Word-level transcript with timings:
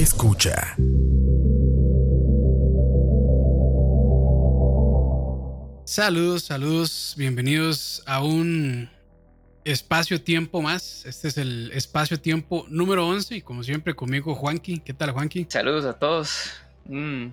Escucha. 0.00 0.78
Saludos, 5.84 6.44
saludos, 6.44 7.14
bienvenidos 7.18 8.02
a 8.06 8.22
un 8.22 8.88
espacio-tiempo 9.62 10.62
más. 10.62 11.04
Este 11.04 11.28
es 11.28 11.36
el 11.36 11.70
espacio-tiempo 11.74 12.64
número 12.70 13.06
11 13.08 13.36
y 13.36 13.42
como 13.42 13.62
siempre 13.62 13.92
conmigo 13.92 14.34
Juanqui. 14.34 14.80
¿Qué 14.80 14.94
tal 14.94 15.10
Juanqui? 15.10 15.46
Saludos 15.50 15.84
a 15.84 15.98
todos. 15.98 16.50
Mm, 16.86 17.26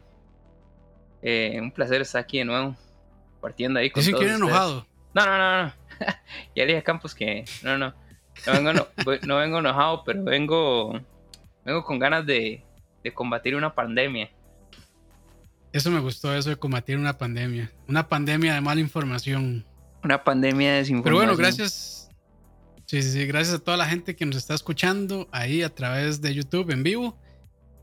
eh, 1.21 1.59
un 1.61 1.71
placer 1.71 2.02
estar 2.02 2.21
aquí 2.21 2.39
de 2.39 2.43
nuevo, 2.43 2.75
partiendo 3.39 3.79
ahí 3.79 3.89
con 3.89 4.02
Dicen 4.02 4.15
todos 4.15 4.27
que 4.27 4.34
enojado. 4.34 4.86
No, 5.13 5.25
no, 5.25 5.38
no, 5.38 5.63
no. 5.63 5.73
ya 6.54 6.63
le 6.63 6.65
dije 6.65 6.79
a 6.79 6.84
Campos 6.84 7.15
que 7.15 7.45
no, 7.63 7.77
no. 7.77 7.95
No 8.45 8.52
vengo, 8.52 8.73
no, 8.73 8.88
no 9.25 9.38
vengo 9.38 9.59
enojado, 9.59 10.04
pero 10.04 10.21
vengo, 10.21 10.99
vengo 11.68 11.84
con 11.84 11.99
ganas 11.99 12.25
de, 12.25 12.63
de 13.04 13.14
combatir 13.14 13.55
una 13.55 13.75
pandemia. 13.75 14.32
Eso 15.74 15.91
me 15.91 16.00
gustó, 16.00 16.33
eso 16.33 16.50
de 16.50 16.55
combatir 16.55 16.97
una 16.97 17.18
pandemia. 17.18 17.71
Una 17.89 18.07
pandemia 18.07 18.54
de 18.54 18.61
mala 18.61 18.79
información. 18.79 19.65
Una 20.01 20.24
pandemia 20.24 20.71
de 20.71 20.77
desinformación. 20.77 21.04
Pero 21.04 21.15
bueno, 21.18 21.36
gracias. 21.38 22.10
Sí, 22.86 23.01
sí, 23.01 23.11
sí, 23.11 23.25
gracias 23.25 23.57
a 23.57 23.60
toda 23.60 23.75
la 23.75 23.86
gente 23.86 24.15
que 24.15 24.25
nos 24.25 24.38
está 24.38 24.54
escuchando 24.54 25.27
ahí 25.33 25.61
a 25.61 25.75
través 25.75 26.21
de 26.21 26.33
YouTube 26.33 26.71
en 26.71 26.83
vivo. 26.83 27.19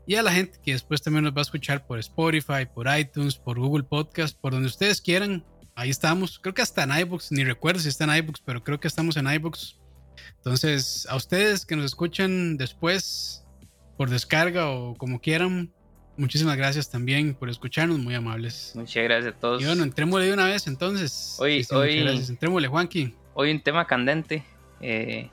Y 0.07 0.15
a 0.15 0.23
la 0.23 0.31
gente 0.31 0.59
que 0.63 0.73
después 0.73 1.03
también 1.03 1.23
nos 1.23 1.33
va 1.33 1.39
a 1.39 1.43
escuchar 1.43 1.85
por 1.85 1.99
Spotify, 1.99 2.65
por 2.71 2.87
iTunes, 2.97 3.35
por 3.35 3.59
Google 3.59 3.83
Podcast, 3.83 4.35
por 4.39 4.53
donde 4.53 4.67
ustedes 4.67 4.99
quieran. 4.99 5.45
Ahí 5.75 5.91
estamos. 5.91 6.39
Creo 6.39 6.55
que 6.55 6.63
hasta 6.63 6.83
en 6.83 6.97
iBooks, 7.01 7.31
ni 7.31 7.43
recuerdo 7.43 7.79
si 7.79 7.89
está 7.89 8.05
en 8.05 8.15
iBooks, 8.15 8.41
pero 8.43 8.63
creo 8.63 8.79
que 8.79 8.87
estamos 8.87 9.15
en 9.15 9.31
iBooks. 9.31 9.79
Entonces, 10.37 11.05
a 11.07 11.15
ustedes 11.15 11.65
que 11.67 11.75
nos 11.75 11.85
escuchan 11.85 12.57
después 12.57 13.44
por 13.97 14.09
descarga 14.09 14.69
o 14.69 14.95
como 14.95 15.19
quieran, 15.19 15.71
muchísimas 16.17 16.57
gracias 16.57 16.89
también 16.89 17.33
por 17.35 17.49
escucharnos, 17.49 17.99
muy 17.99 18.15
amables. 18.15 18.73
Muchas 18.75 19.03
gracias 19.03 19.33
a 19.35 19.37
todos. 19.39 19.61
Y 19.61 19.65
bueno, 19.65 19.83
entrémosle 19.83 20.27
de 20.27 20.33
una 20.33 20.45
vez 20.45 20.67
entonces. 20.67 21.37
Hoy- 21.39 21.63
Sí, 21.63 21.73
hoy- 21.75 21.99
gracias. 22.01 22.29
Entrémosle, 22.29 22.67
Juanqui. 22.67 23.13
Hoy 23.33 23.51
un 23.51 23.61
tema 23.61 23.85
candente. 23.87 24.43
Eh, 24.81 25.29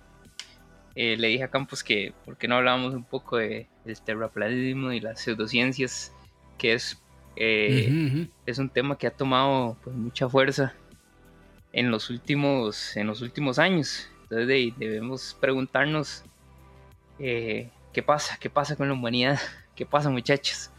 eh, 0.94 1.16
le 1.16 1.28
dije 1.28 1.44
a 1.44 1.48
Campos 1.48 1.82
que 1.82 2.12
por 2.24 2.36
qué 2.36 2.46
no 2.48 2.56
hablábamos 2.56 2.94
un 2.94 3.04
poco 3.04 3.38
de, 3.38 3.68
del 3.84 4.00
terraplanismo 4.00 4.92
y 4.92 5.00
las 5.00 5.20
pseudociencias, 5.20 6.12
que 6.58 6.74
es, 6.74 7.00
eh, 7.36 8.28
es 8.46 8.58
un 8.58 8.68
tema 8.68 8.96
que 8.98 9.06
ha 9.06 9.10
tomado 9.10 9.76
pues, 9.82 9.96
mucha 9.96 10.28
fuerza 10.28 10.74
en 11.72 11.90
los 11.90 12.10
últimos, 12.10 12.96
en 12.96 13.06
los 13.06 13.22
últimos 13.22 13.58
años. 13.58 14.08
Entonces 14.24 14.46
de- 14.48 14.74
debemos 14.76 15.36
preguntarnos 15.40 16.24
eh, 17.18 17.70
qué 17.92 18.02
pasa, 18.02 18.36
qué 18.40 18.50
pasa 18.50 18.76
con 18.76 18.88
la 18.88 18.94
humanidad, 18.94 19.38
qué 19.74 19.86
pasa 19.86 20.10
muchachos. 20.10 20.70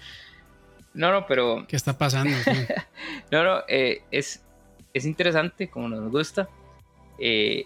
No, 0.93 1.11
no, 1.11 1.25
pero 1.25 1.65
¿Qué 1.67 1.75
está 1.75 1.97
pasando? 1.97 2.35
No, 3.31 3.43
no, 3.43 3.61
eh, 3.67 4.03
es, 4.11 4.43
es 4.93 5.05
interesante, 5.05 5.67
como 5.69 5.89
nos 5.89 6.11
gusta, 6.11 6.47
eh, 7.17 7.65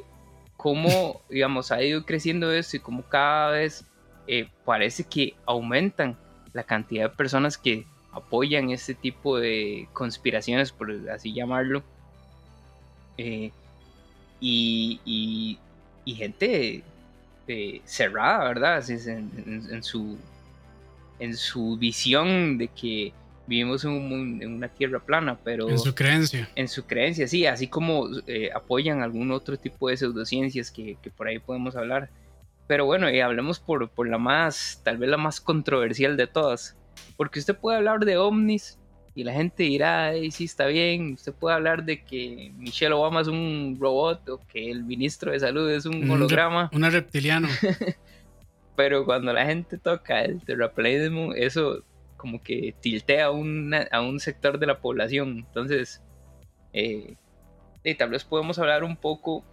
cómo, 0.55 1.21
digamos, 1.29 1.71
ha 1.71 1.81
ido 1.83 2.05
creciendo 2.05 2.51
esto 2.53 2.77
y 2.77 2.79
cómo 2.79 3.03
cada 3.03 3.51
vez 3.51 3.83
eh, 4.27 4.47
parece 4.65 5.03
que 5.03 5.35
aumentan 5.45 6.17
la 6.53 6.63
cantidad 6.63 7.09
de 7.09 7.15
personas 7.15 7.57
que 7.57 7.85
apoyan 8.13 8.69
este 8.71 8.93
tipo 8.95 9.37
de 9.39 9.87
conspiraciones, 9.93 10.71
por 10.71 10.89
así 11.11 11.33
llamarlo. 11.33 11.83
Eh, 13.17 13.51
y, 14.39 14.99
y- 15.05 15.59
y 16.05 16.15
gente 16.15 16.83
eh, 17.47 17.81
cerrada, 17.85 18.43
¿verdad? 18.47 18.75
Así 18.77 18.93
es, 18.93 19.07
en- 19.07 19.31
en- 19.45 19.67
en 19.73 19.83
su, 19.83 20.17
en 21.19 21.35
su 21.35 21.77
visión 21.77 22.57
de 22.57 22.67
que 22.67 23.13
vivimos 23.47 23.83
en, 23.85 23.91
un 23.91 24.41
en 24.41 24.53
una 24.53 24.67
tierra 24.67 24.99
plana, 24.99 25.37
pero 25.43 25.69
en 25.69 25.79
su 25.79 25.95
creencia. 25.95 26.49
en 26.55 26.67
su 26.67 26.85
creencia, 26.85 27.27
sí, 27.27 27.45
así 27.45 27.67
como 27.67 28.07
eh, 28.27 28.49
apoyan 28.53 29.01
algún 29.01 29.31
otro 29.31 29.57
tipo 29.57 29.87
de 29.89 29.95
pseudociencias 29.97 30.69
que, 30.69 30.97
que 31.01 31.09
por 31.09 31.27
ahí 31.27 31.39
podemos 31.39 31.75
hablar. 31.75 32.09
Pero 32.67 32.85
bueno, 32.85 33.09
y 33.09 33.21
hablemos 33.21 33.59
por, 33.59 33.87
por 33.89 34.09
la 34.09 34.17
más, 34.17 34.81
tal 34.83 34.97
vez 34.97 35.09
la 35.09 35.15
más 35.15 35.39
controversial 35.39 36.17
de 36.17 36.27
todas. 36.27 36.75
Porque 37.15 37.39
usted 37.39 37.55
puede 37.55 37.77
hablar 37.77 38.03
de 38.03 38.17
ovnis 38.17 38.77
y 39.19 39.23
la 39.23 39.33
gente 39.33 39.63
dirá, 39.63 40.13
"Ey, 40.13 40.29
sí, 40.29 40.43
está 40.43 40.67
bien. 40.67 41.13
Usted 41.13 41.33
puede 41.33 41.55
hablar 41.55 41.83
de 41.83 42.03
que 42.03 42.51
Michelle 42.55 42.93
Obama 42.93 43.21
es 43.21 43.27
un 43.27 43.75
robot 43.79 44.29
o 44.29 44.41
que 44.47 44.69
el 44.69 44.83
ministro 44.83 45.31
de 45.31 45.39
salud 45.39 45.67
es 45.71 45.87
un 45.87 46.03
Un 46.03 46.11
holograma. 46.11 46.69
Una 46.71 46.91
reptiliano. 46.91 47.47
Pero 48.75 49.05
cuando 49.05 49.33
la 49.33 49.45
gente 49.45 49.79
toca 49.79 50.21
el 50.21 50.43
terraplanismo, 50.43 51.33
eso 51.33 51.83
como 52.15 52.43
que 52.43 52.75
tiltea 52.79 53.25
a, 53.25 53.31
una- 53.31 53.87
a 53.91 54.01
un 54.01 54.19
sector 54.19 54.59
de 54.59 54.67
la 54.67 54.79
población. 54.79 55.39
Entonces, 55.47 56.01
eh, 56.73 57.15
y 57.83 57.95
tal 57.95 58.11
vez 58.11 58.23
podemos 58.23 58.59
hablar 58.59 58.83
un 58.83 58.97
poco 58.97 59.43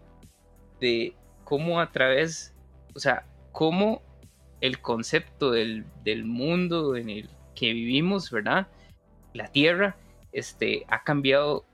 de 0.78 1.14
cómo 1.44 1.80
a 1.80 1.90
través, 1.90 2.54
o 2.94 2.98
sea, 2.98 3.24
cómo 3.52 4.02
el 4.60 4.80
concepto 4.80 5.50
del, 5.52 5.84
del 6.04 6.24
mundo 6.24 6.96
en 6.96 7.08
el 7.08 7.30
que 7.54 7.72
vivimos, 7.72 8.30
¿verdad? 8.30 8.66
La 9.34 9.48
Tierra, 9.48 9.96
este, 10.32 10.86
ha 10.88 11.04
cambiado 11.04 11.66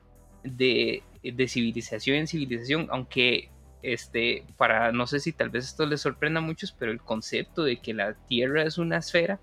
de, 0.42 1.04
de 1.22 1.48
civilización 1.48 2.16
en 2.16 2.26
civilización, 2.26 2.88
aunque 2.90 3.50
este, 3.82 4.44
para, 4.56 4.90
no 4.90 5.06
sé 5.06 5.20
si 5.20 5.32
tal 5.32 5.50
vez 5.50 5.66
esto 5.66 5.86
les 5.86 6.00
sorprenda 6.00 6.40
a 6.40 6.42
muchos, 6.42 6.72
pero 6.72 6.90
el 6.90 7.00
concepto 7.00 7.62
de 7.62 7.76
que 7.76 7.94
la 7.94 8.14
Tierra 8.26 8.64
es 8.64 8.76
una 8.76 8.98
esfera 8.98 9.38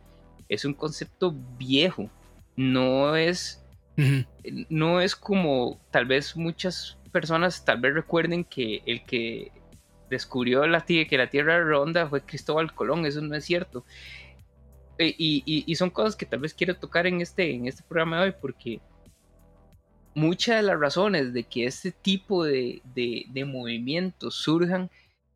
es 0.50 0.66
un 0.66 0.74
concepto 0.74 1.34
viejo. 1.58 2.10
No 2.56 3.16
es, 3.16 3.64
no 4.70 5.02
es 5.02 5.16
como 5.16 5.80
tal 5.92 6.06
vez 6.06 6.36
muchas 6.36 6.98
personas 7.12 7.66
tal 7.66 7.80
vez 7.80 7.94
recuerden 7.94 8.44
que 8.44 8.82
el 8.86 9.04
que 9.06 9.52
descubrió 10.10 10.66
la 10.68 10.86
que 10.86 11.18
la 11.18 11.30
Tierra 11.30 11.56
era 11.56 11.66
redonda 11.66 12.08
fue 12.08 12.22
Cristóbal 12.22 12.74
Colón, 12.74 13.06
eso 13.06 13.22
no 13.22 13.36
es 13.36 13.46
cierto. 13.46 13.86
E- 14.98 15.16
Y, 15.18 15.76
son 15.76 15.90
cosas 15.90 16.16
que 16.16 16.26
tal 16.26 16.40
vez 16.40 16.54
quiero 16.54 16.76
tocar 16.76 17.08
en 17.08 17.22
este, 17.22 17.52
en 17.52 17.68
este 17.68 17.84
programa 17.84 18.18
de 18.20 18.26
hoy 18.30 18.36
porque 18.40 18.80
muchas 20.16 20.58
de 20.58 20.64
las 20.64 20.80
razones 20.80 21.34
de 21.34 21.44
que 21.44 21.66
este 21.66 21.92
tipo 21.92 22.44
de, 22.44 22.82
de- 22.96 23.46
movimientos 23.46 24.36
surjan 24.36 24.90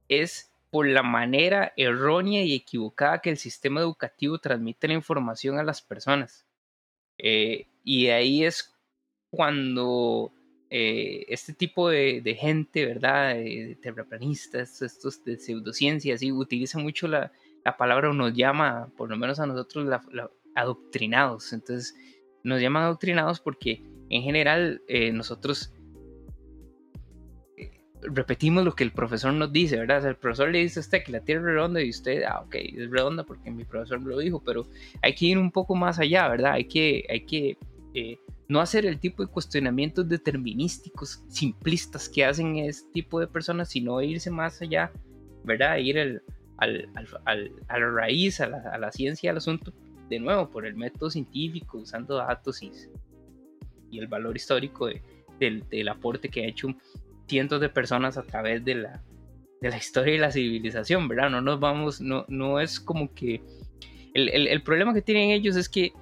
es 0.09 0.51
por 0.71 0.87
la 0.87 1.03
manera 1.03 1.73
errónea 1.75 2.43
y 2.43 2.55
equivocada 2.55 3.19
que 3.19 3.29
el 3.29 3.37
sistema 3.37 3.81
educativo 3.81 4.39
transmite 4.39 4.87
la 4.87 4.93
información 4.95 5.59
a 5.59 5.63
las 5.63 5.81
personas. 5.81 6.45
Eh, 7.17 7.67
y 7.83 8.07
ahí 8.07 8.45
es 8.45 8.73
cuando 9.29 10.31
eh, 10.69 11.25
este 11.27 11.53
tipo 11.53 11.89
de, 11.89 12.37
gente, 12.39 12.85
¿verdad? 12.85 13.35
De, 13.35 13.77
de 13.81 14.61
estos 14.61 15.23
de 15.25 15.37
pseudociencias, 15.37 16.23
y 16.23 16.31
utiliza 16.31 16.79
mucho 16.79 17.07
la, 17.07 17.31
la 17.65 17.77
palabra 17.77 18.13
nos 18.13 18.33
llama, 18.33 18.91
por 18.97 19.09
lo 19.09 19.17
menos 19.17 19.39
a 19.39 19.45
nosotros, 19.45 19.85
la- 19.85 20.01
la- 20.11 20.31
adoctrinados. 20.55 21.53
Entonces, 21.53 21.95
nos 22.43 22.61
llaman 22.61 22.83
adoctrinados 22.83 23.39
porque 23.39 23.83
en 24.09 24.23
general 24.23 24.81
eh, 24.87 25.11
nosotros 25.11 25.73
eh, 27.57 27.71
repetimos 28.01 28.63
lo 28.65 28.73
que 28.73 28.83
el 28.83 28.91
profesor 28.91 29.33
nos 29.33 29.51
dice, 29.53 29.77
¿verdad? 29.77 29.99
O 29.99 30.01
sea, 30.01 30.09
el 30.09 30.17
profesor 30.17 30.49
le 30.49 30.59
dice 30.59 30.79
a 30.79 30.81
usted 30.81 31.03
que 31.03 31.11
la 31.11 31.21
Tierra 31.21 31.41
es 31.41 31.45
redonda 31.55 31.81
y 31.81 31.89
usted, 31.89 32.23
ah, 32.23 32.41
ok, 32.45 32.55
es 32.55 32.89
redonda 32.89 33.23
porque 33.23 33.51
mi 33.51 33.63
profesor 33.65 34.01
lo 34.01 34.17
dijo, 34.17 34.43
pero 34.43 34.67
hay 35.01 35.13
que 35.15 35.25
ir 35.27 35.37
un 35.37 35.51
poco 35.51 35.75
más 35.75 35.99
allá, 35.99 36.27
¿verdad? 36.27 36.53
Hay 36.53 36.65
que, 36.65 37.05
hay 37.09 37.25
que 37.25 37.57
eh, 37.93 38.17
no 38.47 38.59
hacer 38.59 38.85
el 38.85 38.99
tipo 38.99 39.23
de 39.23 39.31
cuestionamientos 39.31 40.09
determinísticos, 40.09 41.23
simplistas 41.29 42.09
que 42.09 42.25
hacen 42.25 42.57
este 42.57 42.89
tipo 42.91 43.19
de 43.19 43.27
personas, 43.27 43.69
sino 43.69 44.01
irse 44.01 44.29
más 44.29 44.61
allá, 44.61 44.91
¿verdad? 45.45 45.77
Ir 45.77 45.99
al, 45.99 46.23
al- 46.61 46.89
al- 46.95 47.07
al- 47.25 47.51
a 47.67 47.79
la 47.79 47.89
raíz, 47.91 48.39
a 48.39 48.47
la, 48.47 48.57
a 48.71 48.77
la 48.77 48.91
ciencia 48.91 49.29
del 49.31 49.37
asunto, 49.37 49.73
de 50.09 50.19
nuevo, 50.19 50.49
por 50.49 50.65
el 50.65 50.75
método 50.75 51.09
científico, 51.09 51.79
usando 51.79 52.15
datos 52.15 52.61
y, 52.63 52.71
y 53.89 53.99
el 53.99 54.07
valor 54.07 54.35
histórico 54.35 54.87
de- 54.87 55.01
del, 55.39 55.67
del 55.69 55.87
aporte 55.89 56.29
que 56.29 56.43
ha 56.43 56.47
hecho 56.47 56.67
cientos 57.27 57.59
de 57.61 57.69
personas 57.69 58.17
a 58.17 58.23
través 58.23 58.63
de 58.63 58.75
la, 58.75 59.01
de 59.61 59.69
la 59.69 59.77
historia 59.77 60.15
y 60.15 60.17
la 60.19 60.31
civilización, 60.31 61.07
¿verdad? 61.07 61.29
No 61.29 61.41
nos 61.41 61.59
vamos, 61.59 61.99
no, 62.01 62.25
no 62.27 62.59
es 62.59 62.79
como 62.79 63.13
que... 63.13 63.41
El, 64.13 64.29
el- 64.29 64.47
el 64.47 64.61
problema 64.63 64.93
que 64.93 65.01
tienen 65.01 65.31
ellos 65.31 65.55
es 65.55 65.69
que, 65.69 65.93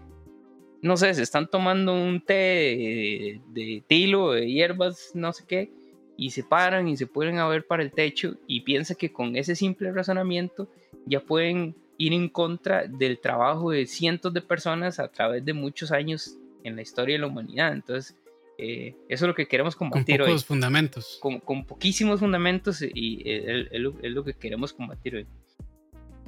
no 0.82 0.98
sé, 0.98 1.14
se 1.14 1.22
están 1.24 1.48
tomando 1.50 1.94
un 1.94 2.22
té 2.22 2.34
de, 2.34 3.42
de 3.50 3.84
tilo, 3.88 4.32
de 4.32 4.52
hierbas, 4.52 5.12
no 5.14 5.32
sé 5.34 5.46
qué, 5.48 5.72
y 6.20 6.32
se 6.32 6.44
paran 6.44 6.88
y 6.88 6.98
se 6.98 7.08
ponen 7.08 7.38
a 7.38 7.48
ver 7.48 7.66
para 7.66 7.82
el 7.82 7.92
techo 7.92 8.36
y 8.46 8.62
piensan 8.62 8.98
que 8.98 9.12
con 9.12 9.38
ese 9.38 9.56
simple 9.56 9.92
razonamiento 9.92 10.70
ya 11.06 11.22
pueden 11.22 11.76
ir 11.98 12.14
en 12.14 12.28
contra 12.28 12.86
del 12.86 13.20
trabajo 13.20 13.72
de 13.72 13.86
cientos 13.86 14.34
de 14.34 14.42
personas 14.42 15.00
a 15.00 15.08
través 15.10 15.46
de 15.46 15.54
muchos 15.54 15.92
años 15.92 16.38
en 16.64 16.76
la 16.76 16.82
historia 16.82 17.16
de 17.16 17.20
la 17.20 17.28
humanidad. 17.28 17.72
Entonces, 17.72 18.18
eh, 18.58 18.96
eso 19.08 19.26
es 19.26 19.28
lo 19.30 19.36
que 19.36 19.48
queremos 19.48 19.76
Con 19.78 19.90
combatir 19.90 20.22
hoy 20.22 20.28
pocos 20.28 20.46
fundamentos. 20.46 21.18
con, 21.22 21.40
con 21.40 21.66
poquísimos 21.66 22.20
fundamentos 22.20 22.82
y 22.82 23.22
eh, 23.26 23.62
es, 23.62 23.68
es 23.72 23.80
lo, 23.80 23.96
es 24.02 24.12
lo 24.12 24.26
que 24.26 24.34
queremos 24.34 24.74
combatir 24.74 25.16
hoy. 25.16 25.28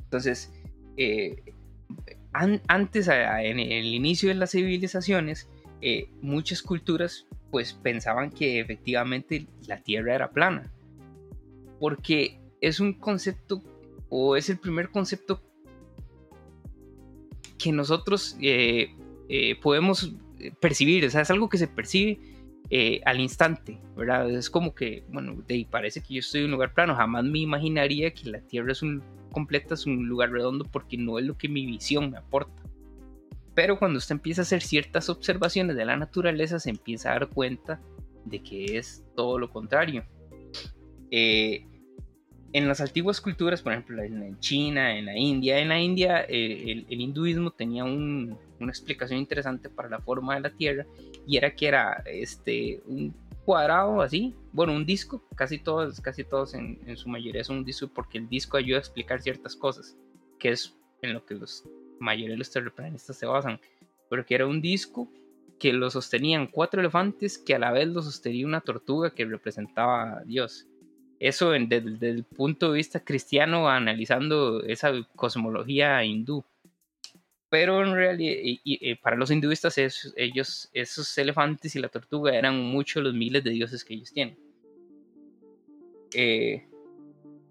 Entonces, 0.05 0.53
eh, 0.95 1.43
antes, 2.33 3.09
en 3.09 3.59
el 3.59 3.93
inicio 3.93 4.29
de 4.29 4.35
las 4.35 4.51
civilizaciones, 4.51 5.49
eh, 5.81 6.09
muchas 6.21 6.61
culturas 6.61 7.25
pues 7.51 7.74
pensaban 7.74 8.31
que 8.31 8.59
efectivamente 8.59 9.45
la 9.68 9.81
Tierra 9.81 10.15
era 10.15 10.31
plana. 10.31 10.71
Porque 11.80 12.39
es 12.62 12.80
un 12.80 12.94
concepto, 12.94 13.62
o 14.09 14.36
es 14.36 14.50
el 14.50 14.57
primer 14.57 14.89
concepto 14.89 15.42
que 17.57 17.71
nosotros 17.71 18.38
eh, 18.42 18.95
eh, 19.30 19.56
podemos 19.62 20.15
percibir, 20.59 21.06
o 21.06 21.09
sea, 21.09 21.21
es 21.21 21.30
algo 21.30 21.50
que 21.50 21.57
se 21.57 21.68
percibe 21.68 22.19
al 23.03 23.19
instante, 23.19 23.81
¿verdad? 23.98 24.31
Es 24.31 24.50
como 24.50 24.74
que, 24.74 25.03
bueno, 25.09 25.44
parece 25.69 26.01
que 26.01 26.13
yo 26.13 26.19
estoy 26.21 26.39
en 26.39 26.45
un 26.45 26.51
lugar 26.53 26.74
plano, 26.74 26.95
jamás 26.95 27.25
me 27.25 27.39
imaginaría 27.39 28.13
que 28.13 28.30
la 28.30 28.39
Tierra 28.39 28.71
es 28.71 28.81
un 28.81 29.03
completa, 29.31 29.74
es 29.74 29.86
un 29.86 30.07
lugar 30.07 30.31
redondo 30.31 30.65
porque 30.65 30.98
no 30.98 31.18
es 31.18 31.25
lo 31.25 31.38
que 31.38 31.50
mi 31.50 31.65
visión 31.65 32.12
me 32.12 32.18
aporta. 32.18 32.60
Pero 33.53 33.77
cuando 33.77 33.98
usted 33.98 34.13
empieza 34.13 34.42
a 34.42 34.44
hacer 34.44 34.62
ciertas 34.62 35.09
observaciones 35.09 35.75
de 35.75 35.86
la 35.86 35.98
naturaleza, 35.98 36.59
se 36.59 36.69
empieza 36.69 37.09
a 37.09 37.13
dar 37.13 37.30
cuenta 37.30 37.81
de 38.25 38.42
que 38.42 38.77
es 38.77 39.03
todo 39.15 39.38
lo 39.38 39.50
contrario. 39.50 40.06
Eh, 41.09 41.65
en 42.53 42.68
las 42.68 42.81
antiguas 42.81 43.21
culturas, 43.21 43.62
por 43.62 43.74
ejemplo, 43.74 44.01
en 44.01 44.39
China, 44.39 44.98
en 44.98 45.06
la 45.06 45.18
India, 45.18 45.59
en 45.59 45.69
la 45.69 45.80
India 45.80 46.25
eh, 46.27 46.86
el, 46.89 47.01
hinduismo 47.01 47.51
tenía 47.51 47.86
una 47.86 48.36
explicación 48.59 49.19
interesante 49.19 49.69
para 49.69 49.89
la 49.89 50.00
forma 50.00 50.36
de 50.36 50.42
la 50.42 50.50
Tierra 50.50 50.86
y 51.25 51.38
era 51.38 51.56
que 51.56 51.68
era 51.68 52.03
este, 52.06 52.81
un 52.86 53.13
cuadrado 53.45 54.01
así, 54.01 54.36
bueno, 54.51 54.74
un 54.74 54.86
disco, 54.86 55.24
casi 55.36 55.59
todos, 55.59 56.00
casi 56.01 56.24
todos 56.24 56.53
en, 56.53 56.80
en 56.86 56.98
su 56.98 57.09
mayoría 57.09 57.44
son 57.44 57.59
un 57.59 57.65
disco 57.65 57.88
porque 57.88 58.18
el 58.18 58.27
disco 58.27 58.57
ayuda 58.57 58.77
a 58.77 58.81
explicar 58.81 59.21
ciertas 59.21 59.56
cosas, 59.56 59.98
que 60.38 60.50
es 60.50 60.77
en 61.01 61.13
lo 61.13 61.25
que 61.25 61.36
los 61.36 61.63
mayoría 62.01 62.33
de 62.33 62.38
los 62.38 62.51
terraplanistas 62.51 63.18
se 63.18 63.25
basan, 63.25 63.59
pero 64.09 64.25
que 64.25 64.36
era 64.36 64.48
un 64.48 64.62
disco 64.62 65.07
que 65.62 65.74
lo 65.74 65.89
sostenían 65.92 66.48
cuatro 66.48 66.81
elefantes 66.81 67.38
que 67.38 67.53
a 67.53 67.59
la 67.59 67.71
vez 67.71 67.88
lo 67.88 68.01
sostenía 68.01 68.48
una 68.48 68.62
tortuga 68.62 69.12
que 69.12 69.25
representaba 69.25 70.18
a 70.18 70.24
Dios. 70.24 70.68
Eso 71.19 71.51
desde, 71.51 72.09
el 72.09 72.24
punto 72.24 72.71
de 72.71 72.77
vista 72.77 73.00
cristiano, 73.00 73.69
analizando 73.69 74.63
esa 74.63 74.92
cosmología 75.15 76.03
hindú. 76.03 76.44
Pero 77.48 77.86
en 77.86 77.94
realidad, 77.94 78.42
y, 78.44 78.95
para 78.95 79.15
los 79.15 79.30
hinduistas, 79.30 79.77
ellos, 79.77 80.68
esos 80.74 81.18
elefantes 81.19 81.75
y 81.75 81.80
la 81.80 81.89
tortuga 81.89 82.33
eran 82.33 82.59
muchos 82.59 83.03
los 83.03 83.13
miles 83.13 83.44
de 83.44 83.51
dioses 83.51 83.86
que 83.86 83.94
ellos 83.94 84.12
tienen. 84.12 84.36
Eh, 86.15 86.65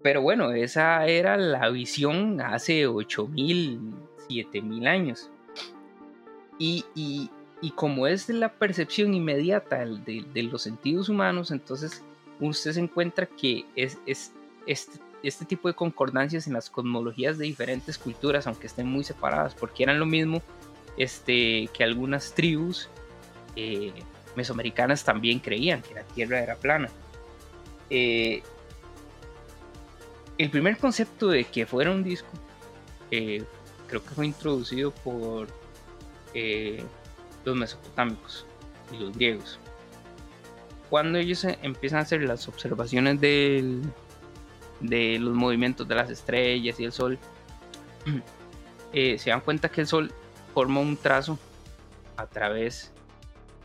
pero 0.03 0.21
bueno, 0.21 0.51
esa 0.51 1.07
era 1.07 1.37
la 1.37 1.69
visión 1.69 2.41
hace 2.41 2.87
8000 2.87 3.79
7000 4.35 4.87
años. 4.87 5.29
Y, 6.57 7.29
como 7.75 8.07
es 8.07 8.29
la 8.29 8.53
percepción 8.53 9.13
inmediata 9.13 9.85
de, 9.85 10.43
los 10.43 10.63
sentidos 10.63 11.09
humanos, 11.09 11.51
entonces 11.51 12.03
usted 12.39 12.73
se 12.73 12.79
encuentra 12.79 13.25
que 13.25 13.65
es, 13.75 13.99
este, 14.05 14.99
este, 15.23 15.45
tipo 15.45 15.67
de 15.67 15.73
concordancias 15.73 16.47
en 16.47 16.53
las 16.53 16.69
cosmologías 16.69 17.37
de 17.37 17.45
diferentes 17.45 17.97
culturas, 17.97 18.47
aunque 18.47 18.67
estén 18.67 18.87
muy 18.87 19.03
separadas, 19.03 19.55
porque 19.55 19.83
eran 19.83 19.99
lo 19.99 20.05
mismo 20.05 20.41
este, 20.97 21.69
que 21.73 21.83
algunas 21.83 22.33
tribus 22.33 22.89
eh, 23.55 23.93
mesoamericanas 24.35 25.03
también 25.03 25.39
creían 25.39 25.81
que 25.81 25.93
la 25.93 26.03
Tierra 26.03 26.39
era 26.39 26.55
plana. 26.55 26.89
Eh, 27.89 28.41
el 30.37 30.49
primer 30.49 30.77
concepto 30.77 31.27
de 31.27 31.43
que 31.43 31.65
fuera 31.65 31.91
un 31.91 32.03
disco 32.03 32.29
eh, 33.11 33.43
creo 33.91 34.03
que 34.03 34.15
fue 34.15 34.25
introducido 34.25 34.91
por 34.91 35.49
eh, 36.33 36.81
los 37.43 37.57
mesopotámicos 37.57 38.45
y 38.93 38.97
los 38.97 39.13
griegos. 39.13 39.59
Cuando 40.89 41.17
ellos 41.17 41.43
empiezan 41.61 41.99
a 41.99 42.03
hacer 42.03 42.23
las 42.23 42.47
observaciones 42.47 43.19
de 43.19 43.81
los 45.19 45.35
movimientos 45.35 45.85
de 45.89 45.95
las 45.95 46.09
estrellas 46.09 46.79
y 46.79 46.85
el 46.85 46.93
sol, 46.93 47.19
eh, 48.93 49.19
se 49.19 49.29
dan 49.29 49.41
cuenta 49.41 49.69
que 49.69 49.81
el 49.81 49.87
sol 49.87 50.13
forma 50.53 50.79
un 50.79 50.95
trazo 50.95 51.37
a 52.15 52.25
través 52.27 52.93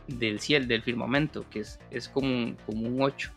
del 0.07 0.41
cielo, 0.41 0.67
del 0.67 0.81
firmamento, 0.83 1.45
que 1.49 1.61
es, 1.61 2.09
como, 2.09 2.27
un, 2.27 2.57
como 2.65 2.85
un 2.85 3.01
8. 3.01 3.31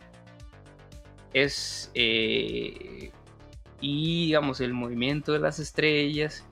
Es, 1.33 1.89
eh, 1.93 3.11
y 3.79 4.25
digamos, 4.25 4.59
el 4.59 4.73
movimiento 4.73 5.31
de 5.31 5.39
las 5.39 5.59
estrellas 5.59 6.45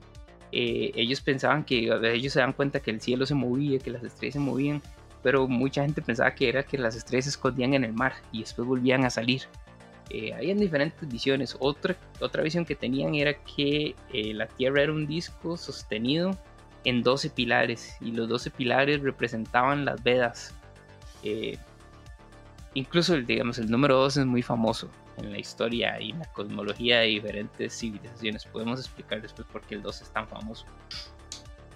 eh, 0.52 0.92
ellos 0.94 1.20
pensaban 1.20 1.64
que 1.64 1.90
ellos 2.12 2.32
se 2.32 2.40
dan 2.40 2.52
cuenta 2.52 2.80
que 2.80 2.90
el 2.90 3.00
cielo 3.00 3.26
se 3.26 3.34
movía, 3.34 3.78
que 3.78 3.90
las 3.90 4.02
estrellas 4.02 4.34
se 4.34 4.40
movían, 4.40 4.82
pero 5.22 5.46
mucha 5.46 5.82
gente 5.82 6.02
pensaba 6.02 6.34
que 6.34 6.48
era 6.48 6.62
que 6.62 6.78
las 6.78 6.96
estrellas 6.96 7.26
se 7.26 7.30
escondían 7.30 7.74
en 7.74 7.84
el 7.84 7.92
mar 7.92 8.14
y 8.32 8.40
después 8.40 8.66
volvían 8.66 9.04
a 9.04 9.10
salir. 9.10 9.42
Eh, 10.08 10.34
habían 10.34 10.58
diferentes 10.58 11.08
visiones. 11.08 11.56
Otra, 11.60 11.96
otra 12.20 12.42
visión 12.42 12.64
que 12.64 12.74
tenían 12.74 13.14
era 13.14 13.34
que 13.34 13.94
eh, 14.12 14.34
la 14.34 14.46
Tierra 14.46 14.82
era 14.82 14.92
un 14.92 15.06
disco 15.06 15.56
sostenido 15.56 16.36
en 16.84 17.02
12 17.02 17.30
pilares 17.30 17.96
y 18.00 18.10
los 18.10 18.28
12 18.28 18.50
pilares 18.50 19.00
representaban 19.00 19.84
las 19.84 20.02
Vedas. 20.02 20.54
incluso, 22.74 23.16
digamos, 23.16 23.58
el 23.58 23.70
número 23.70 23.96
2 23.98 24.16
es 24.16 24.26
muy 24.26 24.42
famoso 24.42 24.90
en 25.22 25.32
la 25.32 25.38
historia 25.38 26.00
y 26.00 26.12
la 26.12 26.24
cosmología 26.32 27.00
de 27.00 27.06
diferentes 27.06 27.78
civilizaciones. 27.78 28.44
Podemos 28.46 28.80
explicar 28.80 29.22
después 29.22 29.46
por 29.48 29.62
qué 29.62 29.76
el 29.76 29.82
2 29.82 30.02
es 30.02 30.10
tan 30.10 30.28
famoso. 30.28 30.66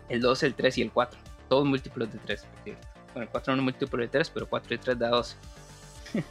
El 0.09 0.21
2, 0.21 0.43
el 0.43 0.55
3 0.55 0.79
y 0.79 0.83
el 0.83 0.91
4. 0.91 1.19
Todos 1.49 1.67
múltiplos 1.67 2.13
de 2.13 2.19
3, 2.19 2.47
Bueno, 2.65 3.23
el 3.23 3.29
4 3.29 3.55
no 3.55 3.63
es 3.63 3.65
múltiplo 3.65 4.03
de 4.03 4.09
3, 4.09 4.31
pero 4.31 4.47
4 4.49 4.75
y 4.75 4.79
3 4.79 4.99
da 4.99 5.09
12. 5.11 5.37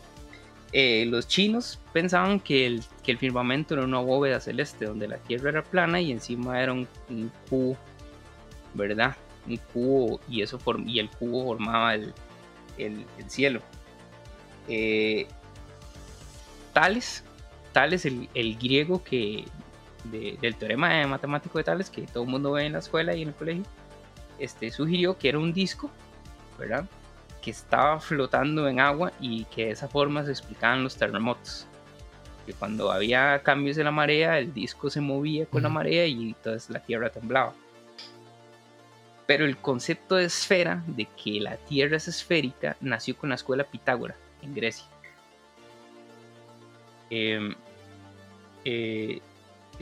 Eh, 0.76 1.06
los 1.06 1.28
chinos 1.28 1.80
pensaban 1.94 2.40
que 2.40 2.66
el, 2.66 2.84
que 3.04 3.12
el, 3.12 3.20
firmamento 3.20 3.76
era 3.76 3.84
una 3.84 4.00
bóveda 4.00 4.40
celeste 4.40 4.86
donde 4.86 5.08
la 5.08 5.20
Tierra 5.20 5.52
era 5.52 5.62
plana 5.62 6.02
y 6.02 6.12
encima 6.12 6.60
era 6.60 6.74
un, 6.74 6.88
cubo, 7.48 7.78
¿verdad? 8.74 9.16
Un 9.46 9.58
cubo 9.72 10.20
y, 10.28 10.42
eso 10.42 10.60
y 10.88 10.98
el 10.98 11.12
cubo 11.12 11.46
formaba 11.46 11.94
el, 11.94 12.12
el, 12.80 13.06
el 13.20 13.30
cielo. 13.30 13.62
Eh, 14.68 15.28
Tales, 16.74 17.24
Tales, 17.72 18.06
el, 18.06 18.30
el 18.34 18.58
griego 18.58 19.04
que 19.04 19.46
del 20.06 20.56
teorema 20.56 21.08
matemático 21.08 21.58
de 21.58 21.64
Tales, 21.64 21.90
que 21.90 22.02
todo 22.04 22.24
el 22.24 22.30
mundo 22.30 22.52
ve 22.52 22.66
en 22.66 22.74
la 22.74 22.80
escuela 22.80 23.16
y 23.16 23.22
en 23.22 23.30
el 23.30 23.34
colegio, 23.34 23.64
este, 24.40 24.72
sugirió 24.72 25.18
que 25.18 25.30
era 25.30 25.40
un 25.40 25.54
disco, 25.54 25.90
¿verdad? 26.60 26.86
Que 27.42 27.52
estaba 27.52 28.00
flotando 28.00 28.68
en 28.68 28.80
agua 28.80 29.14
y 29.20 29.46
que 29.46 29.66
de 29.66 29.72
esa 29.72 29.88
forma 29.88 30.24
se 30.26 30.32
explicaban 30.32 30.84
los 30.84 30.96
terremotos. 30.98 31.68
Que 32.46 32.54
cuando 32.54 32.92
había 32.92 33.42
cambios 33.44 33.78
de 33.78 33.86
la 33.86 33.92
marea, 33.92 34.38
el 34.40 34.54
disco 34.54 34.90
se 34.90 35.00
movía 35.00 35.46
con 35.46 35.64
la 35.64 35.70
marea 35.70 36.06
y 36.06 36.30
entonces 36.30 36.70
la 36.70 36.80
tierra 36.80 37.10
temblaba. 37.10 37.54
Pero 39.26 39.46
el 39.46 39.56
concepto 39.58 40.16
de 40.16 40.26
esfera, 40.26 40.84
de 40.88 41.06
que 41.06 41.40
la 41.40 41.56
tierra 41.56 41.96
es 41.96 42.10
esférica, 42.10 42.76
nació 42.82 43.16
con 43.16 43.30
la 43.30 43.36
escuela 43.36 43.64
Pitágora 43.64 44.16
en 44.42 44.54
Grecia. 44.54 44.86
Em, 47.16 47.54
eh, 48.66 49.22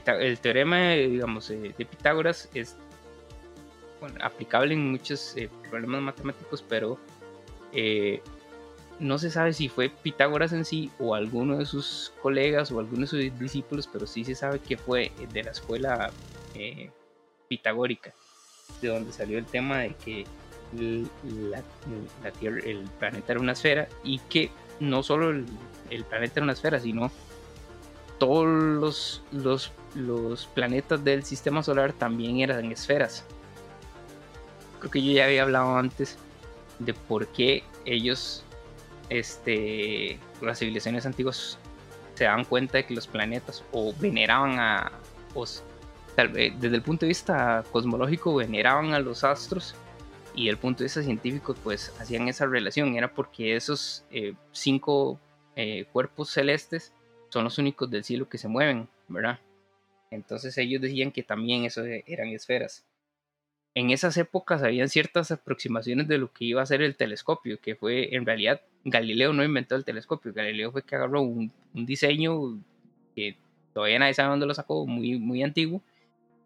el 0.06 0.40
teorema 0.40 0.92
digamos, 0.92 1.50
eh, 1.50 1.74
de 1.78 1.86
Pitágoras 1.86 2.50
es 2.54 2.76
aplicable 4.22 4.74
en 4.74 4.92
muchos 4.92 5.38
eh, 5.38 5.50
problemas 5.70 6.02
matemáticos, 6.02 6.62
pero 6.62 7.00
no 9.00 9.18
se 9.18 9.32
sabe 9.32 9.54
si 9.54 9.70
fue 9.70 9.90
Pitágoras 9.90 10.52
en 10.52 10.66
sí 10.66 10.92
o 11.00 11.16
alguno 11.16 11.58
de 11.58 11.66
sus 11.66 12.12
colegas 12.22 12.70
o 12.70 12.80
alguno 12.80 13.02
de 13.02 13.08
sus 13.08 13.40
discípulos, 13.40 13.88
pero 13.88 14.06
sí 14.06 14.26
se 14.26 14.36
sabe 14.36 14.60
que 14.60 14.76
fue 14.76 15.14
de 15.32 15.44
la 15.44 15.52
escuela 15.52 16.12
pitagórica, 17.48 18.14
de 18.82 18.90
donde 18.90 19.14
salió 19.14 19.38
el 19.38 19.46
tema 19.46 19.80
de 19.80 19.96
que 19.96 20.26
el 20.78 21.10
planeta 23.00 23.32
era 23.32 23.40
una 23.40 23.54
esfera 23.54 23.88
y 24.04 24.20
que 24.20 24.52
no 24.82 25.04
solo 25.04 25.30
el, 25.30 25.46
planeta 26.10 26.34
era 26.38 26.44
una 26.44 26.54
esfera, 26.54 26.80
sino 26.80 27.12
todos 28.20 28.46
los, 29.32 29.72
los, 29.96 30.46
planetas 30.48 31.04
del 31.04 31.24
sistema 31.24 31.64
solar 31.64 31.94
también 31.94 32.40
eran 32.40 32.72
esferas. 32.72 33.24
Creo 34.80 34.92
que 34.92 35.02
yo 35.02 35.12
ya 35.14 35.26
había 35.26 35.44
hablado 35.44 35.78
antes 35.78 36.18
de 36.80 36.94
por 36.94 37.28
qué 37.28 37.64
ellos, 37.86 38.44
este, 39.10 40.20
las 40.42 40.60
civilizaciones 40.60 41.06
antiguas, 41.06 41.58
se 42.16 42.26
dan 42.26 42.46
cuenta 42.46 42.78
de 42.78 42.86
que 42.86 42.94
los 42.94 43.08
planetas 43.08 43.64
o 43.72 43.94
veneraban 44.00 44.60
a, 44.60 44.92
desde 46.16 46.76
el 46.76 46.82
punto 46.82 47.06
de 47.06 47.10
vista 47.10 47.64
cosmológico, 47.72 48.36
veneraban 48.36 48.94
a 48.94 49.00
los 49.00 49.24
astros 49.24 49.76
y 50.36 50.50
el 50.50 50.58
punto 50.58 50.80
de 50.80 50.86
vista 50.86 51.04
científico 51.04 51.56
pues 51.64 51.94
hacían 52.00 52.28
esa 52.28 52.46
relación, 52.46 52.96
era 52.96 53.14
porque 53.14 53.56
esos 53.56 54.06
eh, 54.12 54.34
cinco 54.52 55.20
eh, 55.56 55.86
cuerpos 55.92 56.30
celestes 56.30 56.94
son 57.30 57.44
los 57.44 57.58
únicos 57.58 57.90
del 57.90 58.04
cielo 58.04 58.30
que 58.30 58.38
se 58.38 58.48
mueven, 58.48 58.88
¿verdad? 59.08 59.40
Entonces 60.10 60.58
ellos 60.58 60.82
decían 60.82 61.12
que 61.12 61.24
también 61.24 61.66
eso 61.66 61.84
eran 61.86 62.30
esferas. 62.30 62.86
en 63.74 63.90
esas 63.92 64.18
épocas 64.18 64.64
habían 64.64 64.90
ciertas 64.90 65.32
aproximaciones 65.32 66.08
de 66.08 66.18
lo 66.18 66.34
que 66.34 66.44
iba 66.46 66.62
a 66.62 66.66
ser 66.66 66.82
el 66.82 66.98
telescopio, 66.98 67.60
que 67.62 67.76
fue 67.76 68.14
en 68.16 68.26
realidad 68.26 68.62
Galileo 68.84 69.32
no 69.32 69.44
inventó 69.44 69.76
el 69.76 69.86
telescopio, 69.86 70.34
Galileo 70.34 70.72
fue 70.72 70.84
que 70.84 70.96
agarró 70.96 71.22
un, 71.22 71.52
diseño 71.74 72.60
que 73.16 73.38
todavía 73.74 74.00
nadie 74.00 74.14
sabe 74.14 74.30
dónde 74.30 74.46
lo 74.46 74.54
sacó, 74.54 74.86
muy, 74.86 75.18
muy 75.18 75.44
antiguo, 75.44 75.82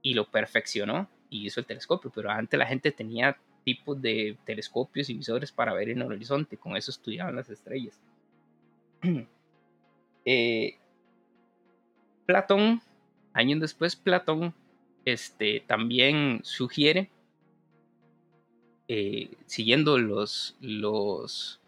y 0.04 0.14
lo 0.14 0.30
perfeccionó 0.30 1.10
y 1.30 1.48
hizo 1.48 1.60
el 1.60 1.66
telescopio, 1.66 2.12
pero 2.14 2.30
antes 2.30 2.60
la 2.60 2.68
gente 2.68 2.92
tenía 2.92 3.38
tipos 3.66 4.00
de 4.02 4.38
telescopios 4.46 5.10
y 5.10 5.16
visores 5.16 5.52
para 5.52 5.74
ver 5.74 5.90
en 5.90 6.02
el 6.02 6.12
horizonte, 6.12 6.56
con 6.56 6.78
eso 6.78 6.92
estudiaban 6.92 7.36
las 7.36 7.50
estrellas. 7.50 8.00
Eh, 10.28 10.80
Platón, 12.26 12.82
años 13.32 13.60
después, 13.60 13.96
Platón 13.96 14.56
este, 15.06 15.60
también 15.68 16.40
sugiere, 16.42 17.12
eh, 18.88 19.30
siguiendo 19.46 20.00
los, 20.00 20.58
los, 20.62 21.62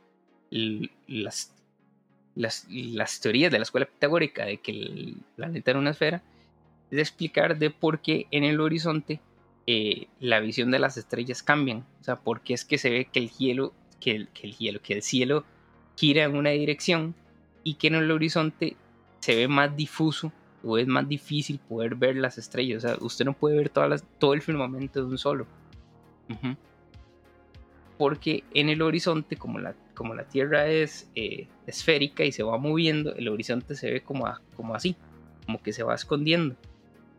las, 0.49 1.53
las, 2.33 3.21
teorías 3.21 3.51
de 3.51 3.59
la 3.59 3.63
escuela 3.63 3.85
pitagórica 3.85 4.45
de 4.45 4.57
que 4.57 4.71
el 4.71 5.17
planeta 5.35 5.69
era 5.69 5.79
una 5.79 5.91
esfera, 5.91 6.23
de 6.89 7.01
explicar 7.01 7.59
de 7.59 7.69
por 7.69 7.99
qué 7.99 8.25
en 8.31 8.43
el 8.43 8.59
horizonte 8.59 9.19
eh, 9.69 10.07
la 10.21 10.39
visión 10.39 10.71
de 10.71 10.79
las 10.79 10.97
estrellas 10.97 11.43
cambian. 11.43 11.85
O 11.99 12.03
sea, 12.03 12.15
por 12.15 12.41
qué 12.41 12.53
es 12.53 12.63
que 12.63 12.77
se 12.77 12.89
ve 12.89 13.09
que 13.11 13.19
el 13.19 13.29
hielo, 13.31 13.73
que 13.99 14.11
el, 14.11 14.29
que 14.29 14.47
el 14.47 14.57
hielo, 14.57 14.81
que 14.81 14.93
el 14.93 15.01
cielo 15.03 15.43
gira 15.97 16.23
en 16.23 16.35
una 16.35 16.51
dirección 16.51 17.13
y 17.63 17.73
que 17.73 17.87
en 17.87 17.95
el 17.95 18.09
horizonte 18.09 18.77
se 19.19 19.35
ve 19.35 19.49
más 19.49 19.75
difuso 19.75 20.31
o 20.63 20.77
es 20.77 20.87
más 20.87 21.07
difícil 21.07 21.59
poder 21.59 21.95
ver 21.95 22.15
las 22.15 22.37
estrellas. 22.37 22.83
O 22.83 22.87
sea, 22.87 22.97
usted 23.01 23.25
no 23.25 23.33
puede 23.33 23.57
ver 23.57 23.69
todas 23.69 23.89
las, 23.89 24.05
todo 24.19 24.33
el 24.33 24.41
firmamento 24.41 25.01
de 25.01 25.05
un 25.05 25.17
solo. 25.17 25.45
Porque 27.97 28.43
en 28.53 28.69
el 28.69 28.81
horizonte, 28.81 29.35
como 29.35 29.59
la, 29.59 29.75
como 29.95 30.13
la 30.13 30.23
Tierra 30.23 30.67
es 30.67 31.09
eh, 31.15 31.47
esférica 31.65 32.23
y 32.23 32.31
se 32.31 32.43
va 32.43 32.57
moviendo, 32.57 33.13
el 33.15 33.27
horizonte 33.27 33.75
se 33.75 33.91
ve 33.91 34.01
como, 34.01 34.31
como 34.55 34.75
así, 34.75 34.95
como 35.45 35.61
que 35.61 35.73
se 35.73 35.83
va 35.83 35.95
escondiendo. 35.95 36.55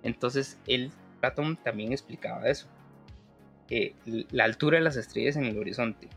Entonces, 0.02 0.58
el 0.66 0.92
Platón 1.20 1.56
también 1.56 1.92
explicaba 1.92 2.48
eso. 2.48 2.68
Eh, 3.70 3.94
la 4.30 4.44
altura 4.44 4.78
de 4.78 4.84
las 4.84 4.96
estrellas 4.96 5.36
en 5.36 5.44
el 5.44 5.58
horizonte. 5.58 6.08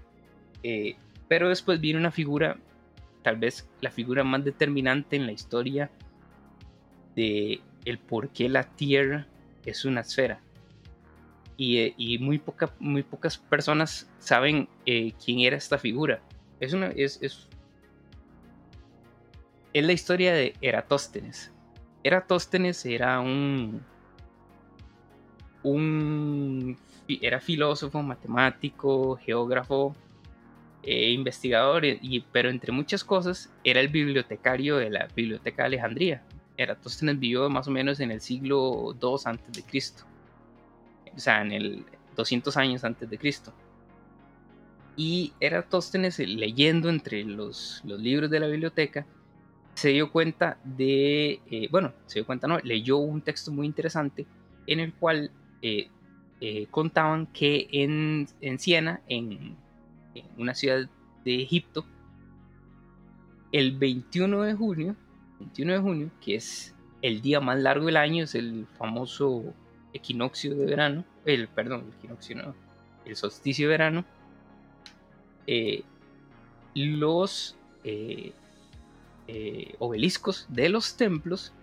Eh, 0.63 0.95
pero 1.27 1.49
después 1.49 1.81
viene 1.81 1.99
una 1.99 2.11
figura, 2.11 2.57
tal 3.23 3.37
vez 3.37 3.69
la 3.81 3.91
figura 3.91 4.23
más 4.23 4.43
determinante 4.45 5.17
en 5.17 5.25
la 5.25 5.33
historia 5.33 5.89
de 7.15 7.61
el 7.83 7.97
por 7.97 8.29
qué 8.29 8.47
la 8.47 8.63
Tierra 8.63 9.27
es 9.65 9.83
una 9.83 10.01
esfera. 10.01 10.39
Y, 11.57 11.77
eh, 11.77 11.95
muy, 12.19 12.39
poca, 12.39 12.73
muy 12.79 13.03
pocas 13.03 13.37
personas 13.37 14.09
saben 14.19 14.67
quién 14.85 15.39
era 15.39 15.57
esta 15.57 15.77
figura. 15.77 16.21
Es, 16.59 16.73
una, 16.73 16.87
es, 16.87 17.19
es, 17.21 17.47
es 19.73 19.85
la 19.85 19.91
historia 19.91 20.33
de 20.33 20.53
Eratóstenes. 20.61 21.51
Eratóstenes 22.03 22.85
era 22.85 23.19
un, 23.19 23.83
un, 25.63 26.77
era 27.07 27.39
filósofo, 27.39 28.01
matemático, 28.01 29.17
geógrafo, 29.17 29.95
e 30.83 31.11
investigador, 31.11 31.85
y, 31.85 32.25
pero 32.31 32.49
entre 32.49 32.71
muchas 32.71 33.03
cosas 33.03 33.51
era 33.63 33.79
el 33.79 33.89
bibliotecario 33.89 34.77
de 34.77 34.89
la 34.89 35.07
Biblioteca 35.15 35.63
de 35.63 35.67
Alejandría. 35.67 36.23
Eratóstenes 36.57 37.19
vivió 37.19 37.49
más 37.49 37.67
o 37.67 37.71
menos 37.71 37.99
en 37.99 38.11
el 38.11 38.21
siglo 38.21 38.95
II 39.01 39.15
antes 39.25 39.51
de 39.51 39.63
Cristo, 39.63 40.03
o 41.15 41.19
sea, 41.19 41.41
en 41.41 41.51
el 41.51 41.85
200 42.15 42.57
años 42.57 42.83
antes 42.83 43.09
de 43.09 43.17
Cristo. 43.17 43.53
Y 44.97 45.33
Eratóstenes, 45.39 46.19
leyendo 46.19 46.89
entre 46.89 47.23
los, 47.23 47.81
los 47.85 47.99
libros 47.99 48.29
de 48.29 48.39
la 48.39 48.47
biblioteca, 48.47 49.05
se 49.73 49.89
dio 49.89 50.11
cuenta 50.11 50.57
de, 50.63 51.39
eh, 51.49 51.67
bueno, 51.71 51.93
se 52.05 52.19
dio 52.19 52.25
cuenta, 52.25 52.47
no, 52.47 52.59
leyó 52.59 52.97
un 52.97 53.21
texto 53.21 53.51
muy 53.51 53.65
interesante 53.65 54.25
en 54.67 54.79
el 54.79 54.93
cual 54.93 55.31
eh, 55.61 55.89
eh, 56.39 56.67
contaban 56.71 57.27
que 57.27 57.67
en, 57.71 58.27
en 58.41 58.59
Siena, 58.59 59.01
en, 59.07 59.55
una 60.37 60.55
ciudad 60.55 60.89
de 61.23 61.41
Egipto, 61.41 61.85
el 63.51 63.77
21 63.77 64.41
de 64.41 64.53
junio, 64.53 64.95
21 65.39 65.73
de 65.73 65.79
junio, 65.79 66.11
que 66.19 66.35
es 66.35 66.75
el 67.01 67.21
día 67.21 67.39
más 67.39 67.59
largo 67.59 67.85
del 67.85 67.97
año, 67.97 68.23
es 68.23 68.35
el 68.35 68.65
famoso 68.77 69.53
equinoccio 69.93 70.55
de 70.55 70.65
verano, 70.65 71.05
el, 71.25 71.47
perdón, 71.47 71.85
el 71.87 71.93
equinoccio 71.99 72.35
no, 72.37 72.55
el 73.05 73.15
solsticio 73.15 73.67
de 73.67 73.71
verano, 73.71 74.05
eh, 75.47 75.83
los 76.73 77.55
obeliscos 79.79 80.45
de 80.49 80.69
los 80.69 80.97
templos 80.97 81.53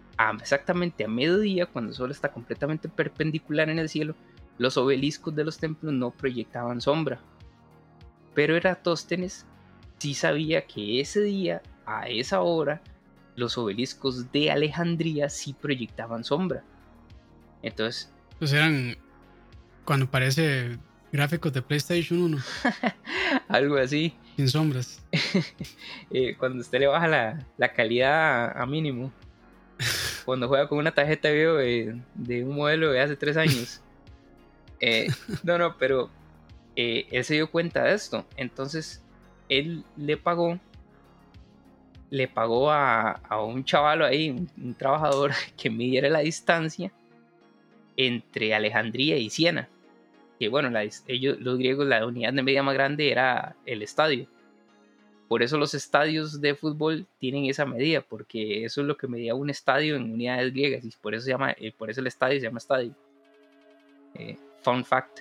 exactamente 0.40 1.04
a 1.04 1.08
mediodía, 1.08 1.66
cuando 1.66 1.90
el 1.90 1.96
sol 1.96 2.10
está 2.10 2.32
completamente 2.32 2.88
perpendicular 2.88 3.70
en 3.70 3.78
el 3.78 3.88
cielo, 3.88 4.14
los 4.58 4.76
obeliscos 4.76 5.34
de 5.34 5.44
los 5.44 5.58
templos 5.58 5.92
no 5.92 6.10
proyectaban 6.10 6.80
sombra. 6.80 7.20
Pero 8.34 8.56
Eratóstenes 8.56 9.46
sí 9.98 10.14
sabía 10.14 10.66
que 10.66 11.00
ese 11.00 11.22
día, 11.22 11.62
a 11.87 12.08
esa 12.08 12.40
hora, 12.40 12.82
los 13.37 13.56
obeliscos 13.56 14.30
de 14.32 14.50
Alejandría 14.50 15.28
sí 15.28 15.54
proyectaban 15.54 16.25
sombra. 16.25 16.64
Entonces... 17.62 18.12
Pues 18.38 18.52
eran 18.52 18.96
cuando 19.84 20.10
parece 20.10 20.78
gráficos 21.12 21.52
de 21.52 21.62
PlayStation 21.62 22.20
1. 22.20 22.38
Algo 23.48 23.76
así. 23.76 24.14
Sin 24.37 24.48
sombras. 24.48 25.02
Eh, 26.10 26.37
cuando 26.38 26.60
usted 26.60 26.80
le 26.80 26.87
baja 26.87 27.06
la, 27.58 27.72
calidad 27.75 28.58
a 28.58 28.64
mínimo 28.64 29.12
cuando 30.28 30.47
juega 30.47 30.68
con 30.68 30.76
una 30.76 30.92
tarjeta 30.92 31.28
de 31.28 31.35
video 31.35 31.56
de, 31.56 32.44
un 32.44 32.54
modelo 32.54 32.92
de 32.92 33.00
hace 33.00 33.16
tres 33.16 33.38
años. 33.38 33.80
Eh, 34.80 35.08
no, 35.42 35.58
no, 35.58 35.76
pero 35.76 36.08
eh, 36.76 37.08
él 37.11 37.25
se 37.25 37.35
dio 37.35 37.50
cuenta 37.50 37.82
de 37.82 37.94
esto. 37.94 38.25
Entonces, 38.37 39.02
él 39.49 39.82
le 39.97 40.16
pagó, 40.16 40.61
le 42.11 42.28
pagó 42.28 42.70
a, 42.70 43.20
un 43.44 43.64
chaval 43.64 44.02
ahí, 44.02 44.30
un, 44.30 44.75
trabajador, 44.75 45.32
que 45.56 45.68
midiera 45.68 46.08
la 46.11 46.20
distancia 46.20 46.92
entre 47.97 48.54
Alejandría 48.54 49.16
y 49.16 49.30
Siena. 49.30 49.68
Que 50.38 50.49
bueno, 50.49 50.70
ellos, 51.08 51.40
los 51.40 51.58
griegos, 51.58 51.88
la 51.88 52.06
unidad 52.06 52.35
de 52.35 52.42
medida 52.42 52.62
más 52.62 52.75
grande 52.75 53.11
era 53.11 53.56
el 53.66 53.82
estadio. 53.82 54.28
Por 55.28 55.42
eso 55.42 55.58
los 55.58 55.75
estadios 55.75 56.40
de 56.40 56.54
fútbol 56.54 57.06
tienen 57.18 57.44
esa 57.44 57.66
medida, 57.66 58.00
porque 58.00 58.64
eso 58.64 58.80
es 58.80 58.87
lo 58.87 58.97
que 58.97 59.06
medía 59.06 59.35
un 59.35 59.50
estadio 59.50 59.94
en 59.94 60.11
unidades 60.11 60.52
griegas 60.52 60.85
y 60.85 60.90
por 61.02 61.14
eso, 61.14 61.26
se 61.26 61.30
llama, 61.32 61.52
eh, 61.52 61.70
por 61.76 61.90
eso 61.90 62.00
el 62.00 62.06
estadio 62.06 62.40
se 62.40 62.47
llama 62.47 62.58
estadio. 62.58 62.94
Eh, 64.14 64.38
fun 64.62 64.85
fact. 64.85 65.20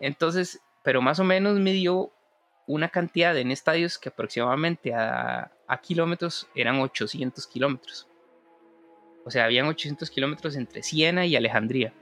Entonces, 0.00 0.60
pero 0.82 1.00
más 1.00 1.20
o 1.20 1.24
menos 1.24 1.58
midió 1.60 2.10
una 2.66 2.88
cantidad 2.88 3.36
en 3.38 3.52
estadios 3.52 3.98
que 3.98 4.08
aproximadamente 4.08 4.92
a, 4.92 5.52
a 5.68 5.80
kilómetros 5.80 6.48
eran 6.56 6.80
800 6.80 7.46
kilómetros. 7.46 8.08
O 9.24 9.30
sea, 9.30 9.44
habían 9.44 9.66
800 9.66 10.10
kilómetros 10.10 10.56
entre 10.56 10.82
Siena 10.82 11.24
y 11.24 11.36
Alejandría. 11.36 11.92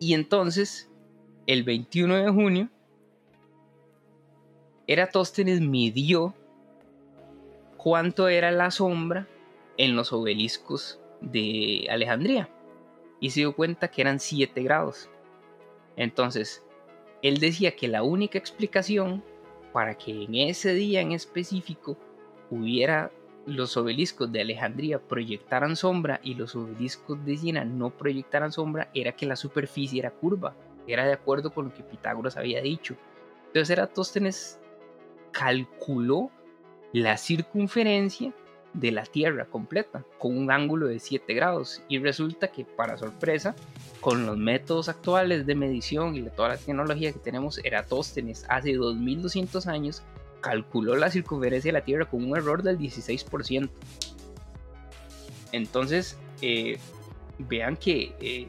Y 0.00 0.14
entonces, 0.14 0.90
el 1.46 1.62
21 1.62 2.16
de 2.16 2.30
junio, 2.30 2.68
Eratóstenes 4.88 5.60
midió 5.60 6.34
cuánto 7.76 8.28
era 8.28 8.50
la 8.50 8.70
sombra 8.70 9.28
en 9.76 9.94
los 9.94 10.14
obeliscos 10.14 10.98
de 11.20 11.86
Alejandría 11.90 12.48
y 13.20 13.28
se 13.30 13.40
dio 13.40 13.54
cuenta 13.54 13.90
que 13.90 14.00
eran 14.00 14.18
7 14.18 14.62
grados. 14.62 15.10
Entonces, 15.96 16.64
él 17.20 17.38
decía 17.38 17.76
que 17.76 17.86
la 17.86 18.02
única 18.02 18.38
explicación 18.38 19.22
para 19.74 19.98
que 19.98 20.22
en 20.22 20.34
ese 20.34 20.72
día 20.72 21.02
en 21.02 21.12
específico 21.12 21.98
hubiera 22.50 23.12
los 23.44 23.76
obeliscos 23.76 24.32
de 24.32 24.40
Alejandría 24.40 25.00
proyectaran 25.00 25.76
sombra 25.76 26.18
y 26.22 26.34
los 26.34 26.56
obeliscos 26.56 27.22
de 27.26 27.36
Siena 27.36 27.62
no 27.62 27.90
proyectaran 27.90 28.52
sombra 28.52 28.90
era 28.94 29.12
que 29.12 29.26
la 29.26 29.36
superficie 29.36 30.00
era 30.00 30.12
curva, 30.12 30.56
era 30.86 31.06
de 31.06 31.12
acuerdo 31.12 31.52
con 31.52 31.66
lo 31.66 31.74
que 31.74 31.82
Pitágoras 31.82 32.38
había 32.38 32.62
dicho. 32.62 32.96
Entonces 33.48 33.70
Eratóstenes 33.70 34.58
calculó 35.32 36.30
la 36.92 37.16
circunferencia 37.16 38.32
de 38.74 38.92
la 38.92 39.04
Tierra 39.04 39.46
completa 39.46 40.04
con 40.18 40.36
un 40.36 40.50
ángulo 40.50 40.86
de 40.86 40.98
7 40.98 41.32
grados. 41.34 41.82
Y 41.88 41.98
resulta 41.98 42.48
que 42.48 42.64
para 42.64 42.96
sorpresa 42.96 43.56
con 44.00 44.26
los 44.26 44.36
métodos 44.36 44.88
actuales 44.88 45.46
de 45.46 45.54
medición 45.54 46.14
y 46.14 46.20
de 46.20 46.30
toda 46.30 46.50
la 46.50 46.56
tecnología 46.56 47.12
que 47.12 47.18
tenemos 47.18 47.58
Eratóstenes 47.64 48.44
hace 48.48 48.74
2200 48.74 49.66
años 49.66 50.02
calculó 50.40 50.94
la 50.94 51.10
circunferencia 51.10 51.70
de 51.70 51.78
la 51.78 51.84
Tierra 51.84 52.04
con 52.04 52.24
un 52.24 52.36
error 52.36 52.62
del 52.62 52.78
16% 52.78 53.68
entonces 55.52 56.18
eh, 56.42 56.78
vean 57.38 57.76
que 57.76 58.14
eh, 58.20 58.48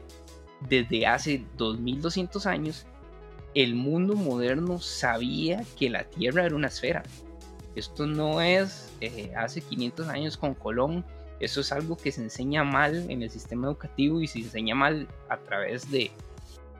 desde 0.68 1.06
hace 1.06 1.44
2200 1.56 2.46
años, 2.46 2.86
el 3.54 3.74
mundo 3.74 4.14
moderno 4.14 4.80
sabía 4.80 5.64
que 5.78 5.90
la 5.90 6.04
Tierra 6.04 6.44
era 6.44 6.54
una 6.54 6.68
esfera. 6.68 7.02
Esto 7.74 8.06
no 8.06 8.40
es 8.40 8.92
eh, 9.00 9.32
hace 9.36 9.60
500 9.60 10.08
años 10.08 10.36
con 10.36 10.54
Colón, 10.54 11.04
eso 11.40 11.62
es 11.62 11.72
algo 11.72 11.96
que 11.96 12.12
se 12.12 12.22
enseña 12.22 12.64
mal 12.64 13.10
en 13.10 13.22
el 13.22 13.30
sistema 13.30 13.66
educativo 13.66 14.20
y 14.20 14.26
se 14.26 14.40
enseña 14.40 14.74
mal 14.74 15.08
a 15.30 15.38
través 15.38 15.90
de, 15.90 16.10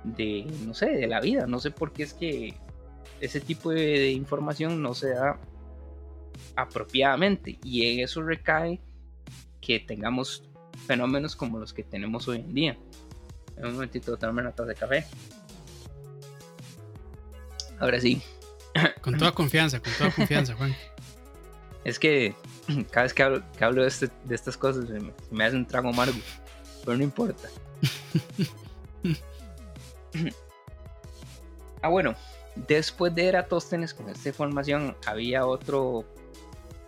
de 0.04 0.46
no 0.66 0.74
sé, 0.74 0.90
de 0.90 1.06
la 1.06 1.20
vida. 1.20 1.46
No 1.46 1.58
sé 1.60 1.70
por 1.70 1.92
qué 1.92 2.02
es 2.02 2.12
que 2.12 2.54
ese 3.20 3.40
tipo 3.40 3.70
de, 3.70 4.10
información 4.10 4.82
no 4.82 4.94
se 4.94 5.10
da 5.10 5.38
apropiadamente 6.56 7.58
y 7.64 7.86
en 7.86 8.00
eso 8.00 8.22
recae 8.22 8.80
que 9.60 9.80
tengamos 9.80 10.42
fenómenos 10.86 11.36
como 11.36 11.58
los 11.58 11.72
que 11.72 11.82
tenemos 11.82 12.28
hoy 12.28 12.38
en 12.38 12.54
día. 12.54 12.78
Un 13.56 13.74
momentito, 13.74 14.16
tomarme 14.16 14.42
una 14.42 14.52
taza 14.52 14.68
de 14.68 14.74
café. 14.74 15.06
Ahora 17.80 18.00
sí. 18.00 18.22
Con 19.00 19.18
toda 19.18 19.32
confianza, 19.32 19.80
con 19.80 19.92
toda 19.94 20.10
confianza, 20.12 20.54
Juan. 20.54 20.76
Es 21.82 21.98
que 21.98 22.36
cada 22.90 23.04
vez 23.04 23.14
que 23.14 23.22
hablo, 23.22 23.82
de, 23.82 23.88
este, 23.88 24.08
de, 24.24 24.34
estas 24.34 24.56
cosas 24.56 24.88
me, 24.88 25.12
me, 25.30 25.44
hace 25.44 25.56
un 25.56 25.66
trago 25.66 25.88
amargo, 25.88 26.18
pero 26.84 26.96
no 26.96 27.02
importa. 27.02 27.48
ah, 31.82 31.88
bueno, 31.88 32.14
después 32.68 33.14
de 33.14 33.26
Eratóstenes, 33.26 33.94
con 33.94 34.08
esta 34.08 34.28
información, 34.28 34.96
había 35.06 35.46
otro 35.46 36.04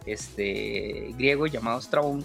este, 0.07 1.15
griego 1.17 1.47
llamado 1.47 1.79
Estrabón, 1.79 2.25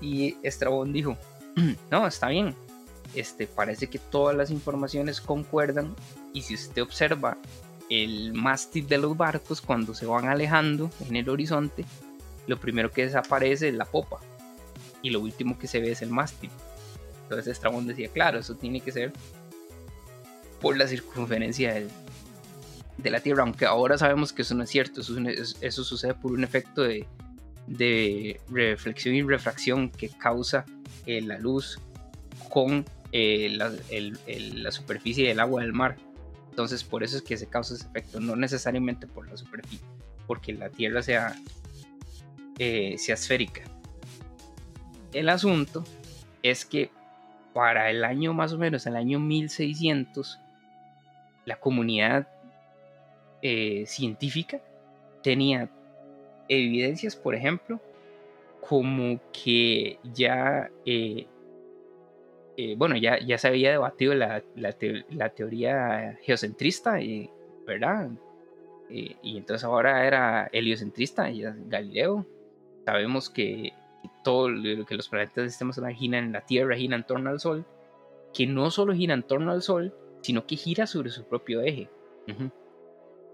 y 0.00 0.36
Estrabón 0.42 0.92
dijo, 0.92 1.16
no, 1.90 2.06
está 2.06 2.28
bien, 2.28 2.54
este, 3.14 3.46
parece 3.46 3.88
que 3.88 3.98
todas 3.98 4.34
las 4.36 4.50
informaciones 4.50 5.20
concuerdan, 5.20 5.94
y 6.32 6.42
si 6.42 6.54
usted 6.54 6.82
observa 6.82 7.36
el 7.90 8.32
mástil 8.32 8.86
de 8.86 8.98
los 8.98 9.16
barcos 9.16 9.60
cuando 9.60 9.94
se 9.94 10.06
van 10.06 10.28
alejando 10.28 10.90
en 11.08 11.16
el 11.16 11.28
horizonte, 11.28 11.84
lo 12.46 12.58
primero 12.58 12.90
que 12.90 13.04
desaparece 13.04 13.68
es 13.68 13.74
la 13.74 13.84
popa 13.84 14.20
y 15.02 15.10
lo 15.10 15.20
último 15.20 15.58
que 15.58 15.66
se 15.66 15.80
ve 15.80 15.92
es 15.92 16.02
el 16.02 16.10
mástil. 16.10 16.50
Entonces 17.24 17.52
Estrabón 17.52 17.86
decía, 17.86 18.08
claro, 18.08 18.38
eso 18.38 18.54
tiene 18.54 18.80
que 18.80 18.92
ser 18.92 19.12
por 20.60 20.76
la 20.76 20.86
circunferencia 20.86 21.74
de 22.96 23.10
la 23.10 23.20
Tierra, 23.20 23.42
aunque 23.42 23.66
ahora 23.66 23.98
sabemos 23.98 24.32
que 24.32 24.42
eso 24.42 24.54
no 24.54 24.62
es 24.62 24.70
cierto, 24.70 25.00
eso, 25.00 25.84
sucede 25.84 26.14
por 26.14 26.32
un 26.32 26.44
efecto 26.44 26.82
de, 26.82 28.40
reflexión 28.48 29.14
y 29.14 29.22
refracción 29.22 29.90
que 29.90 30.08
causa 30.08 30.64
eh, 31.06 31.20
la 31.20 31.38
luz 31.38 31.80
con 32.48 32.84
eh, 33.12 33.48
la, 33.50 33.72
la 33.90 34.70
superficie 34.70 35.26
del 35.26 35.40
agua 35.40 35.62
del 35.62 35.72
mar. 35.72 35.96
Entonces 36.52 36.84
por 36.84 37.02
eso 37.02 37.16
es 37.16 37.22
que 37.22 37.38
se 37.38 37.46
causa 37.46 37.72
ese 37.72 37.86
efecto, 37.86 38.20
no 38.20 38.36
necesariamente 38.36 39.06
por 39.06 39.26
la 39.26 39.38
superficie, 39.38 39.86
porque 40.26 40.52
la 40.52 40.68
Tierra 40.68 41.02
sea 41.02 41.34
eh, 42.58 42.96
esférica. 43.08 43.62
El 45.14 45.30
asunto 45.30 45.82
es 46.42 46.66
que 46.66 46.90
para 47.54 47.88
el 47.88 48.04
año 48.04 48.34
más 48.34 48.52
o 48.52 48.58
menos, 48.58 48.84
el 48.86 48.96
año 48.96 49.18
1600, 49.18 50.40
la 51.46 51.56
comunidad 51.56 52.28
eh, 53.40 53.84
científica 53.86 54.60
tenía 55.22 55.70
evidencias, 56.48 57.16
por 57.16 57.34
ejemplo, 57.34 57.80
como 58.60 59.20
que 59.32 59.98
ya, 60.12 60.70
eh, 60.84 61.26
bueno, 62.76 62.96
ya, 62.96 63.18
ya 63.18 63.38
se 63.38 63.48
había 63.48 63.70
debatido 63.70 64.14
la, 64.14 64.42
la 64.56 65.28
teoría 65.30 66.18
geocentrista, 66.22 66.98
¿verdad? 67.66 68.10
y 68.94 69.38
entonces 69.38 69.64
ahora 69.64 70.06
era 70.06 70.50
heliocentrista, 70.52 71.30
ya 71.30 71.56
Galileo, 71.66 72.26
sabemos 72.84 73.30
que 73.30 73.72
todo 74.22 74.48
lo 74.48 74.84
que 74.84 74.94
los 74.94 75.08
planetas 75.08 75.36
del 75.36 75.50
sistema 75.50 75.92
giran 75.92 76.24
en 76.24 76.32
la 76.32 76.42
Tierra, 76.42 76.76
gira 76.76 76.96
en 76.96 77.06
torno 77.06 77.30
al 77.30 77.40
Sol, 77.40 77.64
que 78.32 78.46
no 78.46 78.70
solo 78.70 78.94
gira 78.94 79.14
en 79.14 79.22
torno 79.22 79.52
al 79.52 79.62
Sol, 79.62 79.94
sino 80.20 80.46
que 80.46 80.56
gira 80.56 80.86
sobre 80.86 81.10
su 81.10 81.24
propio 81.24 81.62
eje. 81.62 81.88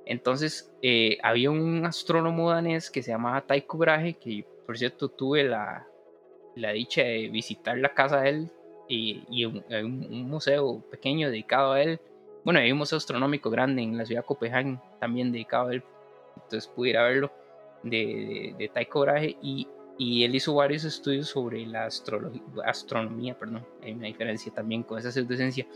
Entonces, 0.07 0.73
eh, 0.81 1.19
había 1.23 1.51
un 1.51 1.85
astrónomo 1.85 2.51
danés 2.51 2.91
que 2.91 3.03
se 3.03 3.11
llamaba 3.11 3.47
Tycho 3.47 3.77
Brahe, 3.77 4.15
que 4.15 4.47
por 4.67 4.79
cierto 4.79 5.09
tuve 5.09 5.45
la, 5.45 5.87
la 6.55 6.73
dicha 6.73 7.03
de 7.03 7.29
visitar 7.29 7.77
la 7.79 7.95
casa 7.95 8.23
de 8.23 8.29
él 8.31 8.51
y, 8.89 9.45
un, 9.45 9.65
un, 9.71 10.29
museo 10.29 10.81
pequeño 10.91 11.31
dedicado 11.31 11.73
a 11.73 11.83
él. 11.83 12.01
Bueno, 12.45 12.61
hay 12.61 12.73
un 12.73 12.79
museo 12.79 12.99
astronómico 12.99 13.51
grande 13.51 13.83
en 13.83 13.97
la 13.97 14.07
ciudad 14.07 14.23
de 14.23 14.27
Copenhague 14.27 14.79
también 14.99 15.33
dedicado 15.33 15.69
a 15.69 15.75
él, 15.75 15.83
entonces 16.37 16.67
pude 16.69 16.91
ir 16.91 16.99
a 16.99 17.05
verlo 17.05 17.31
de, 17.83 18.55
de, 18.59 18.69
Tycho 18.69 19.01
Brahe 19.01 19.37
y, 19.43 19.69
y, 19.99 20.25
él 20.25 20.35
hizo 20.35 20.55
varios 20.55 20.85
estudios 20.85 21.29
sobre 21.29 21.67
la 21.67 21.89
astronomía, 22.65 23.39
perdón, 23.39 23.67
hay 23.83 23.93
una 23.93 24.07
diferencia 24.07 24.53
también 24.53 24.83
con 24.83 24.99
esa 24.99 25.13
pseudocencia 25.13 25.67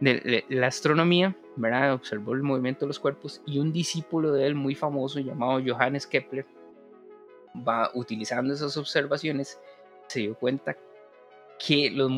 de, 0.00 0.44
la 0.48 0.68
astronomía, 0.68 1.36
¿verdad? 1.56 1.94
observó 1.94 2.32
el 2.32 2.42
movimiento 2.42 2.80
de 2.80 2.88
los 2.88 2.98
cuerpos 2.98 3.42
y 3.46 3.58
un 3.58 3.72
discípulo 3.72 4.32
de 4.32 4.46
él 4.46 4.54
muy 4.54 4.74
famoso 4.74 5.18
llamado 5.18 5.60
Johannes 5.64 6.06
Kepler 6.06 6.46
va 7.66 7.90
utilizando 7.94 8.54
esas 8.54 8.76
observaciones, 8.76 9.60
se 10.06 10.20
dio 10.20 10.34
cuenta 10.36 10.76
que 11.58 11.90
los, 11.90 12.10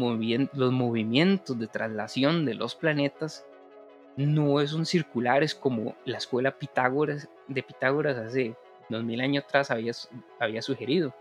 los 0.53 0.72
movimientos 0.72 1.59
de 1.59 1.66
traslación 1.66 2.44
de 2.44 2.55
los 2.55 2.74
planetas 2.74 3.46
no 4.16 4.66
son 4.66 4.85
circulares 4.87 5.55
como 5.55 5.96
la 6.05 6.18
escuela 6.18 6.59
Pitágoras, 6.59 7.29
de 7.48 7.62
Pitágoras 7.62 8.16
hace 8.18 8.55
2000 8.90 9.20
años 9.20 9.44
atrás 9.44 9.70
había, 9.70 9.92
había 10.38 10.62
sugerido. 10.62 11.14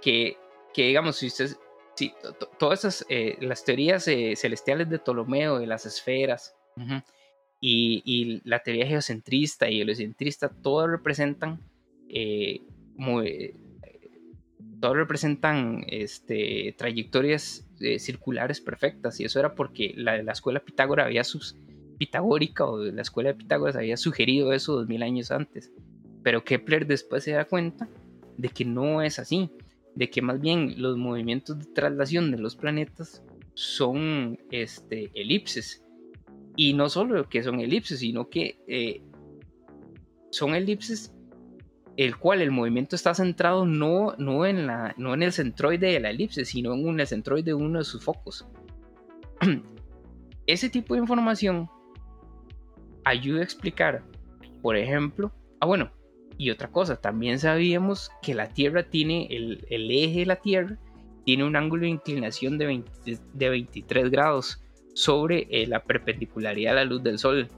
Que, 0.00 0.36
que 0.72 0.86
digamos, 0.86 1.16
si 1.16 1.26
usted, 1.26 1.50
si 1.94 2.12
todas 2.58 3.04
eh, 3.08 3.36
las 3.40 3.64
teorías 3.64 4.06
eh, 4.08 4.34
celestiales 4.36 4.88
de 4.88 4.98
Ptolomeo, 4.98 5.58
de 5.58 5.66
las 5.66 5.86
esferas, 5.86 6.54
y, 7.60 8.02
y, 8.04 8.40
la 8.48 8.60
teoría 8.60 8.86
geocentrista 8.86 9.68
y 9.68 9.80
heliocentrista, 9.80 10.48
todas 10.48 10.90
representan, 10.90 11.60
eh, 12.08 12.62
todas 14.82 14.96
representan 14.96 15.84
este, 15.86 16.74
trayectorias 16.76 17.64
circulares 17.98 18.60
perfectas, 18.60 19.20
y 19.20 19.24
eso 19.24 19.38
era 19.38 19.54
porque 19.54 19.94
la, 19.96 20.20
la 20.22 20.32
escuela 20.32 20.60
Pitágoras 20.60 21.06
había 21.06 21.22
sus 21.22 21.56
pitagórica 21.98 22.66
o 22.66 22.78
la 22.78 23.02
escuela 23.02 23.28
de 23.30 23.36
Pitágoras 23.36 23.76
había 23.76 23.96
sugerido 23.96 24.52
eso 24.52 24.74
dos 24.74 24.88
mil 24.88 25.04
años 25.04 25.30
antes. 25.30 25.70
Pero 26.24 26.42
Kepler 26.42 26.84
después 26.84 27.22
se 27.22 27.30
da 27.30 27.44
cuenta 27.44 27.88
de 28.36 28.48
que 28.48 28.64
no 28.64 29.02
es 29.02 29.20
así, 29.20 29.50
de 29.94 30.10
que 30.10 30.20
más 30.20 30.40
bien 30.40 30.82
los 30.82 30.96
movimientos 30.96 31.60
de 31.60 31.66
traslación 31.66 32.32
de 32.32 32.38
los 32.38 32.56
planetas 32.56 33.22
son 33.54 34.36
este, 34.50 35.12
elipses. 35.14 35.84
Y 36.56 36.74
no 36.74 36.88
solo 36.88 37.28
que 37.28 37.44
son 37.44 37.60
elipses, 37.60 38.00
sino 38.00 38.28
que 38.28 38.58
eh, 38.66 39.00
son 40.30 40.56
elipses 40.56 41.14
el 41.96 42.16
cual 42.16 42.40
el 42.40 42.50
movimiento 42.50 42.96
está 42.96 43.14
centrado 43.14 43.66
no, 43.66 44.14
no, 44.18 44.46
en 44.46 44.66
la, 44.66 44.94
no 44.96 45.14
en 45.14 45.22
el 45.22 45.32
centroide 45.32 45.92
de 45.92 46.00
la 46.00 46.10
elipse, 46.10 46.44
sino 46.44 46.74
en 46.74 47.00
el 47.00 47.06
centroide 47.06 47.44
de 47.44 47.54
uno 47.54 47.78
de 47.78 47.84
sus 47.84 48.02
focos. 48.02 48.46
Ese 50.46 50.68
tipo 50.70 50.94
de 50.94 51.00
información 51.00 51.68
ayuda 53.04 53.40
a 53.40 53.44
explicar, 53.44 54.02
por 54.62 54.76
ejemplo, 54.76 55.32
ah 55.60 55.66
bueno, 55.66 55.90
y 56.38 56.50
otra 56.50 56.70
cosa, 56.70 56.96
también 56.96 57.38
sabíamos 57.38 58.10
que 58.22 58.34
la 58.34 58.48
Tierra 58.48 58.84
tiene, 58.84 59.28
el, 59.30 59.90
eje 59.90 60.20
de 60.20 60.26
la 60.26 60.36
Tierra 60.36 60.78
tiene 61.24 61.44
un 61.44 61.56
ángulo 61.56 61.82
de 61.82 61.90
inclinación 61.90 62.58
de, 62.58 62.82
de 63.34 63.48
23 63.48 64.10
grados 64.10 64.62
sobre 64.94 65.46
eh, 65.50 65.66
la 65.66 65.84
perpendicularidad 65.84 66.72
a 66.72 66.76
la 66.76 66.84
luz 66.84 67.02
del 67.02 67.18
Sol. 67.18 67.48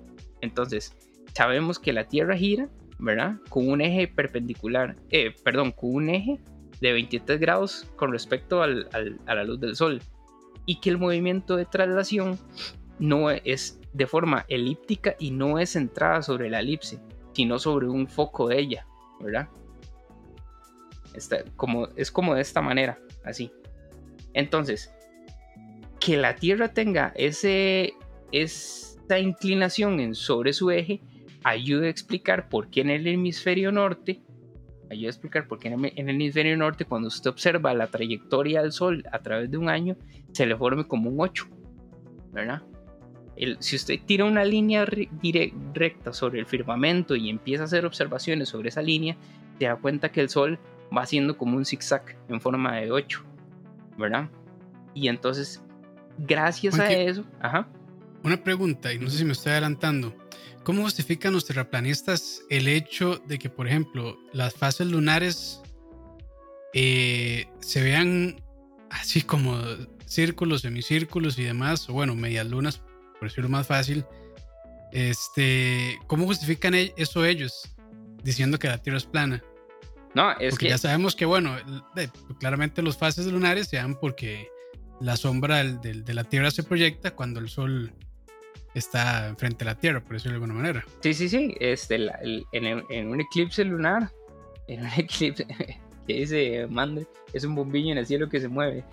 Entonces, 0.40 0.94
sabemos 1.32 1.78
que 1.78 1.92
la 1.92 2.08
Tierra 2.08 2.36
gira, 2.36 2.68
¿verdad? 3.04 3.36
Con 3.48 3.68
un 3.68 3.80
eje 3.80 4.08
perpendicular, 4.08 4.96
eh, 5.10 5.34
perdón, 5.44 5.72
con 5.72 5.94
un 5.94 6.08
eje 6.08 6.40
de 6.80 6.92
23 6.92 7.38
grados 7.38 7.86
con 7.96 8.12
respecto 8.12 8.62
al, 8.62 8.88
a 9.26 9.34
la 9.34 9.44
luz 9.44 9.60
del 9.60 9.76
Sol. 9.76 10.02
Y 10.66 10.80
que 10.80 10.90
el 10.90 10.98
movimiento 10.98 11.56
de 11.56 11.66
traslación 11.66 12.38
no 12.98 13.30
es 13.30 13.80
de 13.92 14.06
forma 14.06 14.44
elíptica 14.48 15.14
y 15.18 15.30
no 15.30 15.58
es 15.58 15.70
centrada 15.70 16.22
sobre 16.22 16.50
la 16.50 16.60
elipse, 16.60 16.98
sino 17.32 17.58
sobre 17.58 17.88
un 17.88 18.08
foco 18.08 18.48
de 18.48 18.58
ella, 18.58 18.86
¿verdad? 19.20 19.48
como, 21.56 21.88
es 21.96 22.10
como 22.10 22.34
de 22.34 22.40
esta 22.40 22.60
manera, 22.60 22.98
así. 23.24 23.52
Entonces, 24.32 24.92
que 26.00 26.16
la 26.16 26.34
Tierra 26.34 26.68
tenga 26.68 27.12
ese, 27.14 27.94
esa 28.32 29.18
inclinación 29.18 30.00
en 30.00 30.14
sobre 30.14 30.52
su 30.52 30.70
eje 30.70 31.00
ayuda 31.44 31.86
a 31.86 31.90
explicar 31.90 32.48
por 32.48 32.68
qué 32.70 32.80
en 32.80 32.90
el 32.90 33.06
hemisferio 33.06 33.70
norte, 33.70 34.20
ayuda 34.90 35.08
a 35.08 35.10
explicar 35.10 35.46
por 35.46 35.58
qué 35.58 35.68
en 35.68 35.84
el 35.84 36.08
hemisferio 36.10 36.56
norte, 36.56 36.84
cuando 36.84 37.08
usted 37.08 37.30
observa 37.30 37.74
la 37.74 37.86
trayectoria 37.86 38.62
del 38.62 38.72
Sol 38.72 39.04
a 39.12 39.20
través 39.20 39.50
de 39.50 39.58
un 39.58 39.68
año, 39.68 39.96
se 40.32 40.46
le 40.46 40.56
forme 40.56 40.86
como 40.86 41.10
un 41.10 41.20
8. 41.20 41.48
¿verdad? 42.32 42.62
si 43.58 43.76
usted 43.76 43.98
tira 44.06 44.24
una 44.24 44.44
línea 44.44 44.86
recta 45.72 46.12
sobre 46.12 46.38
el 46.38 46.46
firmamento 46.46 47.16
y 47.16 47.30
empieza 47.30 47.64
a 47.64 47.66
hacer 47.66 47.84
observaciones 47.84 48.48
sobre 48.48 48.68
esa 48.68 48.82
línea, 48.82 49.16
se 49.58 49.64
da 49.64 49.76
cuenta 49.76 50.10
que 50.10 50.20
el 50.20 50.28
Sol 50.28 50.58
va 50.96 51.02
haciendo 51.02 51.36
como 51.36 51.56
un 51.56 51.64
zigzag 51.64 52.16
en 52.28 52.40
forma 52.40 52.76
de 52.76 52.92
8, 52.92 53.24
¿verdad? 53.98 54.28
Y 54.94 55.08
entonces, 55.08 55.62
gracias 56.18 56.78
a 56.78 56.92
eso, 56.92 57.24
ajá. 57.40 57.68
Una 58.22 58.36
pregunta, 58.36 58.92
y 58.92 58.98
no 58.98 59.10
sé 59.10 59.18
si 59.18 59.24
me 59.24 59.32
estoy 59.32 59.52
adelantando. 59.52 60.14
¿Cómo 60.64 60.82
justifican 60.82 61.34
los 61.34 61.44
terraplanistas 61.44 62.42
el 62.48 62.68
hecho 62.68 63.22
de 63.26 63.38
que, 63.38 63.50
por 63.50 63.68
ejemplo, 63.68 64.18
las 64.32 64.54
fases 64.54 64.86
lunares 64.86 65.60
eh, 66.72 67.46
se 67.60 67.82
vean 67.82 68.42
así 68.88 69.20
como 69.20 69.58
círculos, 70.06 70.62
semicírculos 70.62 71.38
y 71.38 71.44
demás, 71.44 71.88
o 71.90 71.92
bueno, 71.92 72.14
medias 72.14 72.46
lunas, 72.46 72.80
por 73.18 73.28
decirlo 73.28 73.50
más 73.50 73.66
fácil? 73.66 74.06
Este, 74.90 75.98
¿Cómo 76.06 76.24
justifican 76.24 76.74
e-, 76.74 76.94
eso 76.96 77.26
ellos 77.26 77.74
diciendo 78.22 78.58
que 78.58 78.68
la 78.68 78.78
Tierra 78.78 78.96
es 78.96 79.04
plana? 79.04 79.44
No, 80.14 80.30
es 80.38 80.50
porque 80.50 80.70
ya 80.70 80.78
sabemos 80.78 81.14
que, 81.14 81.26
bueno, 81.26 81.56
claramente 82.40 82.80
los 82.80 82.96
fases 82.96 83.26
lunares 83.26 83.68
se 83.68 83.76
dan 83.76 84.00
porque 84.00 84.48
la 85.00 85.18
sombra 85.18 85.62
de 85.62 86.14
la 86.14 86.24
Tierra 86.24 86.50
se 86.50 86.62
proyecta 86.62 87.10
cuando 87.10 87.40
el 87.40 87.50
Sol 87.50 87.92
está 88.74 89.34
frente 89.38 89.64
a 89.64 89.66
la 89.66 89.74
Tierra, 89.76 90.00
por 90.00 90.14
decirlo 90.14 90.32
de 90.38 90.44
alguna 90.44 90.54
manera. 90.54 90.84
Sí, 91.00 91.14
sí, 91.14 91.28
sí. 91.28 91.54
Este, 91.60 91.96
en, 92.52 93.08
un 93.08 93.20
eclipse 93.20 93.64
lunar, 93.64 94.10
en 94.68 94.80
un 94.80 94.90
eclipse 94.96 95.46
que 96.06 96.14
dice 96.14 96.66
Mande, 96.68 97.06
es 97.32 97.44
un 97.44 97.54
bombillo 97.54 97.92
en 97.92 97.98
el 97.98 98.06
cielo 98.06 98.28
que 98.28 98.40
se 98.40 98.48
mueve. 98.48 98.84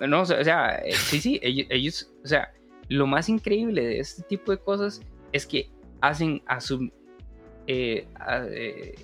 No, 0.00 0.22
o 0.22 0.26
sea, 0.26 0.76
eh, 0.84 0.92
sí, 0.92 1.20
sí, 1.20 1.40
ellos, 1.42 2.10
o 2.24 2.28
sea, 2.28 2.52
lo 2.88 3.06
más 3.06 3.28
increíble 3.28 3.84
de 3.84 4.00
este 4.00 4.22
tipo 4.22 4.52
de 4.52 4.58
cosas 4.58 5.00
es 5.32 5.46
que 5.46 5.70
hacen, 6.00 6.42
asum, 6.46 6.90
eh, 7.66 8.06
eh, 8.50 8.94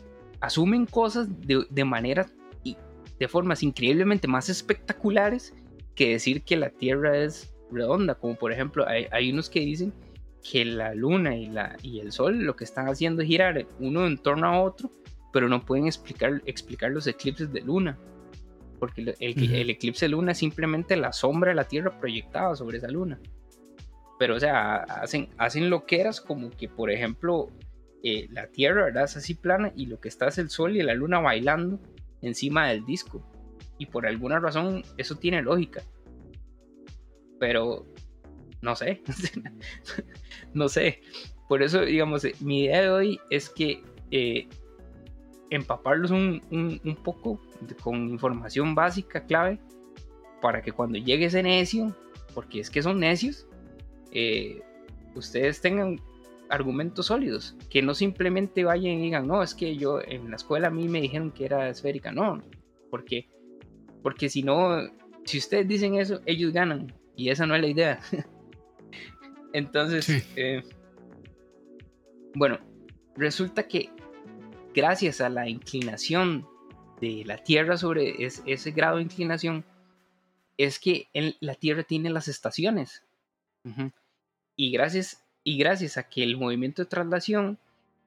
asumen 0.40 0.87
cosas 0.87 1.29
de, 1.40 1.66
de 1.68 1.85
manera 1.85 2.27
y 2.62 2.77
de 3.18 3.29
formas 3.29 3.62
increíblemente 3.62 4.29
más 4.29 4.49
espectaculares 4.49 5.55
que 5.94 6.11
decir 6.11 6.42
que 6.42 6.57
la 6.57 6.70
Tierra 6.70 7.18
es 7.18 7.53
redonda, 7.70 8.14
como 8.14 8.37
por 8.37 8.53
ejemplo 8.53 8.87
hay, 8.87 9.07
hay 9.11 9.33
unos 9.33 9.51
que 9.51 9.61
dicen 9.61 9.92
que 10.48 10.64
la 10.64 10.94
luna 10.94 11.35
y, 11.37 11.46
la, 11.46 11.76
y 11.83 12.00
el 12.00 12.12
sol 12.12 12.44
lo 12.44 12.54
que 12.54 12.64
están 12.64 12.87
haciendo 12.88 13.22
es 13.22 13.28
girar 13.28 13.66
uno 13.80 14.07
en 14.07 14.18
torno 14.18 14.46
a 14.46 14.61
otro, 14.61 14.90
pero 15.33 15.48
no 15.48 15.64
pueden 15.64 15.87
explicar, 15.87 16.42
explicar 16.44 16.90
los 16.90 17.07
eclipses 17.07 17.52
de 17.52 17.62
luna. 17.62 17.98
Porque 18.78 19.00
el, 19.00 19.16
el, 19.18 19.70
eclipse 19.70 20.04
de 20.04 20.11
luna 20.11 20.33
es 20.33 20.38
simplemente 20.38 20.96
la 20.96 21.12
sombra 21.12 21.50
de 21.50 21.54
la 21.54 21.64
Tierra 21.64 21.98
proyectada 21.98 22.54
sobre 22.54 22.76
esa 22.76 22.88
luna. 22.88 23.18
Pero, 24.18 24.37
o 24.37 24.40
sea, 24.40 24.76
hacen, 24.76 25.30
hacen 25.38 25.70
loqueras 25.70 26.20
como 26.20 26.50
que, 26.50 26.68
por 26.68 26.90
ejemplo, 26.90 27.48
eh, 28.02 28.28
la 28.30 28.48
Tierra 28.48 28.85
¿verdad? 28.85 29.04
es 29.04 29.16
así 29.16 29.35
plana 29.35 29.72
y 29.74 29.87
lo 29.87 29.98
que 29.98 30.09
está 30.09 30.28
es 30.28 30.37
el 30.37 30.50
Sol 30.50 30.76
y 30.76 30.83
la 30.83 30.94
Luna 30.94 31.20
bailando 31.20 31.80
encima 32.20 32.68
del 32.68 32.85
disco. 32.85 33.26
Y 33.78 33.87
por 33.87 34.07
alguna 34.07 34.38
razón 34.40 34.83
eso 34.98 35.16
tiene 35.16 35.42
lógica. 35.42 35.83
Pero 37.40 37.87
no 38.64 38.74
sé. 38.74 39.03
no 40.55 40.68
sé. 40.68 41.00
Por 41.48 41.62
eso, 41.62 41.83
digamos, 41.83 42.24
eh, 42.24 42.35
mi 42.40 42.64
idea 42.64 42.83
de 42.83 42.90
hoy 42.90 43.20
es 43.31 43.48
que 43.50 43.83
eh, 44.11 44.48
empaparlos 45.50 46.11
un, 46.11 46.40
un, 46.50 46.96
poco 46.96 47.40
con 47.83 48.09
información 48.09 48.74
básica, 48.74 49.24
clave, 49.27 49.61
para 50.40 50.62
que 50.62 50.72
cuando 50.72 50.98
llegue 50.98 51.27
ese 51.27 51.42
necio, 51.42 51.94
porque 52.35 52.61
es 52.61 52.70
que 52.70 52.83
son 52.83 53.00
necios, 53.00 53.46
eh, 54.11 54.62
ustedes 55.14 55.61
tengan 55.61 56.00
argumentos 56.48 57.07
sólidos, 57.07 57.57
que 57.68 57.83
no 57.83 57.94
simplemente 57.94 58.64
vayan 58.64 58.94
y 58.94 59.03
digan, 59.03 59.27
no, 59.27 59.42
es 59.42 59.55
que 59.55 59.77
yo 59.77 60.00
en 60.00 60.31
la 60.31 60.37
escuela 60.37 60.68
a 60.68 60.70
mí 60.70 60.88
me 60.88 61.00
dijeron 61.00 61.31
que 61.31 61.44
era 61.44 61.68
esférica, 61.68 62.12
no, 62.12 62.42
porque, 62.90 63.29
porque 64.03 64.29
si 64.29 64.42
no, 64.42 64.88
si 65.24 65.38
ustedes 65.38 65.68
dicen 65.68 65.94
eso, 65.94 66.20
ellos 66.27 66.53
ganan, 66.53 66.92
y 67.16 67.29
esa 67.29 67.46
no 67.46 67.55
es 67.55 67.61
la 67.61 67.68
idea. 67.68 68.00
Entonces, 69.54 70.08
eh, 70.36 70.64
bueno, 72.34 72.58
resulta 73.14 73.68
que 73.68 73.88
gracias 74.74 75.20
a 75.20 75.28
la 75.28 75.48
inclinación 75.48 76.46
de 77.00 77.22
la 77.24 77.38
Tierra 77.38 77.76
sobre 77.76 78.16
ese 78.18 78.70
grado 78.72 78.96
de 78.96 79.04
inclinación, 79.04 79.64
es 80.58 80.80
que 80.80 81.08
la 81.38 81.54
Tierra 81.54 81.84
tiene 81.84 82.10
las 82.10 82.26
estaciones. 82.26 83.04
y, 84.56 84.72
gracias, 84.72 85.24
y 85.44 85.56
gracias 85.56 85.98
a 85.98 86.08
que 86.08 86.24
el 86.24 86.36
movimiento 86.36 86.82
de 86.82 86.88
traslación 86.88 87.58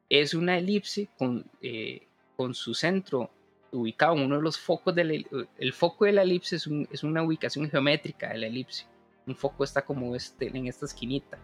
es 0.09 0.33
una 0.33 0.57
elipse 0.57 1.07
con, 1.17 1.49
eh, 1.61 2.07
con 2.35 2.55
su 2.55 2.73
centro 2.73 3.31
ubicado 3.71 4.15
en 4.15 4.23
uno 4.23 4.35
de 4.35 4.41
los 4.41 4.59
focos 4.59 4.95
del 4.95 5.27
el 5.57 5.73
foco 5.73 6.05
de 6.05 6.13
la 6.13 6.21
elipse 6.23 6.57
es, 6.57 6.69
es 6.91 7.03
una 7.03 7.23
ubicación 7.23 7.69
geométrica 7.69 8.29
de 8.29 8.37
la 8.37 8.47
elipse 8.47 8.85
un 9.27 9.35
foco 9.35 9.63
está 9.63 9.83
como 9.83 10.15
este, 10.15 10.47
en 10.47 10.67
esta 10.67 10.85
esquinita. 10.85 11.37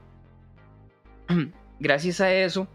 Gracias 1.80 2.22
a 2.22 2.34
eso 2.34 2.68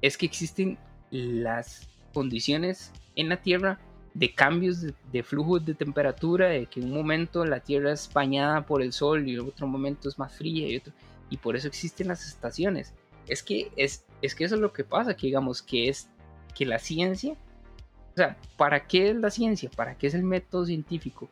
es 0.00 0.18
que 0.18 0.26
existen 0.26 0.78
las 1.10 1.88
condiciones 2.12 2.92
en 3.14 3.28
la 3.28 3.40
Tierra 3.40 3.78
de 4.14 4.34
cambios 4.34 4.82
de, 4.82 5.22
flujos 5.22 5.64
de 5.64 5.74
temperatura, 5.74 6.48
de 6.48 6.66
que 6.66 6.80
un 6.80 6.92
momento 6.92 7.44
la 7.44 7.60
Tierra 7.60 7.92
es 7.92 8.12
bañada 8.12 8.66
por 8.66 8.82
el 8.82 8.92
Sol 8.92 9.28
y 9.28 9.38
otro 9.38 9.66
momento 9.66 10.08
es 10.08 10.18
más 10.18 10.34
fría 10.34 10.68
y, 10.68 10.82
y 11.30 11.36
por 11.38 11.56
eso 11.56 11.68
existen 11.68 12.08
las 12.08 12.26
estaciones. 12.26 12.92
Es 13.26 13.42
que, 13.42 13.70
es, 13.76 14.04
es 14.20 14.34
que 14.34 14.44
eso 14.44 14.56
es 14.56 14.60
lo 14.60 14.72
que 14.72 14.84
pasa, 14.84 15.14
que 15.14 15.28
digamos 15.28 15.62
que 15.62 15.88
es 15.88 16.10
que 16.54 16.66
la 16.66 16.78
ciencia, 16.78 17.32
o 17.32 18.16
sea, 18.16 18.36
¿para 18.56 18.86
qué 18.86 19.10
es 19.10 19.16
la 19.16 19.30
ciencia? 19.30 19.70
¿Para 19.74 19.96
qué 19.96 20.08
es 20.08 20.14
el 20.14 20.24
método 20.24 20.66
científico? 20.66 21.30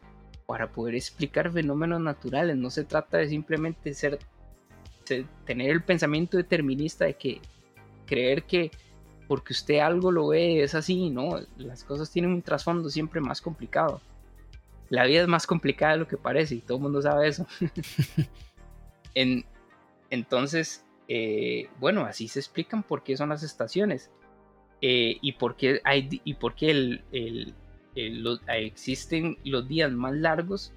Para 0.50 0.72
poder 0.72 0.96
explicar 0.96 1.52
fenómenos 1.52 2.00
naturales. 2.00 2.56
No 2.56 2.70
se 2.70 2.82
trata 2.82 3.18
de 3.18 3.28
simplemente 3.28 3.94
ser, 3.94 4.18
tener 5.46 5.70
el 5.70 5.80
pensamiento 5.80 6.36
determinista 6.36 7.04
de 7.04 7.14
que 7.14 7.40
creer 8.04 8.42
que 8.42 8.72
porque 9.28 9.52
usted 9.52 9.78
algo 9.78 10.10
lo 10.10 10.26
ve 10.26 10.60
es 10.64 10.74
así, 10.74 11.08
¿no? 11.08 11.38
Las 11.56 11.84
cosas 11.84 12.10
tienen 12.10 12.32
un 12.32 12.42
trasfondo 12.42 12.90
siempre 12.90 13.20
más 13.20 13.40
complicado. 13.40 14.00
La 14.88 15.04
vida 15.04 15.22
es 15.22 15.28
más 15.28 15.46
complicada 15.46 15.92
de 15.92 15.98
lo 16.00 16.08
que 16.08 16.16
parece 16.16 16.56
y 16.56 16.62
todo 16.62 16.78
el 16.78 16.82
mundo 16.82 17.00
sabe 17.00 17.28
eso. 17.28 17.46
en, 19.14 19.44
entonces, 20.10 20.84
eh, 21.06 21.68
bueno, 21.78 22.06
así 22.06 22.26
se 22.26 22.40
explican 22.40 22.82
por 22.82 23.04
qué 23.04 23.16
son 23.16 23.28
las 23.28 23.44
estaciones 23.44 24.10
eh, 24.80 25.16
y 25.22 25.30
por 25.34 25.54
qué, 25.54 25.80
hay, 25.84 26.20
y 26.24 26.34
por 26.34 26.56
qué 26.56 26.72
el, 26.72 27.54
eh, 27.94 28.22
existen 28.48 29.38
los 29.44 29.68
días 29.68 29.90
más 29.92 30.14
largos 30.14 30.72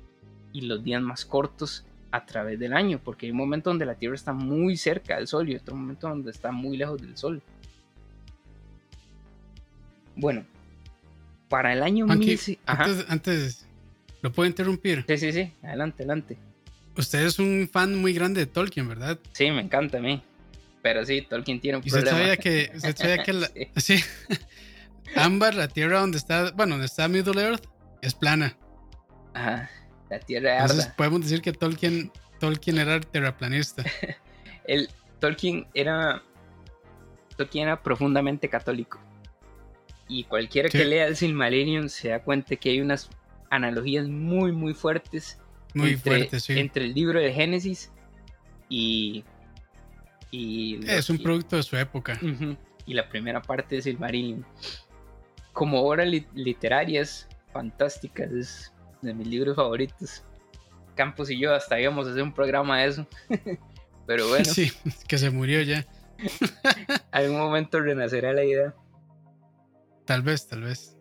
y 0.52 0.62
los 0.62 0.84
días 0.84 1.02
más 1.02 1.26
cortos 1.26 1.86
a 2.12 2.26
través 2.26 2.60
del 2.60 2.73
año, 2.73 3.02
porque 3.04 3.26
hay 3.26 3.32
un 3.32 3.38
momento 3.38 3.71
donde 3.71 3.86
la 3.86 3.95
Tierra 3.95 4.15
está 4.15 4.34
muy 4.34 4.78
cerca 4.78 5.17
del 5.17 5.28
Sol 5.28 5.49
y 5.49 5.56
otro 5.56 5.76
momento 5.76 6.08
donde 6.08 6.32
está 6.32 6.52
muy 6.52 6.78
lejos 6.78 7.02
del 7.02 7.17
Sol. 7.17 7.41
Bueno, 10.15 10.45
para 11.49 11.73
el 11.73 11.82
año 11.82 12.06
antes, 12.08 12.58
antes, 13.08 13.65
¿lo 14.21 14.32
puedo 14.32 14.47
interrumpir? 14.47 15.06
Sí, 15.08 15.17
sí, 15.17 15.32
sí, 15.32 15.52
adelante, 15.63 16.04
adelante. 16.04 16.38
Usted 16.95 17.26
es 17.26 17.39
un 17.39 17.67
fan 17.71 17.99
muy 17.99 18.13
grande 18.13 18.41
de 18.41 18.45
Tolkien, 18.45 18.88
¿verdad? 18.88 19.17
Sí, 19.32 19.49
me 19.49 19.62
encanta 19.62 19.97
a 19.97 20.02
mí. 20.02 20.21
Pero 20.84 21.06
sí, 21.06 21.21
Tolkien 21.28 21.60
tiene 21.60 21.78
un 21.78 21.84
problema. 21.84 22.12
Usted 22.12 22.17
sabía 22.19 22.38
que, 22.38 22.71
usted 22.76 22.95
sabía 22.95 23.23
que 23.23 23.71
sí. 23.78 23.95
Ámbar, 25.15 25.55
la 25.55 25.67
tierra 25.67 25.99
donde 25.99 26.17
está, 26.17 26.51
bueno, 26.51 26.73
donde 26.73 26.85
está 26.85 27.07
Middle 27.07 27.41
Earth, 27.41 27.65
es 28.01 28.13
plana. 28.13 28.57
Ajá, 29.33 29.69
la 30.09 30.19
tierra 30.19 30.61
Entonces 30.61 30.87
podemos 30.97 31.21
decir 31.21 31.41
que 31.41 31.53
Tolkien, 31.53 32.11
Tolkien 32.39 32.77
era 32.77 32.99
terraplanista. 32.99 33.83
El, 34.65 34.89
Tolkien 35.19 35.67
era 35.73 36.21
Tolkien 37.35 37.67
era 37.67 37.81
profundamente 37.81 38.49
católico. 38.49 38.99
Y 40.07 40.25
cualquiera 40.25 40.69
que 40.69 40.85
lea 40.85 41.07
el 41.07 41.15
Silmarillion 41.15 41.89
se 41.89 42.09
da 42.09 42.21
cuenta 42.21 42.55
que 42.55 42.69
hay 42.69 42.81
unas 42.81 43.09
analogías 43.49 44.07
muy, 44.07 44.51
muy 44.51 44.73
fuertes. 44.73 45.39
Muy 45.73 45.93
entre, 45.93 46.11
fuertes, 46.11 46.43
sí. 46.43 46.59
Entre 46.59 46.85
el 46.85 46.93
libro 46.93 47.19
de 47.19 47.33
Génesis 47.33 47.91
y. 48.69 49.23
y 50.29 50.79
es 50.87 51.09
un 51.09 51.17
producto 51.17 51.55
de 51.55 51.63
su 51.63 51.77
época. 51.77 52.19
y 52.85 52.93
la 52.93 53.07
primera 53.07 53.41
parte 53.41 53.75
de 53.75 53.81
Silmarillion 53.81 54.45
como 55.53 55.81
obras 55.83 56.07
literarias 56.33 57.27
fantásticas, 57.51 58.73
de 59.01 59.13
mis 59.13 59.27
libros 59.27 59.55
favoritos. 59.55 60.23
Campos 60.95 61.29
y 61.29 61.39
yo 61.39 61.53
hasta 61.53 61.79
íbamos 61.79 62.07
a 62.07 62.11
hacer 62.11 62.23
un 62.23 62.33
programa 62.33 62.79
de 62.79 62.87
eso. 62.87 63.07
Pero 64.07 64.27
bueno. 64.27 64.45
Sí, 64.45 64.71
que 65.07 65.17
se 65.17 65.29
murió 65.29 65.61
ya. 65.61 65.85
algún 67.11 67.37
momento 67.37 67.79
renacerá 67.79 68.33
la 68.33 68.43
idea. 68.43 68.73
Tal 70.05 70.21
vez, 70.21 70.47
tal 70.47 70.63
vez. 70.63 70.97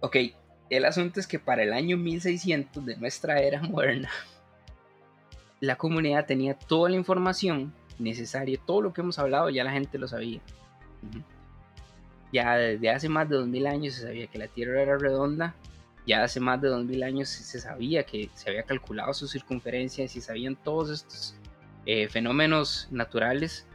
Ok, 0.00 0.16
el 0.70 0.84
asunto 0.84 1.20
es 1.20 1.26
que 1.26 1.38
para 1.38 1.62
el 1.62 1.72
año 1.72 1.96
1600 1.96 2.84
de 2.84 2.96
nuestra 2.96 3.40
era 3.40 3.62
moderna, 3.62 4.10
la 5.60 5.76
comunidad 5.76 6.26
tenía 6.26 6.54
toda 6.54 6.90
la 6.90 6.96
información 6.96 7.72
necesaria, 7.98 8.58
todo 8.66 8.82
lo 8.82 8.92
que 8.92 9.00
hemos 9.00 9.18
hablado 9.18 9.48
ya 9.50 9.64
la 9.64 9.72
gente 9.72 9.98
lo 9.98 10.08
sabía. 10.08 10.40
Ya 12.34 12.56
desde 12.56 12.90
hace 12.90 13.08
más 13.08 13.28
de 13.28 13.36
2000 13.36 13.66
años 13.68 13.94
se 13.94 14.02
sabía 14.02 14.26
que 14.26 14.38
la 14.38 14.48
Tierra 14.48 14.82
era 14.82 14.98
redonda, 14.98 15.54
ya 16.04 16.24
hace 16.24 16.40
más 16.40 16.60
de 16.60 16.66
2000 16.66 17.04
años 17.04 17.28
se 17.28 17.60
sabía 17.60 18.02
que 18.02 18.28
se 18.34 18.50
había 18.50 18.64
calculado 18.64 19.14
su 19.14 19.28
circunferencia 19.28 20.04
y 20.04 20.08
se 20.08 20.20
sabían 20.20 20.56
todos 20.56 20.90
estos 20.90 21.36
eh, 21.86 22.08
fenómenos 22.08 22.88
naturales 22.90 23.68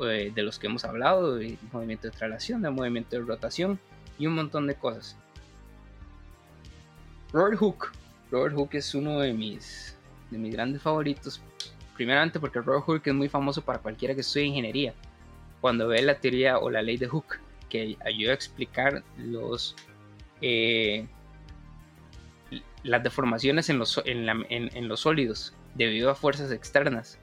eh, 0.00 0.32
de 0.34 0.42
los 0.42 0.58
que 0.58 0.66
hemos 0.66 0.84
hablado, 0.84 1.36
de 1.36 1.58
movimiento 1.70 2.08
de 2.08 2.10
traslación, 2.10 2.60
de 2.60 2.70
movimiento 2.70 3.14
de 3.14 3.22
rotación 3.22 3.78
y 4.18 4.26
un 4.26 4.34
montón 4.34 4.66
de 4.66 4.74
cosas. 4.74 5.16
Robert 7.32 7.56
Hooke. 7.60 7.92
Robert 8.32 8.56
Hooke 8.56 8.74
es 8.78 8.96
uno 8.96 9.20
de 9.20 9.32
mis, 9.32 9.96
de 10.32 10.38
mis 10.38 10.52
grandes 10.52 10.82
favoritos. 10.82 11.40
Primeramente 11.94 12.40
porque 12.40 12.60
Robert 12.60 12.84
Hooke 12.84 13.06
es 13.06 13.14
muy 13.14 13.28
famoso 13.28 13.62
para 13.62 13.78
cualquiera 13.78 14.12
que 14.12 14.22
estudie 14.22 14.46
ingeniería. 14.46 14.92
Cuando 15.60 15.86
ve 15.86 16.02
la 16.02 16.18
teoría 16.18 16.58
o 16.58 16.68
la 16.68 16.82
ley 16.82 16.96
de 16.96 17.06
Hooke, 17.06 17.45
que 17.68 17.96
ayuda 18.04 18.32
a 18.32 18.34
explicar 18.34 19.02
eh, 20.40 21.06
las 22.82 23.02
deformaciones 23.02 23.68
en 23.68 23.78
los, 23.78 25.00
sólidos 25.00 25.54
debido 25.74 26.10
a 26.10 26.14
fuerzas 26.14 26.52
externas. 26.52 27.18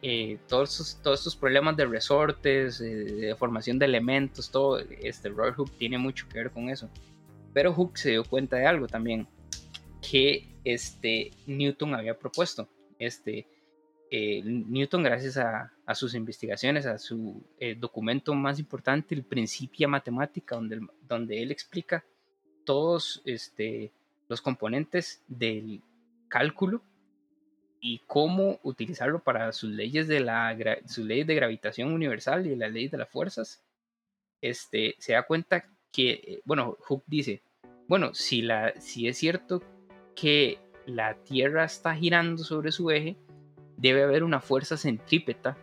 Eh, 0.00 0.38
todos, 0.46 0.80
estos, 0.80 1.34
problemas 1.34 1.76
de 1.76 1.86
resortes, 1.86 2.78
de 2.78 3.34
formación 3.36 3.78
de 3.78 3.86
elementos, 3.86 4.50
todo, 4.50 4.78
este 4.78 5.30
Hooke 5.30 5.76
tiene 5.76 5.98
mucho 5.98 6.28
que 6.28 6.38
ver 6.38 6.50
con 6.50 6.68
eso. 6.68 6.88
Pero 7.52 7.72
Hooke 7.72 7.98
se 7.98 8.10
dio 8.10 8.24
cuenta 8.24 8.56
de 8.56 8.66
algo 8.66 8.86
también, 8.86 9.26
que 10.08 10.46
este 10.64 11.32
Newton 11.46 11.94
había 11.94 12.16
propuesto. 12.16 12.68
Este, 12.98 13.46
eh, 14.10 14.42
Newton, 14.44 15.02
gracias 15.02 15.36
a, 15.36 15.72
sus 15.94 16.14
investigaciones, 16.14 16.84
a 16.86 16.98
su 16.98 17.42
eh, 17.58 17.74
documento 17.74 18.34
más 18.34 18.58
importante, 18.58 19.14
el 19.14 19.24
Principia 19.24 19.88
Matemática, 19.88 20.54
donde, 20.56 20.80
donde 21.08 21.42
él 21.42 21.50
explica 21.50 22.04
todos 22.64 23.22
este, 23.24 23.92
los 24.28 24.42
componentes 24.42 25.22
del 25.28 25.82
cálculo 26.28 26.82
y 27.80 28.00
cómo 28.06 28.58
utilizarlo 28.62 29.20
para 29.20 29.52
sus 29.52 29.70
leyes 29.70 30.08
de 30.08 30.20
la 30.20 30.54
sus 30.84 31.06
leyes 31.06 31.26
de 31.26 31.34
gravitación 31.34 31.92
universal 31.92 32.46
y 32.46 32.54
las 32.54 32.72
leyes 32.72 32.90
de 32.90 32.98
las 32.98 33.08
fuerzas, 33.08 33.64
este, 34.42 34.94
se 34.98 35.14
da 35.14 35.22
cuenta 35.22 35.64
que, 35.90 36.10
eh, 36.10 36.42
bueno, 36.44 36.76
Hooke 36.80 37.04
dice, 37.06 37.42
bueno, 37.86 38.12
si, 38.12 38.42
la, 38.42 38.78
si 38.80 39.08
es 39.08 39.16
cierto 39.16 39.62
que 40.14 40.58
la 40.84 41.14
Tierra 41.22 41.64
está 41.64 41.94
girando 41.94 42.44
sobre 42.44 42.72
su 42.72 42.90
eje, 42.90 43.16
debe 43.78 44.02
haber 44.02 44.24
una 44.24 44.40
fuerza 44.40 44.76
centrípeta 44.76 45.56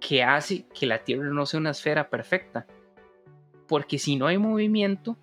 que 0.00 0.22
hace 0.22 0.66
que 0.78 0.86
la 0.86 1.04
Tierra 1.04 1.30
no 1.30 1.46
sea 1.46 1.60
una 1.60 1.70
esfera 1.70 2.10
perfecta. 2.10 2.66
Porque 3.68 3.98
si 3.98 4.16
no 4.16 4.26
hay 4.26 4.38
movimiento, 4.38 5.16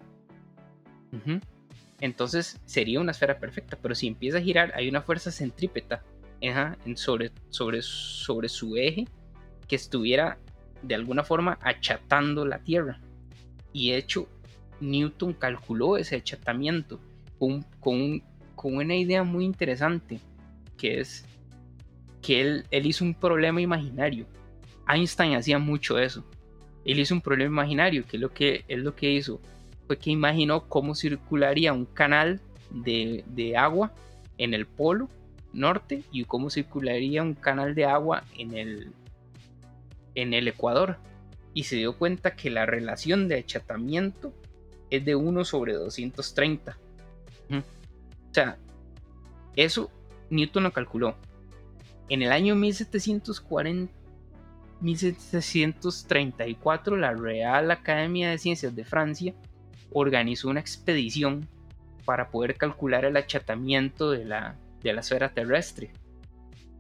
entonces 2.00 2.60
sería 2.66 3.00
una 3.00 3.12
esfera 3.12 3.40
perfecta. 3.40 3.78
Pero 3.82 3.94
si 3.94 4.08
empieza 4.08 4.38
a 4.38 4.42
girar, 4.42 4.72
hay 4.76 4.90
una 4.90 5.02
fuerza 5.02 5.32
centrípeta 5.32 6.04
sobre, 6.96 7.32
sobre, 7.50 7.82
sobre 7.82 8.50
su 8.50 8.78
eje 8.78 9.08
que 9.68 9.76
estuviera 9.76 10.40
de 10.82 10.96
alguna 10.96 11.24
forma 11.24 11.60
achatando 11.62 12.46
la 12.46 12.60
Tierra. 12.60 13.00
Y 13.74 13.92
hecho, 13.92 14.28
Newton 14.80 15.34
calculó 15.34 15.98
ese 15.98 16.16
achatamiento 16.16 17.00
con, 17.38 17.64
con, 17.80 18.24
con 18.56 18.78
una 18.78 18.96
idea 18.96 19.24
muy 19.24 19.46
interesante, 19.46 20.20
que 20.78 21.02
es 21.02 21.26
que 22.22 22.42
él, 22.42 22.66
él 22.72 22.86
hizo 22.86 23.04
un 23.04 23.14
problema 23.14 23.62
imaginario. 23.62 24.26
Einstein 24.88 25.36
hacía 25.36 25.60
mucho 25.60 26.00
eso. 26.00 26.24
Él 26.86 27.00
hizo 27.00 27.14
un 27.14 27.22
problema 27.22 27.52
imaginario, 27.52 28.06
que 28.06 28.18
es 28.18 28.22
lo 28.22 28.34
que, 28.34 28.66
es 28.68 28.80
lo 28.80 28.96
que 28.96 29.12
hizo 29.12 29.40
fue 29.90 29.98
que 29.98 30.12
imaginó 30.12 30.70
cómo 30.70 30.94
circularía 30.94 31.74
un 31.74 31.86
canal 31.86 32.40
de, 32.70 33.56
agua 33.58 33.92
en 34.38 34.54
el 34.54 34.68
polo 34.68 35.10
norte 35.52 36.04
y 36.12 36.26
cómo 36.26 36.52
circularía 36.52 37.24
un 37.24 37.34
canal 37.34 37.74
de 37.74 37.86
agua 37.86 38.24
en 38.38 38.54
el, 38.54 38.92
en 40.14 40.36
el 40.36 40.48
Ecuador. 40.48 40.98
Y 41.56 41.64
se 41.64 41.78
dio 41.78 41.98
cuenta 41.98 42.36
que 42.36 42.52
la 42.52 42.68
relación 42.68 43.28
de 43.28 43.40
achatamiento 43.40 44.32
es 44.92 45.04
de 45.06 45.16
1 45.16 45.44
sobre 45.44 45.74
230. 45.74 46.78
O 47.50 47.64
sea, 48.32 48.60
eso 49.56 49.90
Newton 50.30 50.66
lo 50.66 50.72
calculó. 50.72 51.16
En 52.10 52.22
el 52.24 52.32
año 52.32 52.56
1740, 52.56 53.94
1734, 54.82 56.98
la 56.98 57.14
Real 57.14 57.70
Academia 57.70 58.32
de 58.32 58.40
Ciencias 58.40 58.76
de 58.76 58.84
Francia 58.84 59.36
organizó 59.92 60.50
una 60.50 60.60
expedición 60.60 61.48
para 62.06 62.32
poder 62.32 62.56
calcular 62.56 63.06
el 63.06 63.16
achatamiento 63.16 64.10
de 64.10 64.26
la, 64.26 64.58
de 64.82 64.94
la 64.94 65.02
esfera 65.02 65.32
terrestre. 65.34 65.92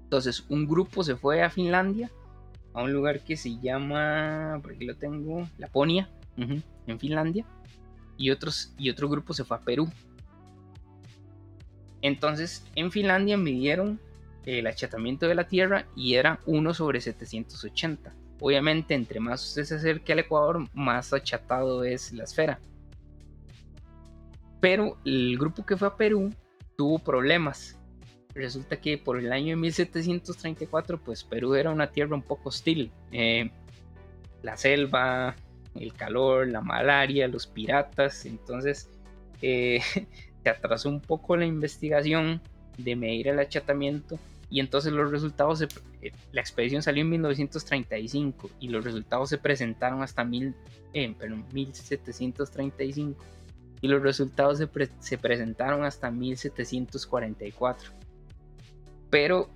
Entonces, 0.03 0.45
un 0.49 0.67
grupo 0.67 1.03
se 1.03 1.15
fue 1.15 1.43
a 1.43 1.51
Finlandia, 1.51 2.09
a 2.73 2.81
un 2.81 2.91
lugar 2.91 3.23
que 3.23 3.37
se 3.37 3.59
llama, 3.59 4.57
por 4.63 4.73
aquí 4.73 4.85
lo 4.85 4.95
tengo, 4.95 5.47
Laponia, 5.59 6.09
en 6.37 6.99
Finlandia, 6.99 7.45
y, 8.17 8.31
otros, 8.31 8.73
y 8.77 8.89
otro 8.89 9.09
grupo 9.09 9.33
se 9.33 9.43
fue 9.43 9.57
a 9.57 9.61
Perú. 9.61 9.91
Entonces, 12.01 12.65
en 12.75 12.91
Finlandia 12.91 13.37
midieron 13.37 13.99
el 14.45 14.67
achatamiento 14.67 15.27
de 15.27 15.35
la 15.35 15.47
Tierra 15.47 15.85
y 15.95 16.15
era 16.15 16.39
1 16.45 16.73
sobre 16.73 17.01
780. 17.01 18.13
Obviamente, 18.41 18.93
entre 18.93 19.19
más 19.19 19.45
usted 19.45 19.63
se 19.63 19.75
acerque 19.75 20.13
al 20.13 20.19
Ecuador, 20.19 20.67
más 20.73 21.13
achatado 21.13 21.83
es 21.83 22.13
la 22.13 22.23
esfera. 22.23 22.59
Pero 24.61 24.97
el 25.05 25.37
grupo 25.37 25.65
que 25.65 25.77
fue 25.77 25.87
a 25.87 25.95
Perú 25.95 26.33
tuvo 26.77 26.99
problemas. 26.99 27.77
Resulta 28.33 28.79
que 28.79 28.97
por 28.97 29.19
el 29.19 29.31
año 29.33 29.49
de 29.49 29.55
1734, 29.57 30.99
pues 30.99 31.23
Perú 31.23 31.55
era 31.55 31.71
una 31.71 31.91
tierra 31.91 32.15
un 32.15 32.21
poco 32.21 32.49
hostil. 32.49 32.91
Eh, 33.11 33.51
la 34.43 34.55
selva, 34.55 35.35
el 35.75 35.93
calor, 35.93 36.47
la 36.47 36.61
malaria, 36.61 37.27
los 37.27 37.47
piratas. 37.47 38.25
Entonces 38.25 38.89
eh, 39.41 39.81
se 40.43 40.49
atrasó 40.49 40.89
un 40.89 41.01
poco 41.01 41.35
la 41.35 41.45
investigación 41.45 42.41
de 42.83 42.95
medir 42.95 43.27
el 43.29 43.39
achatamiento 43.39 44.19
y 44.49 44.59
entonces 44.59 44.91
los 44.91 45.11
resultados, 45.11 45.61
eh, 45.61 45.67
la 46.31 46.41
expedición 46.41 46.81
salió 46.81 47.03
en 47.03 47.09
1935 47.11 48.49
y 48.59 48.69
los 48.69 48.83
resultados 48.83 49.29
se 49.29 49.37
presentaron 49.37 50.01
hasta 50.01 50.23
mil, 50.23 50.55
eh, 50.93 51.13
perdón, 51.17 51.45
1735 51.53 53.23
y 53.81 53.87
los 53.87 54.01
resultados 54.01 54.61
se, 54.99 55.17
presentaron 55.17 55.83
hasta 55.83 56.09
1744. 56.09 57.91
Pero 59.09 59.49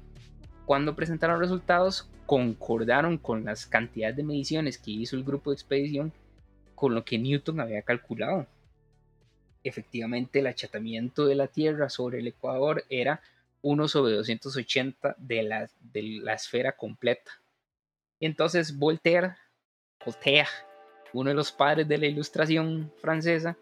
cuando 0.65 0.95
presentaron 0.95 1.39
resultados, 1.39 2.09
concordaron 2.25 3.17
con 3.17 3.43
las 3.43 3.65
cantidades 3.65 4.15
de 4.15 4.23
mediciones 4.23 4.77
que 4.77 4.91
hizo 4.91 5.15
el 5.15 5.23
grupo 5.23 5.49
de 5.49 5.55
expedición 5.55 6.13
con 6.75 6.95
lo 6.95 7.03
que 7.03 7.17
Newton 7.17 7.59
había 7.59 7.81
calculado. 7.81 8.47
Efectivamente, 9.63 10.39
el 10.39 10.47
achatamiento 10.47 11.25
de 11.25 11.35
la 11.35 11.47
Tierra 11.47 11.89
sobre 11.89 12.19
el 12.19 12.27
Ecuador 12.27 12.83
era 12.89 13.21
1 13.61 13.87
sobre 13.87 14.13
280 14.13 15.15
de 15.17 15.43
la, 15.43 15.69
de 15.79 16.01
la 16.21 16.33
esfera 16.33 16.73
completa. 16.73 17.31
Entonces 18.19 18.77
Voltaire, 18.77 19.35
Voltaire, 20.05 20.49
uno 21.13 21.29
de 21.29 21.35
los 21.35 21.51
padres 21.51 21.87
de 21.87 21.97
la 21.97 22.07
ilustración 22.07 22.91
francesa, 23.01 23.57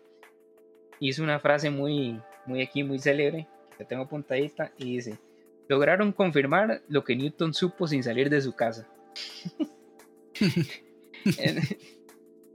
hizo 0.99 1.23
una 1.23 1.39
frase 1.39 1.69
muy, 1.69 2.21
muy 2.45 2.61
aquí, 2.61 2.83
muy 2.83 2.99
célebre, 2.99 3.47
que 3.77 3.85
tengo 3.85 4.03
apuntadita, 4.03 4.71
y 4.77 4.95
dice, 4.95 5.19
lograron 5.67 6.11
confirmar 6.11 6.81
lo 6.87 7.03
que 7.03 7.15
Newton 7.15 7.53
supo 7.53 7.87
sin 7.87 8.03
salir 8.03 8.29
de 8.29 8.41
su 8.41 8.53
casa. 8.53 8.87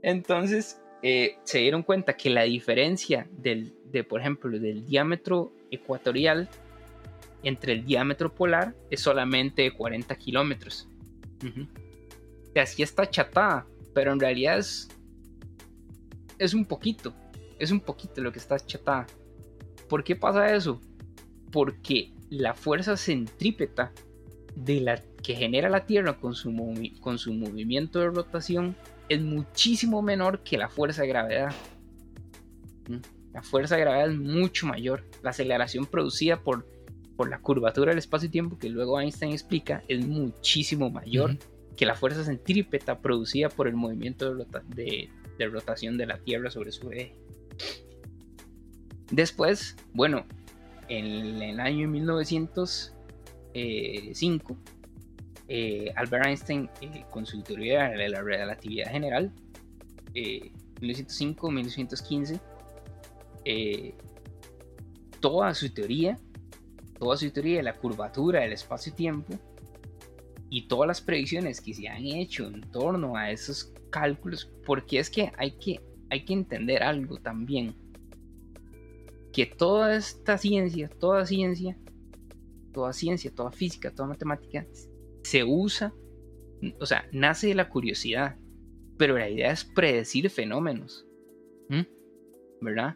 Entonces, 0.01 0.81
eh, 1.01 1.37
se 1.43 1.59
dieron 1.59 1.83
cuenta 1.83 2.17
que 2.17 2.29
la 2.29 2.43
diferencia 2.43 3.27
del, 3.31 3.73
de, 3.91 4.03
por 4.03 4.21
ejemplo, 4.21 4.57
del 4.59 4.85
diámetro 4.85 5.53
ecuatorial 5.71 6.49
entre 7.43 7.73
el 7.73 7.85
diámetro 7.85 8.33
polar 8.33 8.75
es 8.89 9.01
solamente 9.01 9.71
40 9.71 10.15
kilómetros. 10.15 10.87
Así 12.55 12.81
está 12.81 13.09
chatada, 13.09 13.67
pero 13.93 14.11
en 14.11 14.19
realidad 14.19 14.57
es, 14.57 14.87
es 16.39 16.53
un 16.53 16.65
poquito 16.65 17.13
es 17.59 17.71
un 17.71 17.79
poquito 17.79 18.21
lo 18.21 18.31
que 18.31 18.39
está 18.39 18.59
chatada. 18.59 19.07
¿Por 19.89 20.03
qué 20.03 20.15
pasa 20.15 20.53
eso? 20.55 20.81
Porque 21.51 22.11
la 22.29 22.53
fuerza 22.53 22.97
centrípeta 22.97 23.91
de 24.55 24.81
la, 24.81 25.01
que 25.23 25.35
genera 25.35 25.69
la 25.69 25.85
Tierra 25.85 26.17
con 26.17 26.35
su, 26.35 26.53
con 26.99 27.17
su 27.17 27.33
movimiento 27.33 27.99
de 27.99 28.07
rotación 28.07 28.75
es 29.09 29.21
muchísimo 29.21 30.01
menor 30.01 30.43
que 30.43 30.57
la 30.57 30.69
fuerza 30.69 31.03
de 31.03 31.07
gravedad. 31.07 31.53
La 33.33 33.41
fuerza 33.41 33.75
de 33.75 33.81
gravedad 33.81 34.09
es 34.09 34.17
mucho 34.17 34.67
mayor. 34.67 35.03
La 35.21 35.31
aceleración 35.31 35.85
producida 35.85 36.39
por 36.39 36.65
por 37.17 37.29
la 37.29 37.39
curvatura 37.39 37.89
del 37.89 37.97
espacio-tiempo 37.97 38.57
que 38.59 38.69
luego 38.69 39.01
Einstein 39.01 39.33
explica, 39.33 39.83
es 39.87 40.05
muchísimo 40.05 40.91
mayor 40.91 41.35
que 41.75 41.85
la 41.85 41.95
fuerza 41.95 42.23
centrípeta 42.23 42.99
producida 42.99 43.49
por 43.49 43.67
el 43.67 43.75
movimiento 43.75 44.33
de, 44.35 45.09
rotación 45.51 45.97
de 45.97 46.05
la 46.05 46.19
Tierra 46.19 46.49
sobre 46.51 46.71
su 46.71 46.89
eje. 46.91 47.13
Después, 49.11 49.75
bueno, 49.93 50.25
en 50.87 51.41
el 51.41 51.59
año 51.59 51.89
1905, 51.89 54.57
eh, 55.47 55.93
Albert 55.95 56.25
Einstein, 56.25 56.69
eh, 56.81 57.05
con 57.09 57.25
su 57.25 57.41
teoría 57.41 57.89
de 57.89 58.09
la 58.09 58.21
relatividad 58.21 58.91
general, 58.91 59.31
1905-1915, 60.81 62.39
eh, 63.45 63.95
toda 65.19 65.53
su 65.53 65.73
teoría, 65.73 66.17
toda 66.99 67.15
su 67.17 67.29
teoría 67.31 67.57
de 67.57 67.63
la 67.63 67.73
curvatura 67.73 68.41
del 68.41 68.53
espacio-tiempo 68.53 69.33
y 70.49 70.67
todas 70.67 70.87
las 70.87 71.01
predicciones 71.01 71.61
que 71.61 71.73
se 71.73 71.87
han 71.87 72.05
hecho 72.05 72.47
en 72.47 72.61
torno 72.61 73.15
a 73.15 73.31
esos 73.31 73.71
cálculos, 73.89 74.51
porque 74.65 74.99
es 74.99 75.09
que 75.09 75.31
hay 75.37 75.51
que, 75.51 75.81
hay 76.09 76.25
que 76.25 76.33
entender 76.33 76.83
algo 76.83 77.17
también, 77.17 77.73
que 79.31 79.45
toda 79.45 79.95
esta 79.95 80.37
ciencia, 80.37 80.89
toda 80.89 81.25
ciencia, 81.25 81.77
toda 82.73 82.91
ciencia, 82.91 83.31
toda 83.33 83.51
física, 83.51 83.91
toda 83.91 84.09
matemática, 84.09 84.65
se 85.27 85.43
usa, 85.43 85.93
o 86.79 86.85
sea, 86.85 87.05
nace 87.11 87.47
de 87.47 87.55
la 87.55 87.67
curiosidad, 87.67 88.37
pero 88.97 89.17
la 89.17 89.29
idea 89.29 89.51
es 89.51 89.65
predecir 89.65 90.29
fenómenos, 90.29 91.05
¿verdad? 92.61 92.95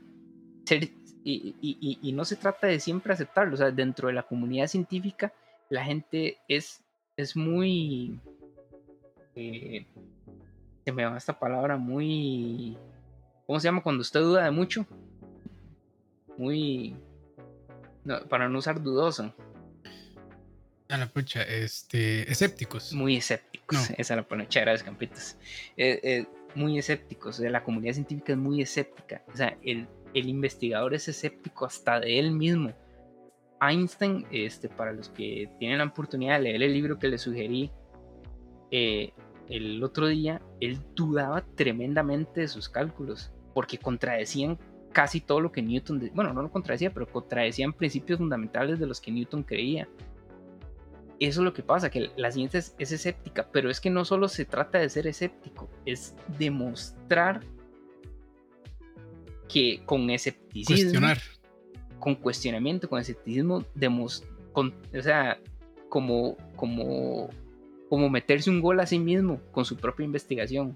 y, 1.23 2.11
no 2.15 2.23
se 2.23 2.37
trata 2.37 2.67
de 2.67 2.79
siempre 2.79 3.13
aceptarlo, 3.13 3.53
o 3.53 3.57
sea, 3.57 3.71
dentro 3.71 4.07
de 4.07 4.13
la 4.13 4.23
comunidad 4.23 4.67
científica 4.67 5.33
la 5.69 5.83
gente 5.83 6.37
es, 6.47 6.83
es 7.17 7.35
muy... 7.35 8.19
Eh, 9.35 9.85
se 10.85 10.91
me 10.91 11.05
va 11.05 11.17
esta 11.17 11.37
palabra 11.37 11.77
muy... 11.77 12.77
¿Cómo 13.45 13.59
se 13.59 13.67
llama 13.67 13.83
cuando 13.83 14.01
usted 14.01 14.21
duda 14.21 14.45
de 14.45 14.51
mucho? 14.51 14.85
Muy... 16.37 16.95
para 18.29 18.47
no 18.47 18.59
usar 18.59 18.81
dudoso. 18.81 19.33
A 20.91 20.97
la 20.97 21.07
pucha, 21.07 21.41
este, 21.43 22.29
escépticos. 22.29 22.93
Muy 22.93 23.15
escépticos. 23.15 23.91
Esa 23.97 24.15
la 24.15 24.23
pone 24.23 24.45
gracias, 24.45 24.83
campitos. 24.83 25.37
Eh, 25.77 25.99
eh, 26.03 26.25
muy 26.53 26.77
escépticos. 26.77 27.39
La 27.39 27.63
comunidad 27.63 27.93
científica 27.93 28.33
es 28.33 28.37
muy 28.37 28.61
escéptica. 28.61 29.23
O 29.33 29.37
sea, 29.37 29.57
el, 29.63 29.87
el 30.13 30.27
investigador 30.27 30.93
es 30.93 31.07
escéptico 31.07 31.65
hasta 31.65 31.99
de 31.99 32.19
él 32.19 32.31
mismo. 32.31 32.73
Einstein, 33.61 34.25
este, 34.31 34.67
para 34.67 34.91
los 34.91 35.09
que 35.09 35.49
tienen 35.59 35.77
la 35.77 35.85
oportunidad 35.85 36.37
de 36.37 36.43
leer 36.43 36.63
el 36.63 36.73
libro 36.73 36.99
que 36.99 37.07
le 37.07 37.17
sugerí 37.17 37.71
eh, 38.71 39.13
el 39.47 39.83
otro 39.83 40.07
día, 40.07 40.41
él 40.59 40.79
dudaba 40.95 41.45
tremendamente 41.55 42.41
de 42.41 42.47
sus 42.47 42.67
cálculos, 42.69 43.31
porque 43.53 43.77
contradecían 43.77 44.57
casi 44.91 45.21
todo 45.21 45.39
lo 45.39 45.51
que 45.51 45.61
Newton, 45.61 46.11
bueno, 46.13 46.33
no 46.33 46.41
lo 46.41 46.51
contradecía, 46.51 46.91
pero 46.91 47.07
contradecían 47.07 47.73
principios 47.73 48.17
fundamentales 48.17 48.79
de 48.79 48.87
los 48.87 48.99
que 48.99 49.11
Newton 49.11 49.43
creía. 49.43 49.87
Eso 51.21 51.41
es 51.41 51.45
lo 51.45 51.53
que 51.53 51.61
pasa, 51.61 51.91
que 51.91 52.09
la 52.15 52.31
ciencia 52.31 52.57
es 52.57 52.91
escéptica, 52.91 53.47
pero 53.51 53.69
es 53.69 53.79
que 53.79 53.91
no 53.91 54.05
solo 54.05 54.27
se 54.27 54.43
trata 54.43 54.79
de 54.79 54.89
ser 54.89 55.05
escéptico, 55.05 55.69
es 55.85 56.15
demostrar 56.39 57.41
que 59.47 59.83
con 59.85 60.09
escepticismo, 60.09 61.07
con 61.99 62.15
cuestionamiento, 62.15 62.89
con 62.89 62.99
escepticismo, 62.99 63.63
con, 64.51 64.73
o 64.97 65.01
sea, 65.03 65.39
como, 65.89 66.37
como, 66.55 67.29
como 67.87 68.09
meterse 68.09 68.49
un 68.49 68.59
gol 68.59 68.79
a 68.79 68.87
sí 68.87 68.97
mismo 68.97 69.39
con 69.51 69.63
su 69.63 69.77
propia 69.77 70.05
investigación. 70.05 70.75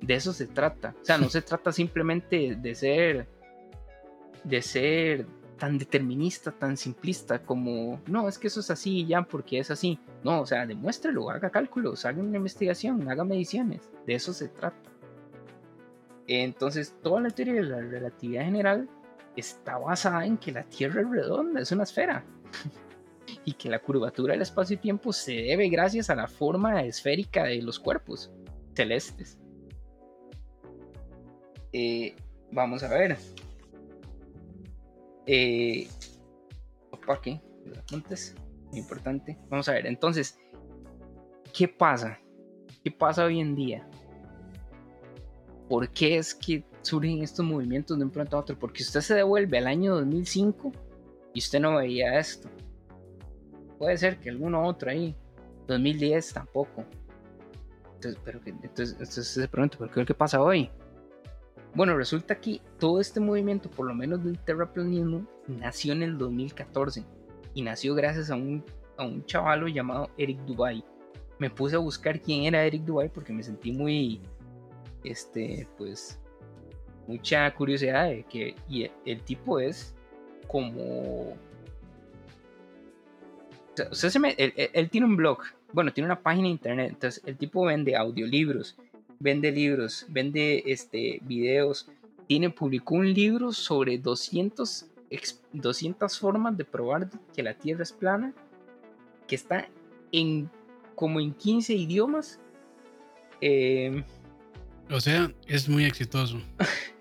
De 0.00 0.14
eso 0.14 0.32
se 0.32 0.46
trata. 0.46 0.94
O 1.02 1.04
sea, 1.04 1.18
no 1.18 1.28
se 1.30 1.42
trata 1.42 1.72
simplemente 1.72 2.54
de 2.54 2.74
ser, 2.76 3.26
de 4.44 4.62
ser 4.62 5.26
tan 5.58 5.76
determinista, 5.76 6.52
tan 6.52 6.76
simplista 6.76 7.40
como, 7.40 8.00
no, 8.06 8.28
es 8.28 8.38
que 8.38 8.46
eso 8.46 8.60
es 8.60 8.70
así 8.70 9.04
ya 9.06 9.22
porque 9.22 9.58
es 9.58 9.70
así. 9.70 9.98
No, 10.22 10.40
o 10.40 10.46
sea, 10.46 10.66
demuéstrelo, 10.66 11.30
haga 11.30 11.50
cálculos, 11.50 12.04
haga 12.04 12.20
una 12.20 12.36
investigación, 12.36 13.08
haga 13.08 13.24
mediciones. 13.24 13.90
De 14.06 14.14
eso 14.14 14.32
se 14.32 14.48
trata. 14.48 14.90
Entonces, 16.26 16.94
toda 17.02 17.20
la 17.20 17.30
teoría 17.30 17.54
de 17.54 17.62
la 17.62 17.80
relatividad 17.80 18.44
general 18.44 18.88
está 19.36 19.78
basada 19.78 20.24
en 20.26 20.36
que 20.36 20.52
la 20.52 20.64
Tierra 20.64 21.02
es 21.02 21.10
redonda, 21.10 21.60
es 21.60 21.72
una 21.72 21.82
esfera. 21.82 22.24
y 23.44 23.52
que 23.54 23.68
la 23.68 23.78
curvatura 23.78 24.32
del 24.32 24.42
espacio-tiempo 24.42 25.12
se 25.12 25.32
debe 25.32 25.68
gracias 25.68 26.10
a 26.10 26.14
la 26.14 26.28
forma 26.28 26.82
esférica 26.84 27.44
de 27.44 27.62
los 27.62 27.78
cuerpos 27.78 28.30
celestes. 28.74 29.38
Eh, 31.72 32.14
vamos 32.52 32.82
a 32.82 32.88
ver. 32.88 33.18
Eh, 35.30 35.86
opa, 36.90 37.20
¿qué? 37.20 37.40
Apuntes. 37.78 38.34
Muy 38.70 38.78
importante. 38.80 39.38
Vamos 39.50 39.68
a 39.68 39.72
ver. 39.72 39.86
Entonces, 39.86 40.38
¿qué 41.52 41.68
pasa? 41.68 42.18
¿Qué 42.82 42.90
pasa 42.90 43.26
hoy 43.26 43.38
en 43.38 43.54
día? 43.54 43.86
¿Por 45.68 45.90
qué 45.90 46.16
es 46.16 46.34
que 46.34 46.64
surgen 46.80 47.22
estos 47.22 47.44
movimientos 47.44 47.98
de 47.98 48.04
un 48.04 48.10
pronto 48.10 48.38
a 48.38 48.40
otro? 48.40 48.58
Porque 48.58 48.82
usted 48.82 49.02
se 49.02 49.14
devuelve 49.14 49.58
al 49.58 49.66
año 49.66 49.94
2005 49.96 50.72
y 51.34 51.38
usted 51.40 51.60
no 51.60 51.76
veía 51.76 52.18
esto. 52.18 52.48
Puede 53.78 53.98
ser 53.98 54.18
que 54.18 54.30
alguno 54.30 54.66
otro 54.66 54.90
ahí. 54.90 55.14
2010 55.66 56.32
tampoco. 56.32 56.86
Entonces, 57.96 58.18
pero 58.24 58.40
entonces, 58.46 59.28
se 59.28 59.46
pregunta, 59.48 59.76
¿por 59.76 59.90
qué, 59.90 60.06
qué 60.06 60.14
pasa 60.14 60.40
hoy? 60.40 60.70
Bueno, 61.78 61.96
resulta 61.96 62.40
que 62.40 62.60
todo 62.80 63.00
este 63.00 63.20
movimiento, 63.20 63.70
por 63.70 63.86
lo 63.86 63.94
menos 63.94 64.24
del 64.24 64.36
terraplanismo, 64.36 65.24
nació 65.46 65.92
en 65.92 66.02
el 66.02 66.18
2014 66.18 67.04
y 67.54 67.62
nació 67.62 67.94
gracias 67.94 68.32
a 68.32 68.34
un, 68.34 68.64
a 68.96 69.04
un 69.04 69.24
chavalo 69.26 69.68
llamado 69.68 70.10
Eric 70.18 70.40
Dubai. 70.40 70.82
Me 71.38 71.50
puse 71.50 71.76
a 71.76 71.78
buscar 71.78 72.20
quién 72.20 72.42
era 72.42 72.64
Eric 72.64 72.82
Dubai 72.82 73.08
porque 73.08 73.32
me 73.32 73.44
sentí 73.44 73.70
muy, 73.70 74.20
este, 75.04 75.68
pues, 75.78 76.18
mucha 77.06 77.54
curiosidad 77.54 78.08
de 78.08 78.24
que 78.24 78.56
y 78.68 78.90
el, 79.06 79.22
tipo 79.22 79.60
es 79.60 79.94
como... 80.48 81.36
O 83.88 83.94
sea, 83.94 84.10
él, 84.36 84.90
tiene 84.90 85.06
un 85.06 85.16
blog, 85.16 85.42
bueno, 85.72 85.92
tiene 85.92 86.06
una 86.06 86.20
página 86.20 86.48
de 86.48 86.54
internet, 86.54 86.88
entonces 86.94 87.22
el 87.24 87.36
tipo 87.36 87.64
vende 87.64 87.94
audiolibros, 87.94 88.76
vende 89.18 89.50
libros, 89.50 90.06
vende 90.08 90.62
este, 90.66 91.20
videos, 91.22 91.88
tiene, 92.26 92.50
publicó 92.50 92.96
un 92.96 93.12
libro 93.12 93.52
sobre 93.52 93.98
200, 93.98 94.86
200 95.52 96.18
formas 96.18 96.56
de 96.56 96.64
probar 96.64 97.08
que 97.34 97.42
la 97.42 97.54
Tierra 97.54 97.82
es 97.82 97.92
plana, 97.92 98.34
que 99.26 99.34
está 99.34 99.68
en 100.12 100.50
como 100.94 101.20
en 101.20 101.32
15 101.32 101.74
idiomas. 101.74 102.38
Eh, 103.40 104.02
o 104.90 105.00
sea, 105.00 105.32
es 105.46 105.68
muy 105.68 105.84
exitoso. 105.84 106.40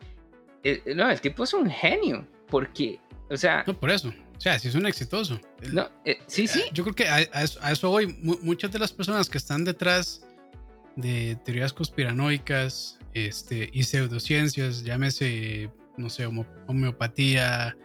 Eh, 0.63 0.81
no, 0.95 1.09
el 1.09 1.21
tipo 1.21 1.45
es 1.45 1.53
un 1.53 1.69
genio, 1.69 2.27
porque, 2.49 2.99
o 3.29 3.37
sea... 3.37 3.63
No, 3.65 3.79
por 3.79 3.89
eso. 3.89 4.11
O 4.37 4.41
sea, 4.41 4.59
sí 4.59 4.67
es 4.67 4.75
un 4.75 4.85
exitoso. 4.85 5.39
No, 5.71 5.89
eh, 6.03 6.19
sí, 6.27 6.45
sí. 6.45 6.61
Yo 6.73 6.83
creo 6.83 6.95
que 6.95 7.07
a, 7.07 7.21
eso, 7.21 7.89
voy. 7.89 8.07
muchas 8.21 8.71
de 8.71 8.79
las 8.79 8.91
personas 8.91 9.29
que 9.29 9.37
están 9.37 9.63
detrás 9.63 10.26
de 10.97 11.37
teorías 11.45 11.71
conspiranoicas 11.71 12.99
este, 13.13 13.69
y 13.71 13.83
pseudociencias, 13.83 14.83
llámese, 14.83 15.71
no 15.95 16.09
sé, 16.09 16.25
homeopatía, 16.67 17.77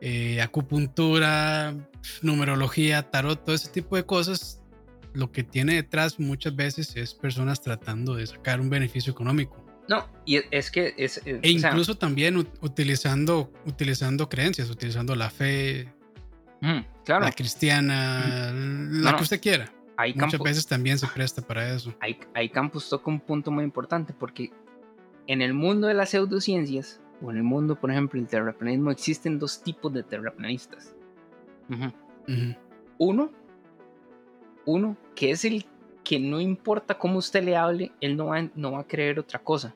eh, 0.00 0.40
acupuntura, 0.40 1.74
numerología, 2.22 3.10
tarot, 3.10 3.44
todo 3.44 3.54
ese 3.54 3.68
tipo 3.68 3.96
de 3.96 4.04
cosas, 4.04 4.62
lo 5.14 5.30
que 5.30 5.44
tiene 5.44 5.74
detrás 5.74 6.18
muchas 6.18 6.56
veces 6.56 6.96
es 6.96 7.14
personas 7.14 7.60
tratando 7.60 8.14
de 8.14 8.26
sacar 8.26 8.60
un 8.60 8.70
beneficio 8.70 9.12
económico. 9.12 9.64
No, 9.88 10.06
y 10.26 10.40
es 10.50 10.70
que 10.70 10.94
es... 10.98 11.22
e 11.24 11.50
incluso 11.50 11.96
también 11.96 12.36
utilizando, 12.60 13.50
utilizando 13.64 14.28
creencias, 14.28 14.68
utilizando 14.68 15.16
la 15.16 15.30
fe, 15.30 15.88
mm, 16.60 16.80
claro. 17.04 17.24
la 17.24 17.32
cristiana, 17.32 18.52
mm. 18.54 19.02
la 19.02 19.16
que 19.16 19.22
usted 19.22 19.40
quiera. 19.40 19.72
Muchas 20.14 20.40
veces 20.40 20.66
también 20.66 20.98
se 20.98 21.06
presta 21.08 21.42
para 21.42 21.74
eso. 21.74 21.92
Hay, 22.00 22.18
hay 22.34 22.48
Campus 22.48 22.88
toca 22.88 23.10
un 23.10 23.20
punto 23.20 23.50
muy 23.50 23.64
importante 23.64 24.12
porque 24.12 24.52
en 25.26 25.42
el 25.42 25.54
mundo 25.54 25.88
de 25.88 25.94
las 25.94 26.10
pseudociencias, 26.10 27.00
o 27.20 27.30
en 27.30 27.38
el 27.38 27.42
mundo, 27.42 27.74
por 27.74 27.90
ejemplo, 27.90 28.20
del 28.20 28.28
terraplanismo, 28.28 28.90
existen 28.90 29.38
dos 29.38 29.62
tipos 29.62 29.92
de 29.92 30.04
terraplanistas. 30.04 30.94
Uno 32.98 33.30
uno, 34.68 34.98
que 35.14 35.30
es 35.30 35.46
el 35.46 35.64
que 36.04 36.20
no 36.20 36.40
importa 36.40 36.98
cómo 36.98 37.18
usted 37.18 37.42
le 37.42 37.56
hable, 37.56 37.90
él 38.02 38.16
no 38.18 38.26
va, 38.26 38.48
no 38.54 38.72
va 38.72 38.80
a 38.80 38.86
creer 38.86 39.18
otra 39.18 39.38
cosa. 39.38 39.74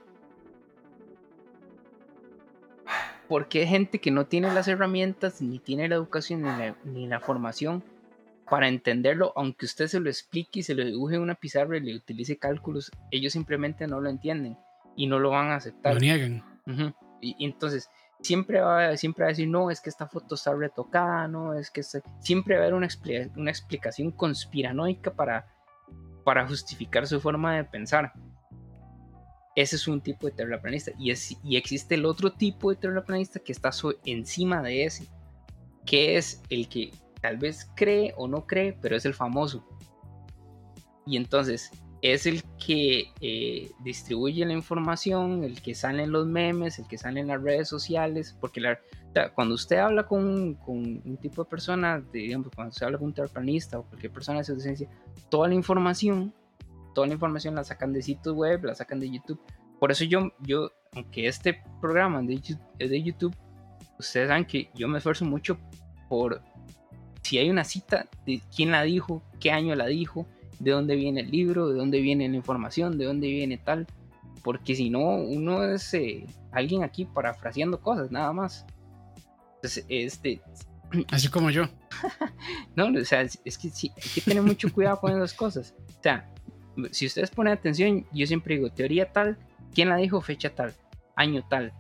porque 3.27 3.61
hay 3.61 3.67
gente 3.67 3.99
que 3.99 4.11
no 4.11 4.27
tiene 4.27 4.53
las 4.53 4.69
herramientas, 4.69 5.41
ni 5.41 5.59
tiene 5.59 5.89
la 5.89 5.95
educación, 5.95 6.45
ni 6.85 7.07
la, 7.07 7.21
formación 7.21 7.83
para 8.53 8.69
entenderlo, 8.69 9.33
aunque 9.35 9.65
usted 9.65 9.87
se 9.87 9.99
lo 9.99 10.11
explique 10.11 10.61
y 10.61 10.63
se 10.63 10.75
lo 10.75 10.85
dibuje 10.85 11.17
en 11.17 11.23
una 11.23 11.37
pizarra 11.37 11.79
y 11.79 11.81
le 11.81 11.97
utilice 11.97 12.37
cálculos, 12.37 12.91
ellos 13.11 13.33
simplemente 13.33 13.87
no 13.87 13.99
lo 13.99 14.11
entienden 14.11 14.59
y 14.95 15.07
no 15.07 15.19
lo 15.19 15.31
van 15.31 15.53
a 15.53 15.57
aceptar. 15.57 15.95
Lo 15.95 16.01
niegan. 16.01 16.45
y, 17.23 17.47
entonces, 17.47 17.89
siempre 18.21 18.61
va, 18.61 18.95
siempre 18.99 19.23
va 19.23 19.29
a 19.29 19.33
decir, 19.33 19.49
no, 19.49 19.71
es 19.71 19.81
que 19.81 19.89
esta 19.89 20.07
foto 20.07 20.35
está 20.35 20.55
retocada, 20.55 21.29
no, 21.29 21.55
es 21.55 21.71
que 21.71 21.83
siempre 22.21 22.57
va 22.57 22.61
a 22.61 22.65
haber 22.65 22.75
una, 22.75 22.89
una 23.37 23.51
explicación 23.51 24.11
conspiranoica 24.11 25.15
para, 25.15 25.47
para 26.23 26.47
justificar 26.47 27.07
su 27.07 27.23
forma 27.23 27.57
de 27.57 27.65
pensar. 27.65 28.13
Ese 29.57 29.77
es 29.77 29.89
un 29.89 30.03
tipo 30.03 30.27
de 30.27 30.35
terraplanista. 30.35 30.93
Y, 30.99 31.11
es, 31.11 31.39
y 31.43 31.57
existe 31.57 31.95
el 31.95 32.05
otro 32.05 32.31
tipo 32.35 32.69
de 32.69 32.77
terraplanista 32.77 33.41
que 33.41 33.53
está 33.53 33.71
encima 34.05 34.61
de 34.61 34.85
ese, 34.85 35.09
que 35.87 36.19
es 36.19 36.43
el 36.51 36.69
que 36.69 36.91
tal 37.23 37.39
vez 37.39 37.71
cree 37.75 38.13
o 38.17 38.29
no 38.29 38.47
cree, 38.47 38.77
pero 38.81 38.97
es 38.97 39.07
el 39.07 39.15
famoso. 39.15 39.65
Y 41.07 41.17
entonces 41.17 41.71
es 42.03 42.27
el 42.27 42.43
que 42.65 43.13
eh, 43.21 43.71
distribuye 43.85 44.45
la 44.45 44.53
información, 44.53 45.45
el 45.45 45.63
que 45.63 45.75
sale 45.75 46.03
en 46.03 46.13
los 46.13 46.27
memes, 46.27 46.79
el 46.79 46.87
que 46.87 46.99
sale 46.99 47.21
en 47.21 47.29
las 47.29 47.41
redes 47.41 47.69
sociales, 47.69 48.37
porque 48.41 48.61
cuando 49.35 49.55
usted 49.55 49.79
habla 49.79 50.07
con, 50.07 50.59
un 50.67 51.19
tipo 51.21 51.45
de 51.45 51.51
persona, 51.51 52.03
digamos, 52.13 52.49
cuando 52.55 52.73
se 52.73 52.85
habla 52.85 52.99
con 52.99 53.09
un 53.09 53.15
terraplanista 53.15 53.79
o 53.79 53.85
cualquier 53.85 54.13
persona 54.13 54.39
de 54.39 54.45
su 54.45 54.55
descendencia, 54.55 54.89
toda 55.31 55.49
la 55.49 55.55
información 55.55 56.35
toda 56.93 57.07
la 57.07 57.15
información 57.15 57.55
la 57.55 57.65
sacan 57.65 57.93
de 57.93 58.03
sitios 58.03 58.35
web, 58.35 58.65
la 58.65 58.75
sacan 58.75 59.01
de 59.01 59.11
YouTube. 59.11 59.41
Por 59.79 59.91
eso 59.91 60.05
yo, 60.05 60.33
yo 60.41 60.71
aunque 60.95 61.27
este 61.27 61.63
programa 61.81 62.23
es 62.79 62.91
de 62.91 63.03
YouTube, 63.03 63.35
ustedes 63.99 64.29
saben 64.29 64.45
que 64.45 64.71
yo 64.75 64.89
me 64.89 64.99
esfuerzo 64.99 65.25
mucho 65.25 65.59
por 66.09 66.43
si 67.23 67.39
hay 67.39 67.51
una 67.51 67.65
cita 67.65 68.09
de 68.27 68.41
quién 68.55 68.71
la 68.71 68.83
dijo, 68.83 69.23
qué 69.41 69.51
año 69.51 69.75
la 69.75 69.87
dijo, 69.87 70.27
de 70.59 70.71
dónde 70.71 70.97
viene 70.97 71.23
el 71.23 71.31
libro, 71.31 71.69
de 71.69 71.79
dónde 71.79 72.01
viene 72.01 72.29
la 72.29 72.37
información, 72.37 72.99
de 72.99 73.05
dónde 73.05 73.29
viene 73.29 73.59
tal. 73.59 73.87
Porque 74.43 74.75
si 74.75 74.91
no, 74.91 75.17
uno 75.17 75.65
es 75.65 75.95
eh, 75.95 76.27
alguien 76.51 76.83
aquí 76.83 77.05
parafraseando 77.05 77.81
cosas, 77.81 78.11
nada 78.11 78.33
más. 78.33 78.67
Entonces, 79.57 79.87
este. 79.89 80.41
Así 81.11 81.29
como 81.29 81.51
yo. 81.51 81.65
no, 82.77 82.87
o 82.87 83.05
sea, 83.05 83.23
es 83.23 83.59
que 83.59 83.71
sí, 83.71 83.93
hay 83.97 84.11
que 84.15 84.21
tener 84.21 84.43
mucho 84.43 84.73
cuidado 84.73 85.01
con 85.01 85.13
esas 85.13 85.33
cosas. 85.33 85.75
O 85.99 86.03
sea, 86.03 86.29
si 86.91 87.07
ustedes 87.07 87.31
ponen 87.31 87.53
atención, 87.53 88.07
yo 88.13 88.27
siempre 88.27 88.57
digo 88.57 88.71
teoría 88.71 89.13
tal, 89.13 89.39
quién 89.75 89.89
la 89.89 89.97
dijo, 89.97 90.21
fecha 90.21 90.55
tal, 90.55 90.75
año 91.17 91.45
tal, 91.49 91.73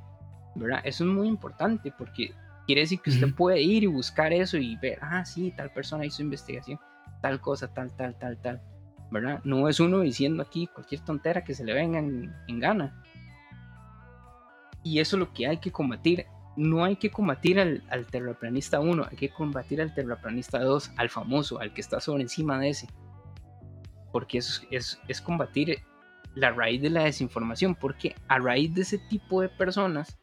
¿verdad? 0.54 0.80
Eso 0.84 1.04
es 1.04 1.10
muy 1.10 1.28
importante 1.28 1.92
porque 1.96 2.32
quiere 2.66 2.82
decir 2.82 3.00
que 3.00 3.10
usted 3.10 3.34
puede 3.34 3.60
ir 3.60 3.82
y 3.82 3.86
buscar 3.86 4.32
eso 4.32 4.56
y 4.56 4.76
ver, 4.76 4.98
ah, 5.02 5.24
sí, 5.24 5.52
tal 5.56 5.70
persona 5.72 6.06
hizo 6.06 6.22
investigación, 6.22 6.78
tal 7.20 7.40
cosa, 7.40 7.72
tal, 7.72 7.94
tal, 7.96 8.18
tal, 8.18 8.40
tal, 8.40 8.62
¿verdad? 9.10 9.40
No 9.44 9.68
es 9.68 9.80
uno 9.80 10.00
diciendo 10.00 10.42
aquí 10.42 10.66
cualquier 10.66 11.00
tontera 11.02 11.44
que 11.44 11.54
se 11.54 11.64
le 11.64 11.74
venga 11.74 11.98
en, 11.98 12.60
gana. 12.60 13.02
Y 14.82 15.00
eso 15.00 15.16
es 15.16 15.20
lo 15.20 15.32
que 15.32 15.46
hay 15.46 15.58
que 15.58 15.70
combatir. 15.70 16.26
No 16.56 16.84
hay 16.84 16.96
que 16.96 17.10
combatir 17.10 17.58
al, 17.58 17.82
al 17.88 18.06
terraplanista 18.06 18.80
1, 18.80 19.06
hay 19.10 19.16
que 19.16 19.30
combatir 19.30 19.80
al 19.80 19.94
terraplanista 19.94 20.58
2, 20.58 20.92
al 20.96 21.08
famoso, 21.08 21.60
al 21.60 21.72
que 21.72 21.80
está 21.80 22.00
sobre 22.00 22.22
encima 22.22 22.58
de 22.58 22.70
ese 22.70 22.88
porque 24.12 24.38
es, 24.38 24.64
es, 24.70 25.00
es 25.08 25.20
combatir 25.20 25.82
la 26.34 26.52
raíz 26.52 26.80
de 26.80 26.90
la 26.90 27.04
desinformación, 27.04 27.74
porque 27.74 28.14
a 28.28 28.38
raíz 28.38 28.74
de 28.74 28.82
ese 28.82 28.98
tipo 28.98 29.40
de 29.40 29.48
personas 29.48 30.18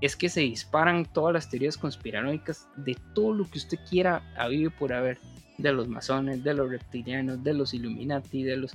es 0.00 0.16
que 0.16 0.28
se 0.28 0.40
disparan 0.40 1.06
todas 1.06 1.32
las 1.32 1.48
teorías 1.48 1.76
conspiranoicas 1.76 2.68
de 2.76 2.96
todo 3.14 3.32
lo 3.32 3.50
que 3.50 3.58
usted 3.58 3.78
quiera 3.88 4.22
a 4.36 4.48
vivir 4.48 4.70
por 4.72 4.92
haber, 4.92 5.18
de 5.58 5.72
los 5.72 5.88
masones, 5.88 6.44
de 6.44 6.54
los 6.54 6.70
reptilianos, 6.70 7.42
de 7.42 7.54
los 7.54 7.74
Illuminati, 7.74 8.42
de 8.42 8.56
los... 8.56 8.72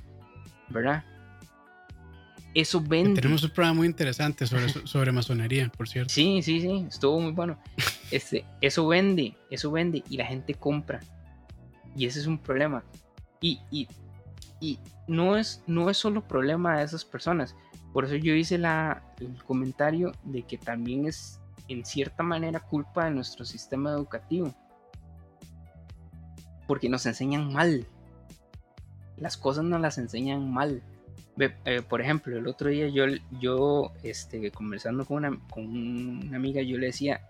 ¿Verdad? 0.69 1.03
Eso 2.53 2.82
vende. 2.82 3.22
Tenemos 3.22 3.43
un 3.43 3.51
programa 3.51 3.78
muy 3.78 3.88
interesante 3.88 4.47
sobre, 4.47 4.69
sobre 4.69 5.11
masonería, 5.11 5.69
por 5.69 5.88
cierto. 5.88 6.13
Sí, 6.13 6.41
sí, 6.41 6.59
sí, 6.61 6.86
estuvo 6.88 7.19
muy 7.19 7.32
bueno. 7.32 7.57
Este, 8.11 8.43
eso 8.59 8.86
vende, 8.89 9.38
eso 9.49 9.72
vende 9.72 10.03
y 10.09 10.17
la 10.17 10.26
gente 10.26 10.53
compra. 10.53 10.99
Y 11.95 12.05
ese 12.05 12.19
es 12.19 12.28
un 12.28 12.38
problema. 12.38 12.84
Y, 13.39 13.61
y 13.72 13.88
y 14.61 14.80
no 15.07 15.36
es, 15.36 15.63
no 15.67 15.89
es 15.89 15.97
solo 15.97 16.26
problema 16.26 16.78
de 16.78 16.86
esas 16.86 17.03
personas. 17.03 17.55
Por 17.93 18.05
eso 18.05 18.15
yo 18.15 18.33
hice 18.33 18.57
la, 18.57 19.03
el 19.19 19.43
comentario 19.43 20.13
de 20.23 20.43
que 20.43 20.57
también 20.57 21.07
es 21.07 21.39
en 21.67 21.85
cierta 21.85 22.23
manera 22.23 22.59
culpa 22.59 23.05
de 23.05 23.11
nuestro 23.11 23.45
sistema 23.45 23.91
educativo. 23.91 24.53
Porque 26.67 26.89
nos 26.89 27.05
enseñan 27.05 27.51
mal. 27.51 27.85
Las 29.17 29.37
cosas 29.37 29.65
nos 29.65 29.81
las 29.81 29.97
enseñan 29.97 30.51
mal. 30.51 30.81
Eh, 31.37 31.81
por 31.87 32.01
ejemplo, 32.01 32.37
el 32.37 32.47
otro 32.47 32.69
día 32.69 32.87
yo, 32.87 33.05
yo 33.39 33.93
este, 34.03 34.51
conversando 34.51 35.05
con 35.05 35.17
una, 35.17 35.39
con 35.49 35.65
una 35.65 36.37
amiga, 36.37 36.61
yo 36.61 36.77
le 36.77 36.87
decía 36.87 37.21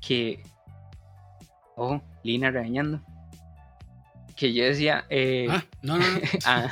que... 0.00 0.42
Oh, 1.76 2.02
Lina 2.22 2.50
regañando 2.50 3.00
que 4.40 4.54
yo 4.54 4.64
decía, 4.64 5.04
eh, 5.10 5.48
ah, 5.50 5.62
no, 5.82 5.98
no, 5.98 6.04
no. 6.12 6.20
Ah, 6.46 6.70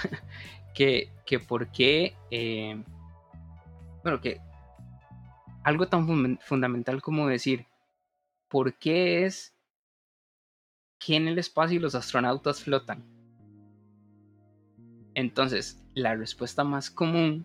que, 0.78 1.10
que 1.26 1.40
por 1.40 1.72
qué, 1.72 2.14
eh, 2.30 2.80
bueno, 4.04 4.20
que 4.20 4.40
algo 5.64 5.88
tan 5.88 6.38
fundamental 6.38 7.02
como 7.02 7.26
decir, 7.26 7.66
¿por 8.46 8.74
qué 8.74 9.24
es 9.24 9.56
que 11.00 11.16
en 11.16 11.26
el 11.26 11.36
espacio 11.36 11.80
los 11.80 11.96
astronautas 11.96 12.62
flotan? 12.62 13.02
Entonces, 15.14 15.82
la 15.94 16.14
respuesta 16.14 16.62
más 16.62 16.92
común 16.92 17.44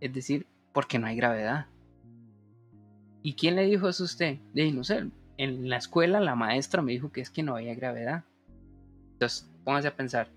es 0.00 0.12
decir, 0.12 0.44
porque 0.72 0.98
no 0.98 1.06
hay 1.06 1.14
gravedad. 1.14 1.66
¿Y 3.22 3.34
quién 3.34 3.54
le 3.54 3.66
dijo 3.66 3.88
eso 3.88 4.02
a 4.02 4.06
usted? 4.06 4.38
De 4.52 4.72
no 4.72 4.82
sé, 4.82 5.08
en 5.36 5.68
la 5.68 5.76
escuela 5.76 6.18
la 6.18 6.34
maestra 6.34 6.82
me 6.82 6.90
dijo 6.90 7.12
que 7.12 7.20
es 7.20 7.30
que 7.30 7.44
no 7.44 7.54
había 7.54 7.76
gravedad. 7.76 8.24
Entonces, 9.12 9.48
póngase 9.62 9.86
a 9.86 9.94
pensar. 9.94 10.28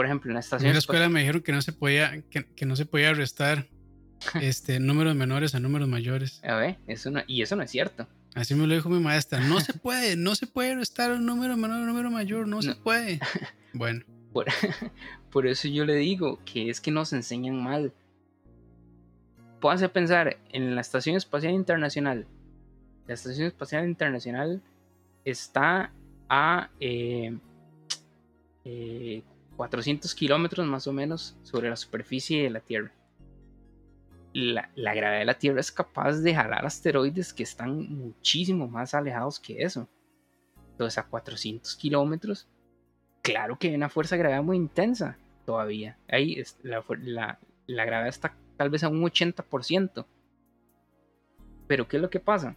Por 0.00 0.06
ejemplo, 0.06 0.30
en 0.30 0.34
la 0.34 0.40
estación. 0.40 0.68
En 0.68 0.72
la 0.72 0.78
escuela 0.78 1.10
me 1.10 1.20
dijeron 1.20 1.42
que 1.42 1.52
no 1.52 1.60
se 1.60 1.74
podía, 1.74 2.22
que, 2.30 2.64
no 2.64 2.74
se 2.74 2.86
podía 2.86 3.12
restar 3.12 3.66
este, 4.40 4.80
números 4.80 5.14
menores 5.14 5.54
a 5.54 5.60
números 5.60 5.88
mayores. 5.88 6.42
A 6.42 6.54
ver, 6.54 6.78
eso 6.86 7.12
y 7.26 7.42
eso 7.42 7.54
no 7.54 7.62
es 7.64 7.70
cierto. 7.70 8.08
Así 8.34 8.54
me 8.54 8.66
lo 8.66 8.74
dijo 8.74 8.88
mi 8.88 8.98
maestra. 8.98 9.40
No 9.40 9.60
se 9.60 9.74
puede, 9.74 10.16
no 10.16 10.34
se 10.36 10.46
puede 10.46 10.74
restar 10.74 11.12
un 11.12 11.26
número 11.26 11.54
menor 11.58 11.76
a 11.76 11.80
un 11.80 11.86
número 11.86 12.10
mayor, 12.10 12.48
no, 12.48 12.62
se 12.62 12.74
puede. 12.76 13.20
Bueno. 13.74 14.02
Por, 14.32 14.46
por, 15.30 15.46
eso 15.46 15.68
yo 15.68 15.84
le 15.84 15.96
digo 15.96 16.40
que 16.46 16.70
es 16.70 16.80
que 16.80 16.90
nos 16.90 17.12
enseñan 17.12 17.62
mal. 17.62 17.92
Pónganse 19.60 19.84
a 19.84 19.92
pensar 19.92 20.38
en 20.50 20.74
la 20.74 20.80
Estación 20.80 21.16
Espacial 21.16 21.52
Internacional. 21.52 22.26
La 23.06 23.12
Estación 23.12 23.48
Espacial 23.48 23.84
Internacional 23.84 24.62
está 25.26 25.92
a 26.30 26.70
400 26.78 27.50
eh, 28.64 29.22
eh, 29.64 30.00
kilómetros 30.16 30.66
más 30.66 30.86
o 30.86 30.92
menos 30.92 31.36
sobre 31.42 31.70
la 31.70 31.76
superficie 31.76 32.42
de 32.42 32.50
la 32.50 32.60
Tierra. 32.60 32.92
La, 34.32 34.70
gravedad 34.76 35.18
de 35.18 35.24
la 35.24 35.38
Tierra 35.38 35.60
es 35.60 35.72
capaz 35.72 36.18
de 36.18 36.34
jalar 36.34 36.64
asteroides 36.64 37.32
que 37.32 37.42
están 37.42 37.90
muchísimo 37.90 38.68
más 38.68 38.94
alejados 38.94 39.40
que 39.40 39.62
eso. 39.62 39.88
Entonces 40.72 40.98
a 40.98 41.06
400 41.06 41.74
kilómetros, 41.76 42.48
claro 43.22 43.58
que 43.58 43.68
hay 43.68 43.74
una 43.74 43.88
fuerza 43.88 44.14
de 44.14 44.20
gravedad 44.20 44.42
muy 44.42 44.56
intensa 44.56 45.18
todavía. 45.44 45.98
Ahí 46.08 46.42
la, 46.62 47.38
gravedad 47.66 48.08
está 48.08 48.36
tal 48.56 48.70
vez 48.70 48.84
a 48.84 48.88
un 48.88 49.02
80%. 49.02 50.06
Pero 51.66 51.88
¿qué 51.88 51.96
es 51.96 52.02
lo 52.02 52.10
que 52.10 52.20
pasa? 52.20 52.56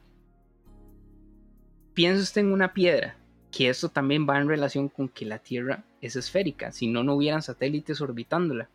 Piensa 1.93 2.23
usted 2.23 2.41
en 2.41 2.53
una 2.53 2.73
piedra 2.73 3.15
que 3.51 3.69
esto 3.69 3.89
también 3.89 4.27
va 4.27 4.39
en 4.39 4.47
relación 4.47 4.89
con 4.89 5.07
que 5.09 5.25
la 5.25 5.39
Tierra 5.39 5.83
es 6.03 6.15
esférica, 6.15 6.71
si 6.71 6.87
no, 6.87 7.03
no 7.03 7.15
hubieran 7.15 7.41
satélites 7.41 8.01
orbitándola. 8.01 8.69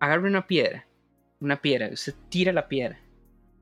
Agarre 0.00 0.28
una 0.28 0.46
piedra, 0.46 0.86
una 1.40 1.60
piedra, 1.60 1.90
usted 1.92 2.14
tira 2.28 2.52
la 2.52 2.68
piedra. 2.68 2.98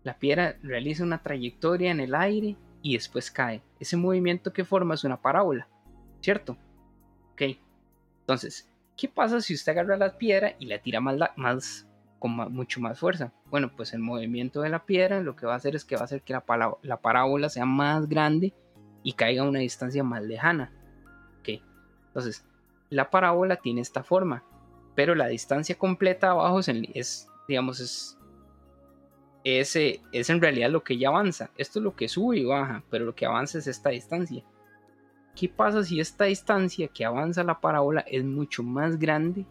La 0.02 0.18
piedra 0.18 0.56
realiza 0.62 1.04
una 1.04 1.22
trayectoria 1.22 1.90
en 1.90 2.00
el 2.00 2.14
aire 2.14 2.56
y 2.82 2.94
después 2.94 3.30
cae. 3.30 3.62
Ese 3.80 3.96
movimiento 3.96 4.52
que 4.52 4.64
forma 4.64 4.94
es 4.94 5.04
una 5.04 5.20
parábola, 5.20 5.68
¿cierto? 6.20 6.56
Ok. 7.32 7.42
Entonces, 8.20 8.70
¿qué 8.96 9.08
pasa 9.08 9.40
si 9.40 9.54
usted 9.54 9.72
agarra 9.72 9.96
la 9.96 10.16
piedra 10.16 10.54
y 10.58 10.66
la 10.66 10.78
tira 10.78 11.00
más, 11.00 11.18
más 11.36 11.86
con 12.18 12.32
mucho 12.52 12.80
más 12.80 12.98
fuerza. 12.98 13.32
Bueno, 13.50 13.70
pues 13.76 13.92
el 13.92 14.00
movimiento 14.00 14.62
de 14.62 14.70
la 14.70 14.84
piedra 14.84 15.20
lo 15.20 15.36
que 15.36 15.46
va 15.46 15.52
a 15.52 15.56
hacer 15.56 15.76
es 15.76 15.84
que 15.84 15.96
va 15.96 16.02
a 16.02 16.04
hacer 16.04 16.22
que 16.22 16.32
la, 16.32 16.44
la 16.82 16.96
parábola 17.00 17.48
sea 17.48 17.66
más 17.66 18.08
grande 18.08 18.54
y 19.02 19.12
caiga 19.12 19.42
a 19.42 19.48
una 19.48 19.60
distancia 19.60 20.02
más 20.02 20.22
lejana. 20.22 20.72
Entonces, 22.16 22.46
la 22.88 23.10
parábola 23.10 23.56
tiene 23.56 23.82
esta 23.82 24.02
forma, 24.02 24.42
pero 24.94 25.14
la 25.14 25.26
distancia 25.26 25.76
completa 25.76 26.30
abajo 26.30 26.60
es, 26.60 27.28
digamos, 27.46 27.78
es 27.78 28.18
ese 29.44 30.00
es 30.12 30.30
en 30.30 30.40
realidad 30.40 30.70
lo 30.70 30.82
que 30.82 30.96
ya 30.96 31.08
avanza. 31.08 31.50
Esto 31.58 31.78
es 31.78 31.82
lo 31.84 31.94
que 31.94 32.08
sube 32.08 32.38
y 32.38 32.44
baja, 32.46 32.82
pero 32.88 33.04
lo 33.04 33.14
que 33.14 33.26
avanza 33.26 33.58
es 33.58 33.66
esta 33.66 33.90
distancia. 33.90 34.42
¿Qué 35.34 35.50
pasa 35.50 35.84
si 35.84 36.00
esta 36.00 36.24
distancia 36.24 36.88
que 36.88 37.04
avanza 37.04 37.44
la 37.44 37.60
parábola 37.60 38.00
es 38.00 38.24
mucho 38.24 38.62
más 38.62 38.98
grande 38.98 39.44